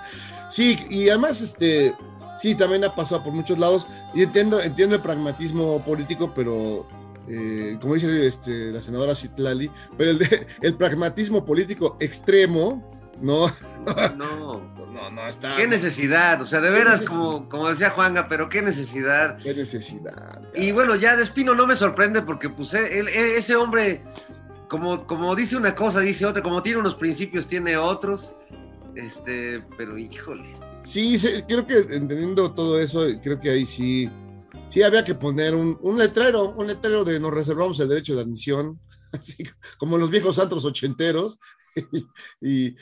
sí, 0.51 0.79
y 0.89 1.09
además, 1.09 1.41
este, 1.41 1.95
sí, 2.41 2.55
también 2.55 2.85
ha 2.85 2.95
pasado 2.95 3.23
por 3.25 3.33
muchos 3.33 3.59
lados. 3.59 3.87
Y 4.15 4.23
entiendo, 4.23 4.61
entiendo 4.61 4.95
el 4.97 5.03
pragmatismo 5.03 5.83
político, 5.85 6.33
pero 6.35 6.87
eh, 7.29 7.77
como 7.81 7.95
dice 7.95 8.27
este, 8.27 8.71
la 8.73 8.81
senadora 8.81 9.15
Citlali, 9.15 9.71
pero 9.97 10.11
el, 10.11 10.19
de- 10.19 10.47
el 10.63 10.75
pragmatismo 10.75 11.45
político 11.45 11.97
extremo, 12.01 12.93
no, 13.21 13.51
No. 14.17 14.61
no, 14.93 15.11
no 15.11 15.27
está. 15.29 15.57
Qué 15.57 15.67
necesidad, 15.67 16.41
o 16.43 16.47
sea, 16.47 16.61
de 16.61 16.71
veras, 16.71 17.03
como, 17.03 17.49
como 17.49 17.69
decía 17.69 17.91
Juanga, 17.91 18.29
pero 18.29 18.49
qué 18.49 18.63
necesidad. 18.63 19.39
Qué 19.39 19.55
necesidad. 19.55 20.41
Y 20.55 20.73
bueno, 20.73 20.97
ya 20.97 21.17
de 21.17 21.23
Espino 21.23 21.55
no 21.55 21.67
me 21.67 21.77
sorprende 21.77 22.23
porque 22.23 22.49
pues 22.51 22.73
él- 22.75 23.09
él- 23.09 23.09
ese 23.09 23.57
hombre, 23.57 24.03
como, 24.69 25.07
como 25.07 25.35
dice 25.35 25.57
una 25.57 25.75
cosa, 25.75 26.01
dice 26.01 26.27
otra, 26.27 26.43
como 26.43 26.63
tiene 26.63 26.79
unos 26.81 26.95
principios, 26.95 27.47
tiene 27.49 27.77
otros. 27.77 28.35
Este, 28.95 29.63
pero 29.77 29.99
híjole. 29.99 30.49
Sí, 30.87 31.19
sí, 31.19 31.29
creo 31.49 31.67
que 31.67 31.79
entendiendo 31.79 32.55
todo 32.55 32.79
eso, 32.79 33.05
creo 33.21 33.41
que 33.41 33.51
ahí 33.51 33.67
sí, 33.67 34.09
sí 34.71 34.83
había 34.83 35.05
que 35.05 35.17
poner 35.17 35.55
un, 35.55 35.77
un 35.83 35.99
letrero, 35.99 36.51
un 36.51 36.67
letrero 36.69 37.05
de 37.05 37.19
nos 37.19 37.35
reservamos 37.35 37.81
el 37.81 37.89
derecho 37.89 38.15
de 38.15 38.23
admisión, 38.23 38.79
así 39.13 39.45
como 39.79 39.99
los 39.99 40.11
viejos 40.11 40.39
antros 40.39 40.65
ochenteros. 40.65 41.39
y, 42.41 42.77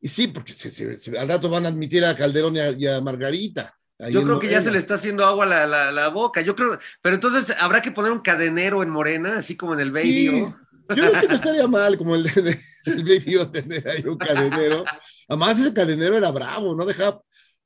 y 0.00 0.08
sí, 0.08 0.28
porque 0.28 0.54
se- 0.54 0.70
se- 0.70 0.96
se- 0.96 1.18
al 1.18 1.28
rato 1.28 1.50
van 1.50 1.66
a 1.66 1.68
admitir 1.68 2.02
a 2.04 2.16
Calderón 2.16 2.56
y 2.56 2.60
a, 2.60 2.70
y 2.70 2.86
a 2.86 3.00
Margarita. 3.00 3.74
Yo 4.10 4.22
creo 4.22 4.38
que 4.38 4.48
ya 4.48 4.62
se 4.62 4.70
le 4.70 4.78
está 4.78 4.94
haciendo 4.94 5.26
agua 5.26 5.44
la, 5.44 5.66
la- 5.66 5.92
la 5.92 6.08
boca. 6.08 6.40
Yo 6.40 6.56
creo, 6.56 6.78
pero 7.02 7.14
entonces 7.16 7.54
habrá 7.60 7.82
que 7.82 7.90
poner 7.92 8.10
un 8.10 8.20
cadenero 8.20 8.82
en 8.82 8.88
Morena, 8.88 9.36
así 9.36 9.54
como 9.58 9.74
en 9.74 9.80
el 9.80 9.88
Sí, 9.88 9.92
Baby. 9.92 10.54
yo 10.88 10.94
creo 10.96 11.20
que 11.20 11.28
no 11.28 11.34
estaría 11.34 11.68
mal 11.68 11.98
como 11.98 12.14
el 12.16 12.24
el 12.86 13.04
Baby 13.04 13.36
O 13.36 13.50
tener 13.50 13.86
ahí 13.86 14.02
un 14.06 14.16
cadenero. 14.16 14.84
Además, 15.28 15.60
ese 15.60 15.74
cadenero 15.74 16.16
era 16.16 16.30
bravo, 16.30 16.74
no 16.74 16.86
dejaba, 16.86 17.20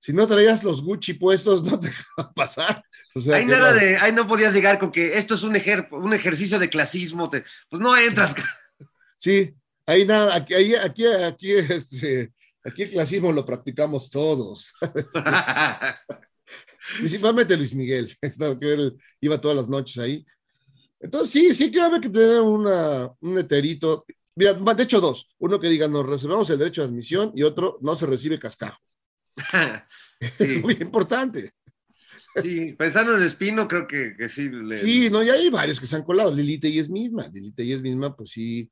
si 0.05 0.12
no 0.12 0.27
traías 0.27 0.62
los 0.62 0.83
Gucci 0.83 1.14
puestos, 1.14 1.64
no 1.64 1.81
te 1.81 1.88
dejaba 1.88 2.33
pasar. 2.35 2.85
O 3.14 3.21
sea, 3.21 3.37
Hay 3.37 3.47
nada 3.47 3.73
de, 3.73 3.97
ahí 3.97 4.12
no 4.12 4.27
podías 4.29 4.53
llegar 4.53 4.79
con 4.79 4.90
que 4.93 5.17
esto 5.17 5.35
es 5.35 5.43
un, 5.45 5.55
ejer- 5.55 5.88
un 5.93 6.12
ejercicio 6.12 6.59
de 6.59 6.69
clasismo. 6.69 7.31
te- 7.31 7.43
pues 7.71 7.81
no 7.81 7.97
entras. 7.97 8.35
Sí, 9.17 9.55
ahí 9.87 10.05
nada, 10.05 10.37
aquí, 10.37 10.75
aquí, 10.75 11.07
aquí, 11.07 11.53
este, 11.53 12.35
aquí 12.62 12.83
el 12.83 12.90
clasismo 12.90 13.33
lo 13.33 13.47
practicamos 13.47 14.11
todos. 14.11 14.75
Principalmente 16.99 17.57
Luis 17.57 17.75
Miguel, 17.75 18.14
que 18.61 18.73
él 18.75 18.99
iba 19.23 19.40
todas 19.40 19.57
las 19.57 19.69
noches 19.71 19.97
ahí. 19.99 20.27
Entonces, 21.01 21.31
sí, 21.31 21.55
sí 21.55 21.71
que 21.71 21.79
va 21.79 21.85
a 21.85 21.88
haber 21.88 22.01
que 22.03 22.11
tener 22.11 22.43
una, 22.43 23.11
un 23.21 23.35
leterito. 23.35 24.05
Mira, 24.37 24.53
de 24.53 24.83
hecho, 24.83 25.01
dos. 25.01 25.28
Uno 25.39 25.59
que 25.59 25.68
diga, 25.68 25.89
nos 25.89 26.05
reservamos 26.05 26.51
el 26.51 26.59
derecho 26.59 26.83
de 26.83 26.89
admisión 26.89 27.33
y 27.35 27.43
otro, 27.43 27.78
no 27.81 27.97
se 27.97 28.05
recibe 28.07 28.39
cascajo. 28.39 28.78
Sí. 30.39 30.47
Muy 30.62 30.74
importante. 30.80 31.53
Sí, 32.43 32.72
pensando 32.76 33.16
en 33.16 33.22
Espino, 33.22 33.68
creo 33.68 33.87
que, 33.87 34.16
que 34.16 34.28
sí. 34.28 34.49
le- 34.49 34.76
Sí, 34.76 35.09
no, 35.11 35.22
y 35.22 35.30
hay 35.30 35.51
varios 35.51 35.78
que 35.78 35.87
se 35.87 35.95
han 35.97 36.03
colado. 36.03 36.35
Lili 36.35 36.59
Tellez 36.59 36.89
misma, 36.89 37.28
Lili 37.32 37.53
Tellez 37.53 37.80
misma, 37.80 38.16
pues 38.16 38.30
sí. 38.30 38.70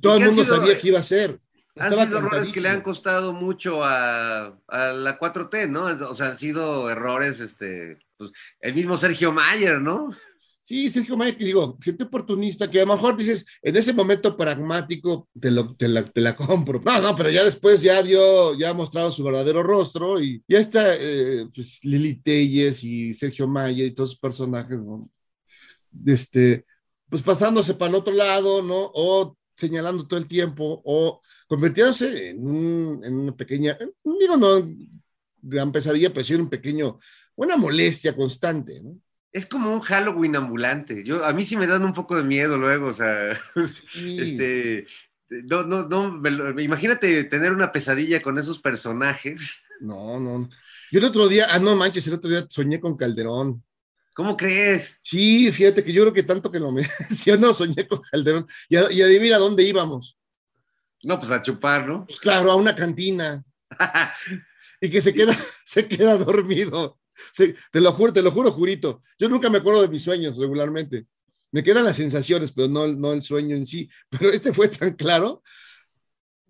Todo 0.00 0.18
¿Y 0.18 0.22
el 0.22 0.28
mundo 0.28 0.44
sido- 0.44 0.56
sabía 0.56 0.78
que 0.78 0.88
iba 0.88 0.98
a 0.98 1.04
ser. 1.04 1.40
Han 1.78 1.84
Estaba 1.92 2.06
sido 2.06 2.18
errores 2.18 2.48
que 2.48 2.60
le 2.62 2.68
han 2.70 2.80
costado 2.80 3.32
mucho 3.34 3.84
a, 3.84 4.58
a 4.66 4.92
la 4.92 5.18
4T, 5.18 5.68
¿no? 5.68 5.84
O 6.10 6.14
sea, 6.14 6.28
han 6.28 6.38
sido 6.38 6.88
errores, 6.90 7.38
este, 7.40 7.98
pues, 8.16 8.32
el 8.60 8.74
mismo 8.74 8.96
Sergio 8.96 9.30
Mayer, 9.32 9.78
¿no? 9.80 10.10
Sí, 10.66 10.88
Sergio 10.90 11.16
Mayer, 11.16 11.38
que 11.38 11.44
digo, 11.44 11.78
gente 11.80 12.02
oportunista 12.02 12.68
que 12.68 12.80
a 12.80 12.84
lo 12.84 12.94
mejor 12.96 13.16
dices, 13.16 13.46
en 13.62 13.76
ese 13.76 13.92
momento 13.92 14.36
pragmático 14.36 15.28
te, 15.40 15.52
lo, 15.52 15.76
te, 15.76 15.86
la, 15.86 16.04
te 16.04 16.20
la 16.20 16.34
compro. 16.34 16.82
No, 16.84 17.00
no, 17.00 17.14
pero 17.14 17.30
ya 17.30 17.44
después 17.44 17.82
ya 17.82 18.02
dio, 18.02 18.58
ya 18.58 18.70
ha 18.70 18.74
mostrado 18.74 19.12
su 19.12 19.22
verdadero 19.22 19.62
rostro 19.62 20.20
y 20.20 20.42
ya 20.48 20.58
está 20.58 20.96
eh, 20.98 21.46
pues, 21.54 21.78
Lili 21.84 22.16
Telles 22.16 22.82
y 22.82 23.14
Sergio 23.14 23.46
Mayer 23.46 23.86
y 23.86 23.90
todos 23.92 24.10
esos 24.10 24.20
personajes, 24.20 24.80
¿no? 24.80 25.08
Este, 26.04 26.66
pues 27.08 27.22
pasándose 27.22 27.74
para 27.74 27.90
el 27.90 27.94
otro 27.94 28.12
lado, 28.12 28.60
¿no? 28.60 28.90
O 28.92 29.38
señalando 29.56 30.08
todo 30.08 30.18
el 30.18 30.26
tiempo, 30.26 30.82
o 30.84 31.22
convirtiéndose 31.46 32.30
en, 32.30 32.44
un, 32.44 33.04
en 33.04 33.14
una 33.14 33.36
pequeña, 33.36 33.78
digo, 34.02 34.36
no 34.36 34.68
gran 35.40 35.70
pesadilla, 35.70 36.12
pero 36.12 36.24
sí 36.24 36.34
en 36.34 36.40
un 36.40 36.50
pequeño, 36.50 36.98
una 37.36 37.56
molestia 37.56 38.16
constante, 38.16 38.80
¿no? 38.82 38.98
Es 39.36 39.44
como 39.46 39.72
un 39.72 39.80
Halloween 39.80 40.34
ambulante. 40.36 41.04
Yo, 41.04 41.24
a 41.24 41.32
mí 41.32 41.44
sí 41.44 41.56
me 41.56 41.66
dan 41.66 41.84
un 41.84 41.92
poco 41.92 42.16
de 42.16 42.24
miedo 42.24 42.56
luego, 42.56 42.88
o 42.88 42.94
sea, 42.94 43.34
Sí. 43.92 44.16
este, 44.20 44.86
no, 45.44 45.62
no, 45.64 45.86
no, 45.88 46.60
imagínate 46.60 47.24
tener 47.24 47.52
una 47.52 47.70
pesadilla 47.72 48.22
con 48.22 48.38
esos 48.38 48.58
personajes. 48.60 49.62
No, 49.80 50.18
no. 50.18 50.48
Yo 50.90 51.00
el 51.00 51.04
otro 51.04 51.28
día, 51.28 51.48
ah, 51.50 51.58
no 51.58 51.76
manches, 51.76 52.06
el 52.06 52.14
otro 52.14 52.30
día 52.30 52.46
soñé 52.48 52.80
con 52.80 52.96
Calderón. 52.96 53.62
¿Cómo 54.14 54.36
crees? 54.36 54.98
Sí, 55.02 55.52
fíjate 55.52 55.84
que 55.84 55.92
yo 55.92 56.02
creo 56.04 56.14
que 56.14 56.22
tanto 56.22 56.50
que 56.50 56.58
lo 56.60 56.72
menciono, 56.72 57.52
soñé 57.52 57.86
con 57.86 58.00
Calderón. 58.10 58.46
Y, 58.70 58.76
a- 58.76 58.90
y 58.90 59.02
adivina 59.02 59.36
dónde 59.36 59.64
íbamos. 59.64 60.16
No, 61.02 61.18
pues 61.20 61.30
a 61.30 61.42
chupar, 61.42 61.86
¿no? 61.86 62.06
Pues 62.06 62.18
claro, 62.18 62.50
a 62.50 62.56
una 62.56 62.74
cantina. 62.74 63.44
y 64.80 64.88
que 64.88 65.00
se 65.02 65.12
queda, 65.12 65.36
se 65.64 65.86
queda 65.86 66.16
dormido. 66.16 66.98
Se- 67.32 67.54
te 67.72 67.80
lo 67.80 67.92
juro, 67.92 68.12
te 68.12 68.22
lo 68.22 68.30
juro, 68.30 68.50
jurito. 68.52 69.02
Yo 69.18 69.28
nunca 69.28 69.50
me 69.50 69.58
acuerdo 69.58 69.82
de 69.82 69.88
mis 69.88 70.02
sueños 70.02 70.38
regularmente. 70.38 71.06
Me 71.52 71.62
quedan 71.62 71.84
las 71.84 71.96
sensaciones, 71.96 72.52
pero 72.52 72.68
no, 72.68 72.86
no 72.88 73.12
el 73.12 73.22
sueño 73.22 73.56
en 73.56 73.66
sí. 73.66 73.88
Pero 74.10 74.30
este 74.30 74.52
fue 74.52 74.68
tan 74.68 74.94
claro 74.94 75.42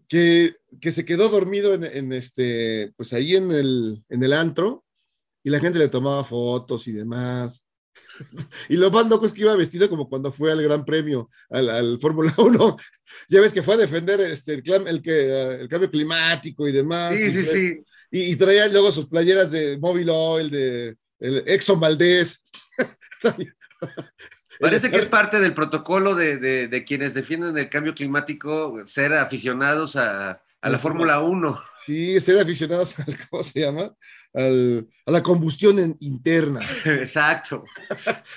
que, 0.08 0.56
que 0.80 0.92
se 0.92 1.04
quedó 1.04 1.28
dormido 1.28 1.74
en, 1.74 1.84
en 1.84 2.12
este, 2.12 2.92
pues 2.96 3.12
ahí 3.12 3.36
en 3.36 3.50
el, 3.52 4.04
en 4.08 4.22
el 4.22 4.32
antro 4.32 4.84
y 5.44 5.50
la 5.50 5.60
gente 5.60 5.80
le 5.80 5.90
tomaba 5.90 6.24
fotos 6.24 6.88
y 6.88 6.92
demás. 6.92 7.65
Y 8.68 8.76
lo 8.76 8.90
más 8.90 9.06
loco 9.08 9.26
es 9.26 9.32
que 9.32 9.42
iba 9.42 9.54
vestido 9.56 9.88
como 9.88 10.08
cuando 10.08 10.32
fue 10.32 10.50
al 10.52 10.62
Gran 10.62 10.84
Premio, 10.84 11.28
al, 11.50 11.68
al 11.68 11.98
Fórmula 12.00 12.32
1. 12.38 12.76
Ya 13.28 13.40
ves 13.40 13.52
que 13.52 13.62
fue 13.62 13.74
a 13.74 13.78
defender 13.78 14.20
este, 14.20 14.54
el, 14.54 14.62
clam- 14.62 14.88
el, 14.88 15.02
que, 15.02 15.12
eh, 15.28 15.60
el 15.60 15.68
cambio 15.68 15.90
climático 15.90 16.66
y 16.66 16.72
demás. 16.72 17.14
Sí, 17.16 17.24
y, 17.26 17.32
sí, 17.32 17.42
sí. 17.44 17.74
y, 18.10 18.20
y 18.32 18.36
traía 18.36 18.68
luego 18.68 18.90
sus 18.92 19.06
playeras 19.06 19.50
de 19.50 19.78
Móvil 19.78 20.08
Oil, 20.10 20.50
de 20.50 20.96
el 21.20 21.42
Exxon 21.46 21.80
Valdez. 21.80 22.44
Parece 24.58 24.90
que 24.90 24.96
es 24.96 25.06
parte 25.06 25.38
del 25.38 25.52
protocolo 25.52 26.14
de, 26.14 26.38
de- 26.38 26.68
de 26.68 26.84
quienes 26.84 27.12
defienden 27.14 27.56
el 27.58 27.68
cambio 27.68 27.94
climático 27.94 28.86
ser 28.86 29.12
aficionados 29.14 29.96
a, 29.96 30.40
a 30.62 30.70
la 30.70 30.78
Fórmula 30.78 31.20
1. 31.20 31.58
Sí, 31.84 32.18
ser 32.20 32.38
aficionados 32.40 32.98
al, 32.98 33.16
¿cómo 33.28 33.42
se 33.42 33.60
llama? 33.60 33.92
Al- 34.36 34.86
a 35.06 35.10
la 35.10 35.22
combustión 35.22 35.78
en- 35.78 35.96
interna. 36.00 36.60
Exacto. 36.84 37.64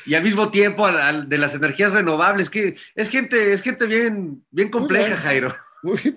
Y 0.05 0.13
al 0.15 0.23
mismo 0.23 0.49
tiempo 0.49 0.85
al- 0.85 0.99
al 1.01 1.29
de 1.29 1.37
las 1.37 1.53
energías 1.53 1.91
renovables, 1.91 2.49
que 2.49 2.75
es 2.95 3.09
gente, 3.09 3.51
es 3.53 3.61
gente 3.61 3.85
bien, 3.85 4.43
bien 4.49 4.69
compleja, 4.69 5.07
bien. 5.07 5.17
Jairo. 5.17 5.55
Muy 5.83 5.97
bien. 5.97 6.15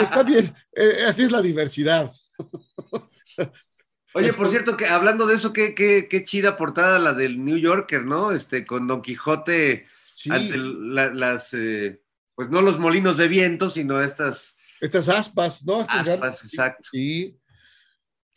Está 0.00 0.22
bien, 0.22 0.54
eh, 0.76 1.04
así 1.08 1.22
es 1.22 1.30
la 1.32 1.42
diversidad. 1.42 2.12
Oye, 4.12 4.32
por 4.32 4.48
cierto, 4.48 4.76
que 4.76 4.86
hablando 4.86 5.26
de 5.26 5.36
eso, 5.36 5.52
qué, 5.52 5.74
qué, 5.74 6.08
qué 6.10 6.24
chida 6.24 6.56
portada 6.56 6.98
la 6.98 7.12
del 7.12 7.44
New 7.44 7.56
Yorker, 7.58 8.04
¿no? 8.04 8.32
Este, 8.32 8.64
con 8.66 8.86
Don 8.88 9.02
Quijote 9.02 9.86
Sí, 10.14 10.30
ante 10.30 10.56
la- 10.56 11.14
las, 11.14 11.54
eh, 11.54 12.02
pues 12.34 12.50
no 12.50 12.60
los 12.60 12.78
molinos 12.78 13.16
de 13.16 13.28
viento, 13.28 13.70
sino 13.70 14.00
estas 14.02 14.56
estas 14.80 15.08
aspas, 15.08 15.64
¿no? 15.64 15.82
Estas 15.82 16.00
aspas, 16.00 16.18
ganas, 16.20 16.44
exacto. 16.44 16.88
Y 16.92 17.36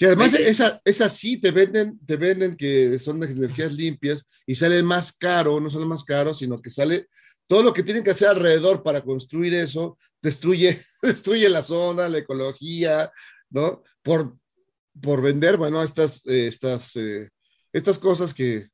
que 0.04 0.08
además 0.08 0.34
Oye. 0.34 0.82
esa, 0.84 1.10
sí 1.10 1.38
te 1.38 1.52
venden, 1.52 1.98
te 2.06 2.18
venden 2.18 2.58
que 2.58 3.00
son 3.00 3.22
de 3.22 3.32
energías 3.32 3.72
limpias 3.72 4.26
y 4.46 4.54
sale 4.54 4.84
más 4.84 5.14
caro, 5.14 5.62
no 5.62 5.70
solo 5.70 5.86
más 5.86 6.04
caro, 6.04 6.34
sino 6.34 6.62
que 6.62 6.70
sale 6.70 7.08
todo 7.48 7.64
lo 7.64 7.74
que 7.74 7.84
tienen 7.84 8.04
que 8.04 8.12
hacer 8.12 8.28
alrededor 8.28 8.84
para 8.84 9.02
construir 9.02 9.54
eso, 9.54 9.98
destruye, 10.22 10.82
destruye 11.02 11.48
la 11.48 11.64
zona, 11.64 12.10
la 12.10 12.18
ecología, 12.18 13.14
¿no? 13.50 13.82
Por, 14.02 14.38
por 15.02 15.22
vender, 15.22 15.56
bueno, 15.56 15.82
estas, 15.82 16.18
eh, 16.26 16.48
estas, 16.48 16.98
eh, 16.98 17.30
estas 17.72 17.98
cosas 17.98 18.34
que, 18.34 18.68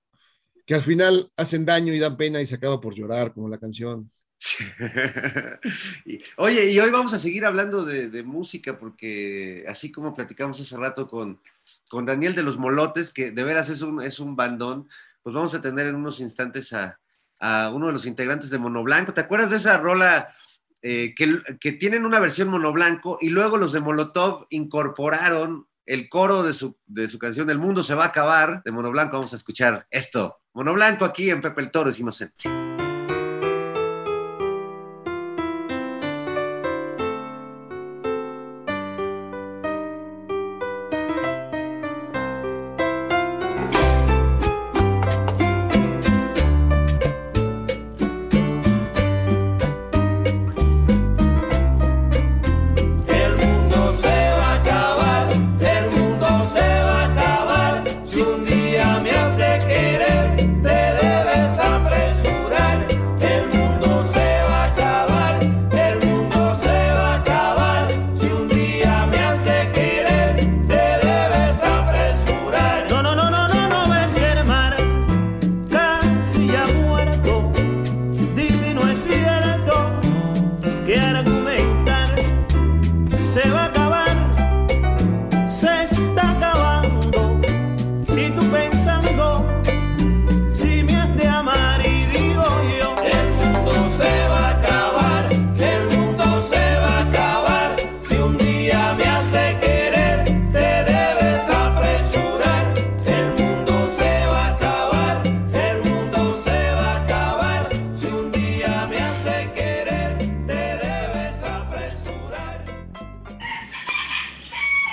que 0.65 0.73
al 0.73 0.81
final 0.81 1.31
hacen 1.37 1.63
daño 1.63 1.93
y 1.93 1.99
dan 1.99 2.17
pena 2.17 2.41
y 2.41 2.47
se 2.47 2.55
acaba 2.55 2.81
por 2.81 2.95
llorar, 2.95 3.35
como 3.35 3.49
la 3.49 3.59
canción. 3.59 4.11
Oye, 6.37 6.71
y 6.71 6.79
hoy 6.79 6.89
vamos 6.89 7.13
a 7.13 7.17
seguir 7.17 7.45
hablando 7.45 7.85
de, 7.85 8.09
de 8.09 8.23
música, 8.23 8.77
porque 8.77 9.65
así 9.67 9.91
como 9.91 10.13
platicamos 10.13 10.59
hace 10.59 10.77
rato 10.77 11.07
con, 11.07 11.39
con 11.87 12.05
Daniel 12.05 12.35
de 12.35 12.43
los 12.43 12.57
Molotes, 12.57 13.11
que 13.11 13.31
de 13.31 13.43
veras 13.43 13.69
es 13.69 13.81
un, 13.81 14.01
es 14.01 14.19
un 14.19 14.35
bandón, 14.35 14.87
pues 15.21 15.35
vamos 15.35 15.53
a 15.53 15.61
tener 15.61 15.87
en 15.87 15.95
unos 15.95 16.19
instantes 16.19 16.73
a, 16.73 16.99
a 17.39 17.71
uno 17.73 17.87
de 17.87 17.93
los 17.93 18.05
integrantes 18.05 18.49
de 18.49 18.57
Monoblanco. 18.57 19.13
¿Te 19.13 19.21
acuerdas 19.21 19.49
de 19.49 19.57
esa 19.57 19.77
rola 19.77 20.33
eh, 20.81 21.13
que, 21.15 21.39
que 21.59 21.73
tienen 21.73 22.05
una 22.05 22.19
versión 22.19 22.49
Monoblanco 22.49 23.17
y 23.21 23.29
luego 23.29 23.57
los 23.57 23.73
de 23.73 23.79
Molotov 23.79 24.47
incorporaron 24.49 25.67
el 25.85 26.07
coro 26.07 26.43
de 26.43 26.53
su, 26.53 26.77
de 26.85 27.07
su 27.07 27.17
canción 27.17 27.49
El 27.49 27.57
mundo 27.57 27.81
se 27.81 27.95
va 27.95 28.03
a 28.05 28.07
acabar 28.07 28.61
de 28.63 28.71
Monoblanco? 28.71 29.13
Vamos 29.13 29.33
a 29.33 29.37
escuchar 29.37 29.87
esto. 29.89 30.41
Monoblanco 30.53 31.05
aquí 31.05 31.29
en 31.29 31.41
Pepe 31.41 31.61
el 31.61 31.71
Toro 31.71 31.89
es 31.89 31.99
inocente. 31.99 32.49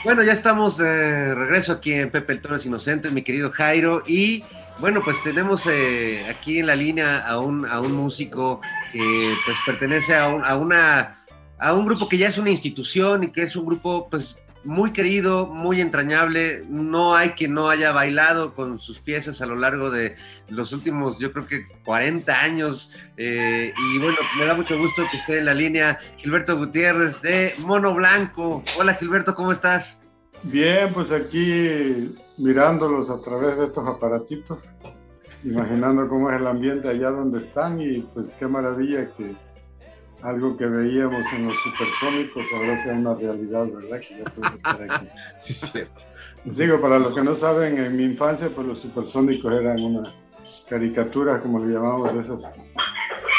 Bueno, 0.07 0.23
ya 0.23 0.35
estamos 0.35 0.77
de 0.77 1.35
regreso 1.35 1.73
aquí 1.73 1.93
en 1.93 2.13
Pepe 2.13 2.35
el 2.35 2.41
Toro 2.41 2.55
es 2.55 2.65
Inocente, 2.65 3.11
mi 3.11 3.23
querido 3.23 3.51
Jairo. 3.51 4.05
Y 4.07 4.45
bueno, 4.79 5.03
pues 5.03 5.17
tenemos 5.25 5.67
eh, 5.67 6.25
aquí 6.31 6.61
en 6.61 6.67
la 6.67 6.77
línea 6.77 7.27
a 7.27 7.41
un, 7.41 7.67
a 7.67 7.81
un 7.81 7.91
músico 7.91 8.61
que 8.93 9.35
pues 9.45 9.57
pertenece 9.67 10.15
a, 10.15 10.29
un, 10.29 10.45
a, 10.45 10.57
una, 10.57 11.25
a 11.59 11.75
un 11.75 11.87
grupo 11.87 12.09
que 12.09 12.19
ya 12.19 12.29
es 12.29 12.39
una 12.39 12.51
institución 12.51 13.25
y 13.25 13.33
que 13.33 13.43
es 13.43 13.57
un 13.57 13.67
grupo 13.67 14.07
pues 14.09 14.37
muy 14.67 14.93
querido, 14.93 15.47
muy 15.47 15.81
entrañable. 15.81 16.64
No 16.69 17.14
hay 17.14 17.31
quien 17.31 17.55
no 17.55 17.69
haya 17.69 17.93
bailado 17.93 18.53
con 18.53 18.79
sus 18.79 18.99
piezas 18.99 19.41
a 19.41 19.47
lo 19.47 19.55
largo 19.55 19.91
de 19.91 20.17
los 20.49 20.73
últimos, 20.73 21.19
yo 21.19 21.33
creo 21.33 21.47
que 21.47 21.67
40 21.85 22.41
años. 22.41 22.91
Eh, 23.17 23.73
y 23.77 23.99
bueno, 23.99 24.17
me 24.39 24.45
da 24.45 24.55
mucho 24.55 24.77
gusto 24.79 25.03
que 25.11 25.17
esté 25.17 25.39
en 25.39 25.47
la 25.47 25.55
línea 25.55 25.99
Gilberto 26.17 26.57
Gutiérrez 26.57 27.23
de 27.23 27.55
Mono 27.61 27.95
Blanco. 27.95 28.62
Hola 28.79 28.95
Gilberto, 28.95 29.35
¿cómo 29.35 29.53
estás? 29.53 30.03
Bien, 30.43 30.93
pues 30.93 31.12
aquí 31.12 32.14
mirándolos 32.39 33.09
a 33.11 33.21
través 33.21 33.57
de 33.57 33.67
estos 33.67 33.87
aparatitos, 33.89 34.59
imaginando 35.45 36.09
cómo 36.09 36.31
es 36.31 36.37
el 36.37 36.47
ambiente 36.47 36.89
allá 36.89 37.11
donde 37.11 37.39
están 37.39 37.81
y 37.81 38.01
pues 38.01 38.33
qué 38.39 38.47
maravilla 38.47 39.09
que 39.17 39.35
algo 40.23 40.57
que 40.57 40.67
veíamos 40.67 41.23
en 41.35 41.47
los 41.49 41.57
supersónicos 41.62 42.47
ahora 42.55 42.77
sea 42.79 42.95
una 42.95 43.14
realidad, 43.14 43.67
¿verdad? 43.73 44.01
Que 44.01 44.19
ya 44.19 44.25
podemos 44.25 44.57
estar 44.57 44.83
aquí. 44.83 45.07
Sí, 45.39 45.55
cierto. 45.55 46.03
Digo, 46.45 46.81
para 46.81 46.99
los 46.99 47.14
que 47.14 47.23
no 47.23 47.35
saben, 47.35 47.79
en 47.79 47.97
mi 47.97 48.05
infancia 48.05 48.49
pues 48.55 48.67
los 48.67 48.79
supersónicos 48.81 49.53
eran 49.53 49.81
una 49.81 50.12
caricatura, 50.69 51.41
como 51.41 51.64
le 51.64 51.75
llamamos, 51.75 52.12
de 52.14 52.21
esas 52.21 52.55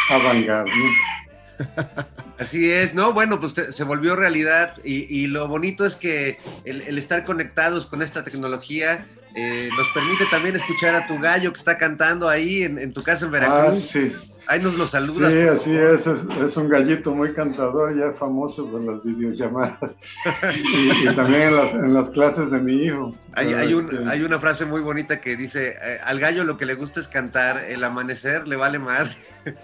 avant-garde, 0.09 0.71
¿no? 0.71 1.65
Así 2.39 2.69
es, 2.71 2.93
¿no? 2.93 3.13
Bueno, 3.13 3.39
pues 3.39 3.55
te- 3.55 3.71
se 3.71 3.84
volvió 3.84 4.15
realidad 4.15 4.75
y, 4.84 5.05
y 5.23 5.25
lo 5.28 5.47
bonito 5.47 5.86
es 5.88 5.95
que 5.95 6.38
el, 6.65 6.82
el 6.82 6.97
estar 6.99 7.25
conectados 7.25 7.88
con 7.88 8.03
esta 8.03 8.23
tecnología 8.23 9.07
eh, 9.36 9.69
nos 9.75 9.88
permite 9.89 10.25
también 10.30 10.55
escuchar 10.55 10.93
a 10.93 11.07
tu 11.07 11.17
gallo 11.19 11.51
que 11.51 11.57
está 11.57 11.78
cantando 11.80 12.30
ahí 12.30 12.61
en, 12.63 12.78
en 12.78 12.93
tu 12.93 13.01
casa 13.01 13.25
en 13.25 13.30
Ah, 13.30 13.39
Veracruz. 13.39 13.80
sí. 13.80 14.13
Ahí 14.49 14.61
nos 14.61 14.75
lo 14.75 14.87
saludas. 14.87 15.31
Sí, 15.31 15.39
así 15.41 15.75
es, 15.75 16.07
es, 16.07 16.27
es 16.41 16.57
un 16.57 16.69
gallito 16.69 17.13
muy 17.13 17.33
cantador, 17.33 17.97
ya 17.97 18.13
famoso 18.13 18.65
por 18.71 18.81
las 18.81 19.03
videollamadas 19.03 19.77
y, 20.55 21.07
y 21.09 21.15
también 21.15 21.41
en 21.43 21.55
las, 21.57 21.73
en 21.73 21.93
las 21.93 22.09
clases 22.09 22.49
de 22.51 22.59
mi 22.59 22.83
hijo. 22.85 23.13
Hay, 23.33 23.53
hay, 23.53 23.73
un- 23.73 23.89
Este, 23.93 24.09
hay 24.09 24.21
una 24.23 24.39
frase 24.39 24.65
muy 24.65 24.81
bonita 24.81 25.19
que 25.19 25.35
dice, 25.35 25.69
eh, 25.81 25.97
al 26.03 26.19
gallo 26.19 26.43
lo 26.45 26.55
que 26.57 26.65
le 26.65 26.75
gusta 26.75 26.99
es 27.01 27.07
cantar, 27.07 27.63
el 27.67 27.83
amanecer 27.83 28.47
le 28.47 28.55
vale 28.55 28.79
madre. 28.79 29.15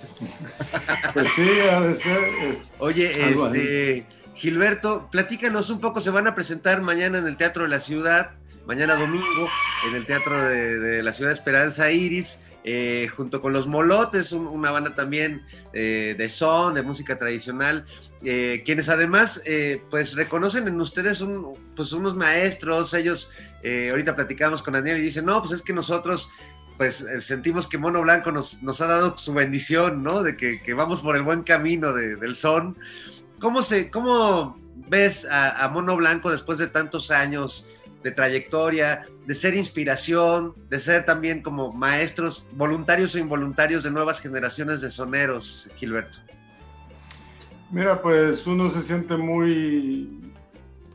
Pues 1.14 1.30
sí, 1.30 1.48
ha 1.72 1.82
de 1.82 1.94
ser. 1.96 2.18
es- 2.50 2.58
Oye, 2.80 3.24
Algo 3.24 3.48
este, 3.48 4.06
Gilberto, 4.36 5.08
platícanos 5.12 5.70
un 5.70 5.80
poco, 5.80 6.02
se 6.02 6.10
van 6.10 6.28
a 6.28 6.36
presentar 6.36 6.82
mañana 6.84 7.18
en 7.20 7.28
el 7.28 7.38
Teatro 7.38 7.64
de 7.64 7.70
la 7.70 7.80
Ciudad, 7.80 8.32
mañana 8.66 8.96
domingo, 8.96 9.48
en 9.90 9.96
el 9.96 10.06
Teatro 10.06 10.38
de, 10.48 10.80
de 10.80 11.04
la 11.04 11.14
Ciudad 11.14 11.30
de 11.32 11.36
Esperanza 11.36 11.92
Iris, 11.92 12.38
eh, 12.64 13.10
junto 13.16 13.42
con 13.42 13.54
Los 13.54 13.68
Molotes, 13.68 14.32
un- 14.32 14.48
una 14.48 14.72
banda 14.72 14.96
también 14.96 15.42
eh, 15.74 16.16
de 16.18 16.30
son, 16.30 16.74
de 16.76 16.82
música 16.82 17.18
tradicional, 17.20 17.86
eh, 18.24 18.64
quienes 18.66 18.88
además 18.90 19.42
pues 19.90 20.14
reconocen 20.16 20.68
en 20.68 20.80
ustedes 20.80 21.24
pues 21.76 21.92
unos 21.92 22.16
maestros, 22.16 22.94
ellos, 22.94 23.30
ahorita 23.92 24.16
platicamos 24.16 24.64
con 24.64 24.74
Daniel 24.74 24.98
y 24.98 25.02
dicen, 25.02 25.26
no, 25.26 25.42
pues 25.42 25.52
es 25.54 25.62
que 25.62 25.74
nosotros 25.74 26.30
pues 26.78 27.06
sentimos 27.22 27.68
que 27.68 27.78
Mono 27.78 28.02
Blanco 28.02 28.32
nos, 28.32 28.62
ha 28.82 28.88
dado 28.88 29.16
su 29.18 29.34
bendición, 29.34 30.02
¿no? 30.04 30.24
De 30.24 30.36
que, 30.36 30.60
vamos 30.74 31.02
por 31.02 31.16
el 31.16 31.22
buen 31.22 31.44
camino 31.44 31.94
de- 31.94 32.16
del 32.16 32.34
son. 32.34 32.78
¿Cómo, 33.40 33.62
se, 33.62 33.92
cómo 33.92 34.58
ves 34.88 35.28
a 35.64 35.68
Mono 35.70 35.96
Blanco 35.98 36.32
después 36.32 36.58
de 36.58 36.68
tantos 36.68 37.12
años 37.12 37.68
de 38.04 38.12
trayectoria, 38.12 39.06
de 39.26 39.36
ser 39.36 39.56
inspiración, 39.56 40.54
de 40.70 40.80
ser 40.80 41.06
también 41.06 41.42
como 41.42 41.72
maestros 41.72 42.46
voluntarios 42.52 43.16
o 43.16 43.20
involuntarios 43.20 43.84
de 43.84 43.92
nuevas 43.92 44.20
generaciones 44.20 44.82
de 44.82 44.92
soneros, 44.92 45.70
Gilberto? 45.76 46.18
Mira, 47.72 48.02
pues 48.02 48.46
uno 48.46 48.70
se 48.70 48.82
siente 48.82 49.18
muy, 49.18 50.22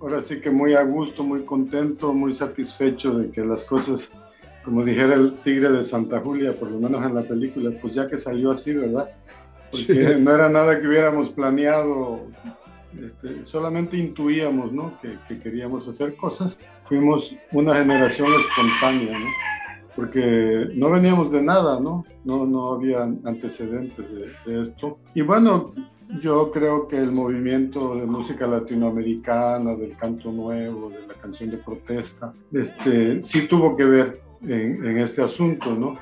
ahora 0.00 0.20
sí 0.20 0.40
que 0.40 0.50
muy 0.50 0.74
a 0.74 0.82
gusto, 0.82 1.24
muy 1.24 1.44
contento, 1.44 2.12
muy 2.12 2.32
satisfecho 2.32 3.18
de 3.18 3.30
que 3.30 3.44
las 3.44 3.64
cosas, 3.64 4.12
como 4.64 4.84
dijera 4.84 5.14
el 5.14 5.38
tigre 5.38 5.70
de 5.72 5.82
Santa 5.82 6.20
Julia, 6.20 6.54
por 6.54 6.70
lo 6.70 6.78
menos 6.78 7.04
en 7.04 7.14
la 7.14 7.22
película, 7.22 7.72
pues 7.80 7.94
ya 7.94 8.06
que 8.06 8.16
salió 8.16 8.50
así, 8.52 8.74
¿verdad? 8.74 9.10
Porque 9.72 10.16
no 10.20 10.32
era 10.32 10.48
nada 10.48 10.80
que 10.80 10.86
hubiéramos 10.86 11.30
planeado, 11.30 12.26
este, 13.02 13.44
solamente 13.44 13.96
intuíamos, 13.96 14.72
¿no? 14.72 14.98
Que, 15.00 15.18
que 15.26 15.38
queríamos 15.38 15.88
hacer 15.88 16.14
cosas. 16.16 16.60
Fuimos 16.88 17.36
una 17.52 17.74
generación 17.74 18.28
espontánea, 18.32 19.18
¿no? 19.18 19.26
Porque 19.94 20.68
no 20.74 20.90
veníamos 20.90 21.30
de 21.30 21.42
nada, 21.42 21.78
¿no? 21.80 22.04
No, 22.24 22.46
no 22.46 22.72
había 22.72 23.02
antecedentes 23.02 24.14
de, 24.14 24.32
de 24.46 24.62
esto. 24.62 24.98
Y 25.14 25.22
bueno, 25.22 25.74
yo 26.20 26.50
creo 26.50 26.88
que 26.88 26.96
el 26.96 27.12
movimiento 27.12 27.96
de 27.96 28.06
música 28.06 28.46
latinoamericana, 28.46 29.74
del 29.74 29.96
canto 29.96 30.32
nuevo, 30.32 30.88
de 30.88 31.06
la 31.06 31.14
canción 31.14 31.50
de 31.50 31.58
protesta, 31.58 32.32
este, 32.52 33.22
sí 33.22 33.46
tuvo 33.46 33.76
que 33.76 33.84
ver 33.84 34.22
en, 34.42 34.84
en 34.86 34.98
este 34.98 35.22
asunto, 35.22 35.74
¿no? 35.74 35.96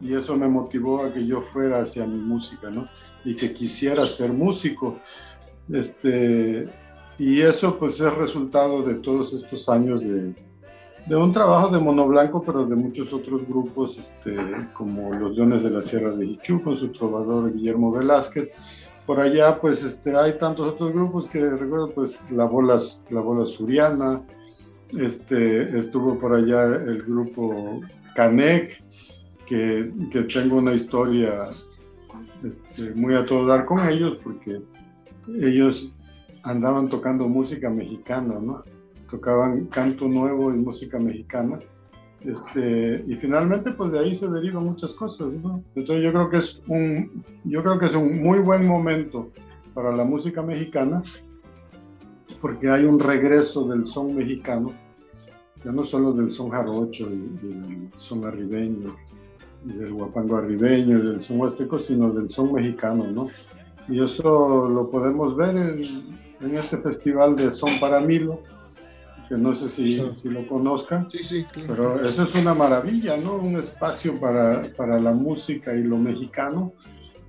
Y 0.00 0.14
eso 0.14 0.36
me 0.36 0.48
motivó 0.48 1.02
a 1.02 1.12
que 1.12 1.26
yo 1.26 1.40
fuera 1.40 1.80
hacia 1.80 2.06
mi 2.06 2.18
música, 2.18 2.68
¿no? 2.68 2.88
Y 3.24 3.34
que 3.34 3.54
quisiera 3.54 4.06
ser 4.06 4.32
músico. 4.32 4.98
Este, 5.72 6.68
y 7.18 7.40
eso 7.40 7.78
pues 7.78 8.00
es 8.00 8.14
resultado 8.14 8.82
de 8.82 8.94
todos 8.94 9.32
estos 9.32 9.68
años 9.68 10.02
de, 10.02 10.34
de 11.06 11.16
un 11.16 11.32
trabajo 11.32 11.68
de 11.68 11.78
Mono 11.78 12.06
Blanco, 12.06 12.42
pero 12.44 12.66
de 12.66 12.74
muchos 12.74 13.12
otros 13.12 13.46
grupos, 13.46 13.98
este, 13.98 14.36
como 14.74 15.14
los 15.14 15.36
Leones 15.36 15.62
de 15.62 15.70
la 15.70 15.82
Sierra 15.82 16.10
de 16.10 16.26
Hichú, 16.26 16.62
con 16.62 16.76
su 16.76 16.88
trovador 16.88 17.52
Guillermo 17.52 17.92
Velázquez. 17.92 18.50
Por 19.06 19.20
allá, 19.20 19.60
pues, 19.60 19.84
este, 19.84 20.16
hay 20.16 20.36
tantos 20.36 20.68
otros 20.68 20.92
grupos 20.92 21.26
que 21.26 21.48
recuerdo, 21.48 21.90
pues, 21.90 22.24
la 22.30 22.44
bola, 22.44 22.76
la 23.10 23.20
bola 23.20 23.44
Suriana, 23.44 24.20
este, 24.98 25.78
estuvo 25.78 26.18
por 26.18 26.34
allá 26.34 26.64
el 26.64 27.02
grupo 27.02 27.80
Canec, 28.16 28.82
que, 29.46 29.92
que 30.10 30.22
tengo 30.22 30.56
una 30.56 30.74
historia 30.74 31.50
este, 32.42 32.94
muy 32.94 33.14
a 33.14 33.24
todo 33.24 33.46
dar 33.46 33.64
con 33.64 33.78
ellos, 33.88 34.18
porque 34.24 34.60
ellos 35.40 35.92
andaban 36.46 36.88
tocando 36.88 37.28
música 37.28 37.68
mexicana, 37.68 38.38
¿no? 38.40 38.62
Tocaban 39.10 39.66
canto 39.66 40.06
nuevo 40.08 40.50
y 40.50 40.56
música 40.56 40.98
mexicana. 40.98 41.58
Este, 42.20 43.04
y 43.06 43.14
finalmente, 43.16 43.72
pues 43.72 43.92
de 43.92 43.98
ahí 43.98 44.14
se 44.14 44.28
derivan 44.28 44.64
muchas 44.64 44.92
cosas, 44.92 45.32
¿no? 45.32 45.62
Entonces 45.74 46.04
yo 46.04 46.12
creo 46.12 46.30
que 46.30 46.38
es 46.38 46.62
un, 46.68 47.24
yo 47.44 47.62
creo 47.62 47.78
que 47.78 47.86
es 47.86 47.94
un 47.94 48.22
muy 48.22 48.38
buen 48.38 48.66
momento 48.66 49.30
para 49.74 49.94
la 49.94 50.04
música 50.04 50.42
mexicana, 50.42 51.02
porque 52.40 52.70
hay 52.70 52.84
un 52.84 52.98
regreso 52.98 53.66
del 53.68 53.84
son 53.84 54.14
mexicano, 54.14 54.72
ya 55.64 55.72
no 55.72 55.84
solo 55.84 56.12
del 56.12 56.30
son 56.30 56.50
jarocho 56.50 57.08
y, 57.10 57.14
y 57.14 57.48
del 57.48 57.90
son 57.96 58.24
arribeño, 58.24 58.96
y 59.64 59.72
del 59.72 59.92
guapango 59.92 60.36
arribeño, 60.36 60.98
y 60.98 61.06
del 61.06 61.20
son 61.20 61.40
huasteco, 61.40 61.78
sino 61.78 62.10
del 62.12 62.28
son 62.28 62.52
mexicano, 62.52 63.04
¿no? 63.10 63.28
Y 63.88 64.02
eso 64.02 64.68
lo 64.68 64.90
podemos 64.90 65.36
ver 65.36 65.56
en, 65.56 65.84
en 66.40 66.56
este 66.56 66.78
festival 66.78 67.36
de 67.36 67.50
Son 67.50 67.70
para 67.80 68.00
Milo, 68.00 68.40
que 69.28 69.36
no 69.36 69.54
sé 69.54 69.68
si, 69.68 70.14
si 70.14 70.28
lo 70.28 70.46
conozcan, 70.46 71.10
Sí, 71.10 71.18
sí, 71.24 71.44
claro. 71.44 71.68
pero 71.68 72.04
eso 72.04 72.22
es 72.22 72.34
una 72.36 72.54
maravilla, 72.54 73.16
¿no? 73.16 73.34
Un 73.36 73.56
espacio 73.56 74.20
para, 74.20 74.64
para 74.76 75.00
la 75.00 75.12
música 75.12 75.74
y 75.74 75.82
lo 75.82 75.96
mexicano, 75.96 76.72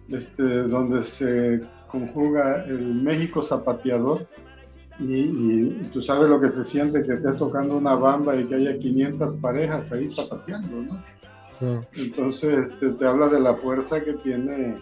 este, 0.09 0.43
donde 0.43 1.01
se 1.03 1.61
conjuga 1.87 2.63
el 2.65 2.93
México 2.95 3.41
zapateador. 3.41 4.25
Y, 4.99 5.15
y 5.19 5.89
tú 5.93 6.01
sabes 6.01 6.29
lo 6.29 6.39
que 6.41 6.49
se 6.49 6.63
siente 6.63 7.03
que 7.03 7.13
estés 7.13 7.37
tocando 7.37 7.77
una 7.77 7.93
bamba 7.95 8.35
y 8.35 8.45
que 8.45 8.55
haya 8.55 8.77
500 8.77 9.35
parejas 9.35 9.91
ahí 9.91 10.09
zapateando, 10.09 10.81
¿no? 10.81 11.03
Entonces 11.95 12.67
te, 12.79 12.89
te 12.89 13.05
habla 13.05 13.29
de 13.29 13.39
la 13.39 13.55
fuerza 13.55 14.03
que 14.03 14.13
tiene 14.13 14.75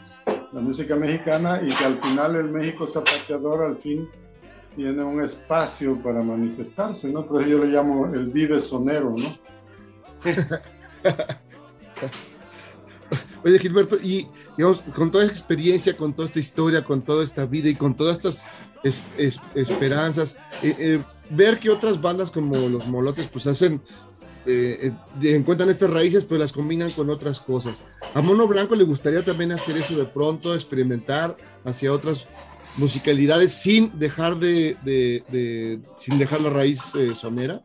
la 0.56 0.62
música 0.62 0.95
mexicana 0.95 1.62
y 1.62 1.68
que 1.70 1.84
al 1.86 1.97
final 2.01 2.36
el 2.38 2.49
México 2.49 2.88
zapateador 2.88 3.66
al 3.66 3.78
fin 3.78 4.08
tiene 4.76 5.03
un 5.03 5.22
espacio 5.22 6.01
para 6.01 6.22
manifestarse, 6.24 7.10
¿no? 7.12 7.26
Por 7.28 7.41
eso 7.41 7.49
yo 7.51 7.60
le 7.64 7.68
llamo 7.72 8.06
el 8.08 8.28
vive 8.28 8.60
sonero, 8.60 9.14
¿no? 9.18 9.30
Oye, 13.43 13.60
Gilberto, 13.60 13.97
y 14.01 14.28
digamos, 14.58 14.82
con 14.95 15.12
toda 15.12 15.26
esa 15.26 15.34
experiencia, 15.34 15.95
con 15.95 16.14
toda 16.14 16.28
esta 16.28 16.39
historia, 16.39 16.84
con 16.84 17.01
toda 17.03 17.24
esta 17.24 17.45
vida 17.45 17.70
y 17.70 17.76
con 17.76 17.95
todas 17.95 18.18
estas 18.18 18.45
es- 18.84 19.03
es- 19.18 19.39
esperanzas, 19.53 20.36
eh, 20.64 20.76
eh, 20.80 21.03
ver 21.30 21.60
que 21.60 21.70
otras 21.70 22.01
bandas 22.01 22.32
como 22.32 22.56
los 22.70 22.88
Molotes, 22.88 23.28
pues 23.28 23.45
hacen, 23.45 23.82
eh, 24.46 24.91
eh, 25.22 25.36
encuentran 25.36 25.70
estas 25.70 25.89
raíces, 25.89 26.24
pero 26.24 26.39
las 26.39 26.52
combinan 26.54 26.91
con 26.91 27.10
otras 27.10 27.39
cosas. 27.39 27.82
A 28.14 28.22
Mono 28.22 28.48
Blanco 28.48 28.76
le 28.76 28.84
gustaría 28.84 29.24
también 29.24 29.52
hacer 29.52 29.76
eso 29.78 29.96
de 29.98 30.06
pronto, 30.06 30.54
experimentar 30.54 31.36
hacia 31.64 31.91
otras 31.91 32.28
musicalidades 32.78 33.52
sin 33.54 33.98
dejar 33.98 34.38
de, 34.38 34.78
de- 34.84 35.24
de- 35.30 35.80
sin 35.98 36.20
dejar 36.20 36.41
la 36.41 36.50
raíz 36.50 36.93
eh, 36.96 37.16
sonera. 37.16 37.62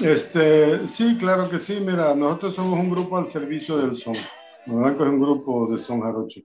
Este, 0.00 0.86
sí, 0.88 1.16
claro 1.18 1.48
que 1.50 1.58
sí. 1.58 1.78
Mira, 1.80 2.14
nosotros 2.14 2.54
somos 2.54 2.78
un 2.78 2.90
grupo 2.90 3.18
al 3.18 3.26
servicio 3.26 3.76
del 3.76 3.94
son. 3.94 4.14
Blanco 4.66 5.04
es 5.04 5.10
un 5.10 5.20
grupo 5.20 5.70
de 5.70 5.78
son 5.78 6.00
jarocho. 6.00 6.40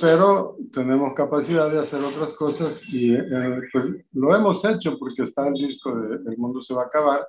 Pero 0.00 0.56
tenemos 0.72 1.14
capacidad 1.14 1.70
de 1.70 1.78
hacer 1.78 2.02
otras 2.02 2.32
cosas 2.34 2.82
y 2.92 3.14
eh, 3.14 3.60
pues 3.72 3.86
lo 4.12 4.34
hemos 4.36 4.62
hecho 4.64 4.98
porque 4.98 5.22
está 5.22 5.48
el 5.48 5.54
disco 5.54 5.94
de 5.96 6.16
El 6.30 6.36
mundo 6.36 6.60
se 6.60 6.74
va 6.74 6.82
a 6.82 6.86
acabar 6.86 7.26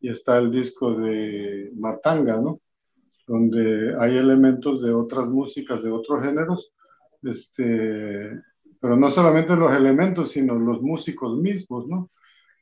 y 0.00 0.08
está 0.08 0.38
el 0.38 0.50
disco 0.50 0.94
de 0.94 1.70
Matanga, 1.76 2.40
¿no? 2.40 2.60
Donde 3.26 3.94
hay 3.98 4.16
elementos 4.16 4.82
de 4.82 4.92
otras 4.92 5.28
músicas, 5.28 5.82
de 5.82 5.90
otros 5.90 6.22
géneros, 6.22 6.72
este, 7.22 8.42
pero 8.80 8.96
no 8.96 9.10
solamente 9.10 9.56
los 9.56 9.72
elementos, 9.72 10.30
sino 10.30 10.54
los 10.54 10.82
músicos 10.82 11.36
mismos, 11.36 11.86
¿no? 11.88 12.10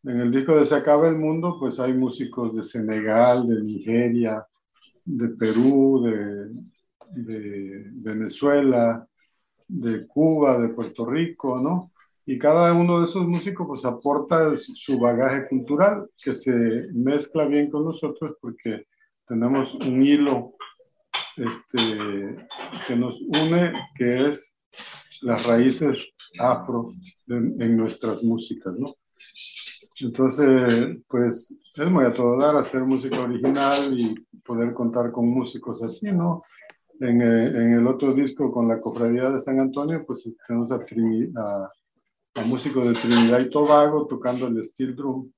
En 0.05 0.21
el 0.21 0.31
disco 0.31 0.57
de 0.57 0.67
Se 0.67 0.75
acaba 0.75 1.09
el 1.09 1.17
mundo, 1.17 1.57
pues 1.59 1.81
hay 1.81 1.95
músicos 1.95 2.55
de 2.55 2.63
Senegal, 2.63 3.47
de 3.49 3.63
Nigeria, 3.63 4.47
de 5.05 5.29
Perú, 5.31 6.03
de, 6.05 7.23
de 7.23 7.91
Venezuela, 8.03 9.07
de 9.67 10.07
Cuba, 10.07 10.59
de 10.59 10.69
Puerto 10.69 11.07
Rico, 11.07 11.59
¿no? 11.59 11.93
Y 12.27 12.39
cada 12.39 12.73
uno 12.73 13.01
de 13.01 13.07
esos 13.07 13.27
músicos 13.27 13.67
pues 13.67 13.85
aporta 13.85 14.57
su 14.57 14.99
bagaje 14.99 15.47
cultural 15.49 16.09
que 16.23 16.33
se 16.33 16.55
mezcla 16.95 17.45
bien 17.47 17.71
con 17.71 17.85
nosotros 17.85 18.37
porque 18.41 18.87
tenemos 19.27 19.75
un 19.75 20.03
hilo 20.03 20.55
este, 21.37 22.47
que 22.87 22.97
nos 22.97 23.21
une, 23.21 23.73
que 23.97 24.29
es 24.29 24.59
las 25.23 25.47
raíces 25.47 26.09
afro 26.39 26.93
en, 27.29 27.77
nuestras 27.77 28.23
músicas, 28.23 28.75
¿no? 28.79 28.87
Entonces, 30.01 30.99
pues 31.09 31.57
es 31.77 31.91
muy 31.91 32.05
a 32.05 32.13
todo 32.13 32.39
dar 32.39 32.57
hacer 32.57 32.83
música 32.83 33.21
original 33.21 33.79
y 33.97 34.15
poder 34.45 34.75
contar 34.75 35.13
con 35.13 35.29
músicos 35.29 35.83
así, 35.83 36.13
¿no? 36.13 36.43
En, 37.01 37.21
eh, 37.23 37.47
en 37.47 37.75
el 37.75 37.87
otro 37.87 38.13
disco 38.13 38.53
con 38.53 38.69
la 38.69 38.81
Cofradía 38.81 39.31
de 39.31 39.41
San 39.41 39.61
Antonio, 39.61 40.05
pues 40.07 40.37
tenemos 40.47 40.71
a, 40.73 40.77
a, 40.77 41.73
a 42.35 42.43
músicos 42.45 42.87
de 42.87 42.95
Trinidad 42.95 43.41
y 43.41 43.51
Tobago 43.51 44.07
tocando 44.07 44.47
el 44.47 44.63
steel 44.65 44.95
drum. 44.95 45.31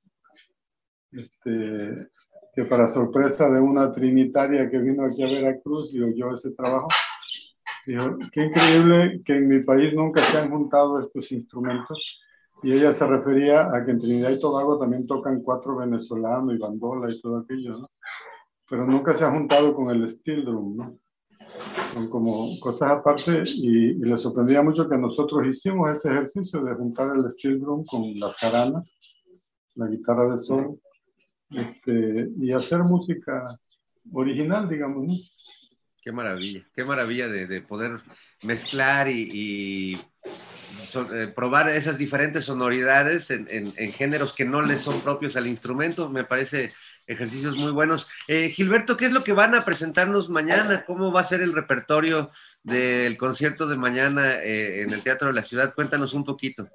Este, 1.12 2.08
que 2.54 2.64
para 2.64 2.88
sorpresa 2.88 3.50
de 3.50 3.60
una 3.60 3.92
trinitaria 3.92 4.70
que 4.70 4.78
vino 4.78 5.04
aquí 5.04 5.22
a 5.22 5.26
Veracruz 5.26 5.94
y 5.94 6.02
oyó 6.02 6.34
ese 6.34 6.52
trabajo, 6.52 6.88
dijo, 7.86 8.16
qué 8.32 8.44
increíble 8.44 9.22
que 9.24 9.36
en 9.36 9.48
mi 9.48 9.62
país 9.62 9.94
nunca 9.94 10.22
se 10.22 10.38
han 10.38 10.50
juntado 10.50 10.98
estos 10.98 11.30
instrumentos 11.32 12.18
y 12.62 12.72
ella 12.72 12.92
se 12.92 13.06
refería 13.06 13.68
a 13.72 13.84
que 13.84 13.90
en 13.90 14.00
Trinidad 14.00 14.30
y 14.30 14.40
Tobago 14.40 14.78
también 14.78 15.06
tocan 15.06 15.42
cuatro 15.42 15.76
venezolanos 15.76 16.54
y 16.54 16.58
bandola 16.58 17.10
y 17.10 17.20
todo 17.20 17.38
aquello, 17.38 17.78
¿no? 17.78 17.90
Pero 18.68 18.86
nunca 18.86 19.14
se 19.14 19.24
ha 19.24 19.30
juntado 19.30 19.74
con 19.74 19.90
el 19.90 20.08
steel 20.08 20.44
drum, 20.44 20.76
¿no? 20.76 20.98
Son 21.96 22.10
como 22.10 22.60
cosas 22.60 22.90
aparte 22.90 23.42
y, 23.46 23.92
y 24.06 24.18
sorprendía 24.18 24.60
mucho 24.60 24.86
que 24.86 24.98
nosotros 24.98 25.46
hicimos 25.48 25.90
ese 25.90 26.10
ejercicio 26.10 26.62
de 26.62 26.74
juntar 26.74 27.16
el 27.16 27.30
steel 27.30 27.58
drum 27.58 27.86
con 27.86 28.14
las 28.16 28.36
jaranas, 28.36 28.92
la 29.76 29.86
guitarra 29.86 30.30
de 30.30 30.36
sol, 30.36 30.78
este, 31.48 32.28
y 32.38 32.52
hacer 32.52 32.80
música 32.80 33.58
original, 34.12 34.68
digamos, 34.68 35.06
¿no? 35.06 35.14
Qué 36.02 36.12
maravilla, 36.12 36.66
qué 36.74 36.84
maravilla 36.84 37.28
de, 37.28 37.46
de 37.46 37.62
poder 37.62 37.98
mezclar 38.42 39.08
y, 39.08 39.30
y 39.32 39.96
so- 40.90 41.10
eh, 41.16 41.28
probar 41.28 41.70
esas 41.70 41.96
diferentes 41.96 42.44
sonoridades 42.44 43.30
en, 43.30 43.46
en- 43.50 43.72
en 43.74 43.90
géneros 43.90 44.34
que 44.34 44.44
no 44.44 44.60
les 44.60 44.80
son 44.82 45.00
propios 45.00 45.34
al 45.36 45.46
instrumento. 45.46 46.10
Me 46.10 46.24
parece 46.24 46.74
ejercicios 47.06 47.56
muy 47.56 47.72
buenos. 47.72 48.08
Eh, 48.28 48.48
Gilberto, 48.48 48.96
¿qué 48.96 49.06
es 49.06 49.12
lo 49.12 49.22
que 49.22 49.32
van 49.32 49.54
a 49.54 49.64
presentarnos 49.64 50.28
mañana? 50.28 50.84
¿Cómo 50.86 51.12
va 51.12 51.20
a 51.20 51.24
ser 51.24 51.40
el 51.40 51.52
repertorio 51.52 52.30
del 52.62 53.16
concierto 53.16 53.66
de 53.66 53.76
mañana 53.76 54.42
eh, 54.42 54.82
en 54.82 54.92
el 54.92 55.02
Teatro 55.02 55.28
de 55.28 55.34
la 55.34 55.42
Ciudad? 55.42 55.74
Cuéntanos 55.74 56.14
un 56.14 56.24
poquito. 56.24 56.68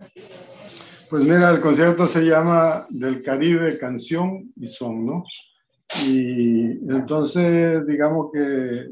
Pues 1.10 1.24
mira, 1.24 1.50
el 1.50 1.60
concierto 1.60 2.08
se 2.08 2.26
llama 2.26 2.86
Del 2.90 3.22
Caribe, 3.22 3.78
Canción 3.78 4.52
y 4.56 4.68
Son, 4.68 5.06
¿no? 5.06 5.26
Y 6.06 6.72
entonces, 6.90 7.86
digamos 7.86 8.32
que 8.32 8.92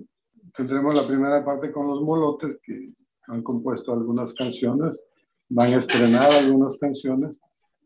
tendremos 0.54 0.94
la 0.94 1.08
primera 1.08 1.46
parte 1.46 1.72
con 1.72 1.88
los 1.88 2.02
molotes 2.02 2.60
que 2.62 2.88
han 3.28 3.42
compuesto 3.42 3.94
algunas 3.94 4.34
canciones, 4.34 5.06
van 5.48 5.74
a 5.74 5.78
estrenar 5.78 6.30
algunas 6.32 6.78
canciones 6.78 7.40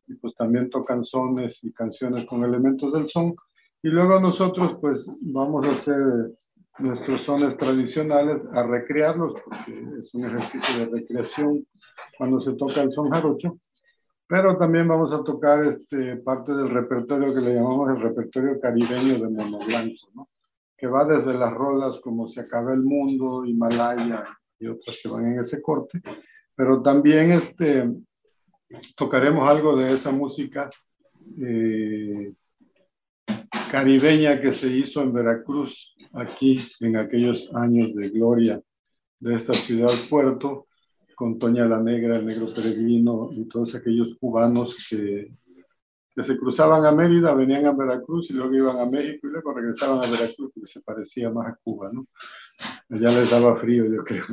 y 0.07 0.15
pues 0.15 0.35
también 0.35 0.69
tocan 0.69 1.03
sones 1.03 1.63
y 1.63 1.71
canciones 1.71 2.25
con 2.25 2.43
elementos 2.43 2.93
del 2.93 3.07
son. 3.07 3.35
Y 3.81 3.89
luego 3.89 4.19
nosotros 4.19 4.77
pues 4.79 5.11
vamos 5.21 5.67
a 5.67 5.71
hacer 5.71 6.01
nuestros 6.79 7.21
sones 7.21 7.57
tradicionales, 7.57 8.43
a 8.51 8.65
recrearlos, 8.65 9.33
porque 9.33 9.99
es 9.99 10.13
un 10.15 10.25
ejercicio 10.25 10.85
de 10.85 10.99
recreación 10.99 11.65
cuando 12.17 12.39
se 12.39 12.53
toca 12.53 12.81
el 12.81 12.91
son 12.91 13.09
jarocho. 13.09 13.59
Pero 14.27 14.57
también 14.57 14.87
vamos 14.87 15.13
a 15.13 15.23
tocar 15.23 15.63
este, 15.65 16.17
parte 16.17 16.53
del 16.53 16.69
repertorio 16.69 17.33
que 17.33 17.41
le 17.41 17.55
llamamos 17.55 17.89
el 17.89 18.01
repertorio 18.01 18.59
caribeño 18.59 19.19
de 19.19 19.29
Mono 19.29 19.59
Blanco, 19.59 20.09
¿no? 20.15 20.23
que 20.83 20.87
va 20.87 21.05
desde 21.05 21.33
las 21.33 21.53
rolas 21.53 22.01
como 22.01 22.27
Se 22.27 22.41
acaba 22.41 22.73
el 22.73 22.81
mundo, 22.81 23.45
Himalaya 23.45 24.23
y 24.59 24.67
otras 24.67 24.99
que 25.01 25.09
van 25.09 25.27
en 25.27 25.39
ese 25.39 25.61
corte, 25.61 26.01
pero 26.55 26.81
también 26.81 27.31
este, 27.31 27.89
tocaremos 28.95 29.47
algo 29.47 29.75
de 29.75 29.93
esa 29.93 30.11
música 30.11 30.69
eh, 31.39 32.33
caribeña 33.71 34.39
que 34.39 34.51
se 34.51 34.67
hizo 34.67 35.01
en 35.01 35.13
Veracruz, 35.13 35.95
aquí 36.13 36.59
en 36.79 36.97
aquellos 36.97 37.49
años 37.55 37.93
de 37.95 38.09
gloria 38.09 38.61
de 39.19 39.35
esta 39.35 39.53
ciudad 39.53 39.89
puerto, 40.09 40.67
con 41.15 41.39
Toña 41.39 41.65
la 41.65 41.81
Negra, 41.81 42.17
el 42.17 42.25
Negro 42.25 42.53
Peregrino 42.53 43.29
y 43.31 43.47
todos 43.47 43.75
aquellos 43.75 44.17
cubanos 44.19 44.75
que, 44.89 45.31
que 46.15 46.23
se 46.23 46.37
cruzaban 46.37 46.85
a 46.85 46.91
Mérida, 46.91 47.33
venían 47.33 47.65
a 47.65 47.73
Veracruz 47.73 48.29
y 48.29 48.33
luego 48.33 48.53
iban 48.53 48.79
a 48.79 48.85
México 48.85 49.27
y 49.27 49.31
luego 49.31 49.53
regresaban 49.53 49.99
a 49.99 50.11
Veracruz 50.11 50.51
porque 50.53 50.67
se 50.67 50.81
parecía 50.81 51.31
más 51.31 51.47
a 51.47 51.57
Cuba, 51.63 51.89
¿no? 51.91 52.07
Allá 52.89 53.11
les 53.11 53.31
daba 53.31 53.55
frío, 53.55 53.85
yo 53.85 54.03
creo. 54.03 54.25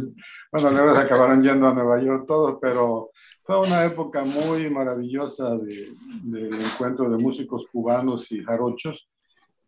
Bueno, 0.52 0.70
luego 0.70 0.94
se 0.94 1.02
acabaron 1.02 1.42
yendo 1.42 1.68
a 1.68 1.74
Nueva 1.74 2.02
York 2.02 2.24
todos, 2.26 2.58
pero 2.60 3.10
fue 3.50 3.66
una 3.66 3.84
época 3.84 4.22
muy 4.22 4.70
maravillosa 4.70 5.58
de, 5.58 5.92
de 6.22 6.50
encuentro 6.50 7.10
de 7.10 7.18
músicos 7.18 7.66
cubanos 7.66 8.30
y 8.30 8.44
jarochos 8.44 9.10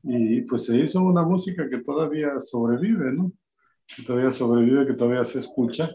y 0.04 0.42
pues 0.42 0.66
se 0.66 0.76
hizo 0.76 1.02
una 1.02 1.22
música 1.24 1.68
que 1.68 1.78
todavía 1.78 2.40
sobrevive, 2.40 3.12
¿no? 3.12 3.32
Que 3.96 4.04
todavía 4.04 4.30
sobrevive, 4.30 4.86
que 4.86 4.92
todavía 4.92 5.24
se 5.24 5.40
escucha. 5.40 5.90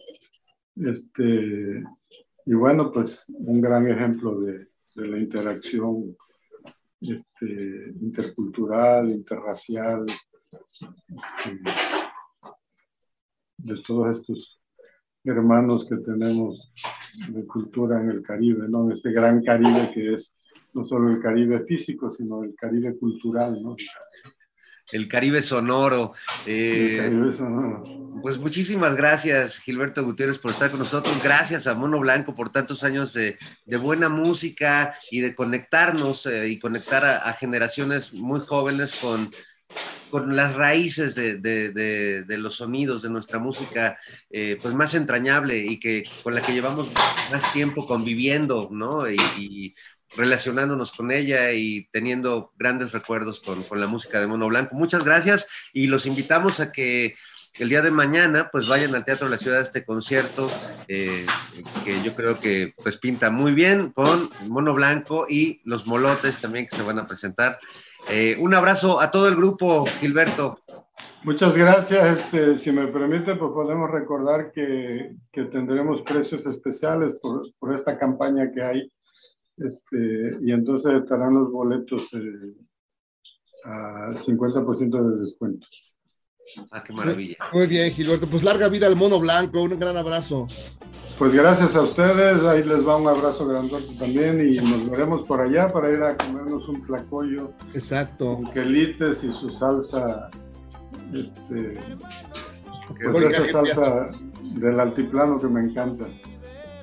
Este, 0.76 1.82
y 2.46 2.54
bueno, 2.54 2.92
pues 2.92 3.28
un 3.30 3.62
gran 3.62 3.88
ejemplo 3.88 4.38
de, 4.42 4.68
de 4.96 5.08
la 5.08 5.18
interacción 5.20 6.14
este, 7.00 7.94
intercultural, 8.02 9.10
interracial, 9.12 10.06
este, 10.52 11.60
de 13.60 13.82
todos 13.88 14.18
estos 14.18 14.60
hermanos 15.24 15.88
que 15.88 15.96
tenemos 15.96 16.70
de 17.30 17.46
cultura 17.46 18.00
en 18.02 18.10
el 18.10 18.22
Caribe, 18.22 18.68
¿no? 18.70 18.86
En 18.86 18.92
este 18.92 19.12
gran 19.12 19.44
Caribe 19.44 19.92
que 19.94 20.14
es 20.14 20.36
no 20.74 20.84
solo 20.84 21.12
el 21.12 21.20
Caribe 21.22 21.66
físico, 21.66 22.10
sino 22.10 22.44
el 22.44 22.54
Caribe 22.56 22.96
cultural, 22.98 23.58
¿no? 23.62 23.76
El 24.92 25.08
Caribe 25.08 25.42
Sonoro. 25.42 26.14
eh, 26.46 26.98
El 26.98 27.04
Caribe 27.04 27.32
sonoro. 27.32 27.84
Pues 28.22 28.38
muchísimas 28.40 28.96
gracias, 28.96 29.58
Gilberto 29.58 30.04
Gutiérrez, 30.04 30.38
por 30.38 30.52
estar 30.52 30.70
con 30.70 30.80
nosotros. 30.80 31.22
Gracias 31.22 31.68
a 31.68 31.74
Mono 31.74 32.00
Blanco 32.00 32.34
por 32.36 32.50
tantos 32.52 32.84
años 32.84 33.12
de, 33.14 33.38
de 33.66 33.78
buena 33.78 34.08
música 34.08 34.96
y 35.12 35.20
de 35.20 35.36
conectarnos 35.36 36.26
eh, 36.28 36.48
y 36.48 36.60
conectar 36.60 37.04
a, 37.04 37.18
a 37.18 37.34
generaciones 37.34 38.14
muy 38.14 38.40
jóvenes 38.40 39.00
con, 39.02 39.30
con 40.10 40.36
las 40.36 40.56
raíces 40.56 41.16
de, 41.16 42.26
los 42.28 42.56
sonidos 42.56 43.02
de 43.02 43.10
nuestra 43.10 43.40
música, 43.40 43.98
eh, 44.30 44.58
pues 44.62 44.74
más 44.74 44.94
entrañable 44.94 45.58
y 45.58 45.80
que 45.80 46.04
con 46.24 46.34
la 46.34 46.42
que 46.42 46.54
llevamos 46.54 46.88
más 47.32 47.54
tiempo 47.54 47.86
conviviendo, 47.86 48.70
¿no? 48.72 49.10
Y, 49.10 49.76
relacionándonos 50.16 50.94
con 50.94 51.12
ella 51.12 51.52
y 51.52 51.90
teniendo 51.92 52.54
grandes 52.58 52.94
recuerdos 52.94 53.42
con, 53.42 53.62
con 53.64 53.82
la 53.82 53.88
música 53.88 54.22
de 54.22 54.26
Mono 54.26 54.48
Blanco. 54.48 54.74
Muchas 54.74 55.04
gracias 55.04 55.50
y 55.74 55.88
los 55.88 56.06
invitamos 56.06 56.62
a 56.62 56.72
que 56.72 57.18
el 57.60 57.70
día 57.70 57.82
de 57.82 57.92
mañana 57.92 58.50
pues 58.52 58.68
vayan 58.68 58.94
al 58.96 59.04
Teatro 59.04 59.28
de 59.28 59.32
la 59.32 59.38
Ciudad 59.38 59.60
a 59.60 59.64
este 59.64 59.84
concierto 59.84 60.50
eh, 60.88 61.26
que 61.84 62.02
yo 62.04 62.16
creo 62.16 62.40
que 62.40 62.74
pues 62.82 62.98
pinta 62.98 63.30
muy 63.32 63.52
bien 63.52 63.92
con 63.92 64.30
Mono 64.48 64.74
Blanco 64.74 65.26
y 65.28 65.62
los 65.66 65.88
Molotes 65.88 66.40
también 66.40 66.68
que 66.68 66.76
se 66.76 66.84
van 66.84 67.00
a 67.00 67.08
presentar. 67.08 67.60
Eh, 68.10 68.38
un 68.40 68.54
abrazo 68.54 69.00
a 69.00 69.12
todo 69.12 69.28
el 69.28 69.36
grupo, 69.36 69.86
Gilberto. 69.86 70.60
Muchas 71.24 71.58
gracias. 71.58 72.20
Este, 72.20 72.56
si 72.56 72.72
me 72.72 72.88
permite, 72.88 73.36
pues 73.36 73.52
podemos 73.52 73.90
recordar 73.92 74.52
que, 74.52 75.16
que 75.32 75.44
tendremos 75.46 76.02
precios 76.04 76.46
especiales 76.46 77.16
por, 77.22 77.52
por 77.60 77.74
esta 77.74 77.98
campaña 77.98 78.52
que 78.52 78.62
hay. 78.62 78.92
Este, 79.58 80.32
y 80.42 80.52
entonces 80.52 80.94
estarán 81.02 81.34
los 81.34 81.52
boletos 81.52 82.14
eh, 82.14 82.56
a 83.66 84.08
50% 84.10 85.10
de 85.10 85.20
descuento. 85.20 85.68
Ah, 86.72 86.82
qué 86.86 86.94
maravilla. 86.94 87.38
Muy 87.52 87.68
bien, 87.68 87.92
Gilberto. 87.92 88.28
Pues 88.28 88.44
larga 88.44 88.70
vida 88.70 88.88
al 88.88 88.96
mono 88.96 89.20
blanco. 89.20 89.62
Un 89.62 89.78
gran 89.78 89.98
abrazo. 89.98 90.48
Pues 91.18 91.34
gracias 91.34 91.76
a 91.76 91.82
ustedes. 91.82 92.44
Ahí 92.46 92.64
les 92.64 92.88
va 92.88 92.98
un 92.98 93.08
abrazo 93.08 93.48
grandote 93.48 93.96
también 93.98 94.40
y 94.40 94.58
nos 94.60 94.90
veremos 94.90 95.28
por 95.28 95.42
allá 95.42 95.72
para 95.74 95.90
ir 95.92 96.02
a 96.04 96.16
comernos 96.16 96.68
un 96.70 96.84
tlacoyo 96.86 97.52
Exacto. 97.74 98.36
con 98.36 98.52
quelites 98.52 99.24
y 99.24 99.34
su 99.34 99.50
salsa. 99.50 100.30
Este, 101.14 101.80
pues 103.04 103.22
esa 103.36 103.46
salsa 103.48 104.06
del 104.56 104.80
altiplano 104.80 105.40
que 105.40 105.48
me 105.48 105.62
encanta. 105.62 106.06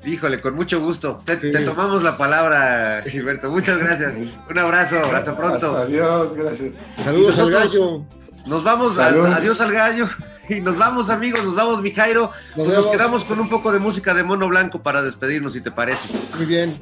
Híjole, 0.03 0.39
con 0.41 0.53
mucho 0.55 0.79
gusto. 0.81 1.17
Te, 1.25 1.37
te 1.37 1.59
tomamos 1.65 2.03
la 2.03 2.17
palabra, 2.17 3.01
Gilberto. 3.07 3.49
Muchas 3.49 3.79
gracias. 3.79 4.13
Un 4.49 4.57
abrazo. 4.59 4.97
Hasta 5.13 5.35
pronto. 5.35 5.77
Adiós, 5.77 6.35
gracias. 6.35 6.71
Saludos 7.03 7.39
al 7.39 7.51
gallo. 7.51 8.03
Nos 8.47 8.63
vamos, 8.63 8.99
a- 8.99 9.07
adiós 9.07 9.61
al 9.61 9.71
gallo. 9.71 10.07
Y 10.49 10.61
nos 10.61 10.77
vamos, 10.77 11.09
amigos, 11.09 11.43
nos 11.43 11.55
vamos, 11.55 11.81
mi 11.81 11.91
Jairo. 11.91 12.31
Nos 12.55 12.87
quedamos 12.87 13.23
con 13.23 13.39
un 13.39 13.49
poco 13.49 13.71
de 13.71 13.79
música 13.79 14.13
de 14.13 14.23
mono 14.23 14.47
blanco 14.47 14.81
para 14.81 15.01
despedirnos, 15.01 15.53
si 15.53 15.61
te 15.61 15.71
parece. 15.71 16.07
Muy 16.37 16.45
bien. 16.45 16.79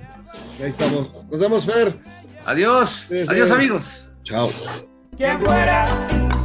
Ahí 0.60 0.70
estamos. 0.70 1.10
Nos 1.30 1.40
vemos, 1.40 1.66
Fer. 1.66 1.94
Adiós. 2.46 3.06
Sí, 3.08 3.18
sí. 3.20 3.26
Adiós, 3.28 3.52
amigos. 3.52 4.10
Chao. 4.24 4.50
quien 5.18 5.40
fuera 5.42 5.86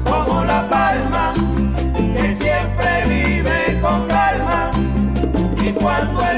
como 0.05 0.45
la 0.45 0.69
palma, 0.69 1.33
que 1.95 2.35
siempre 2.35 3.05
vive 3.09 3.81
con 3.81 4.07
calma. 4.09 4.71
Y 5.63 5.73
cuando 5.73 6.23
el 6.23 6.38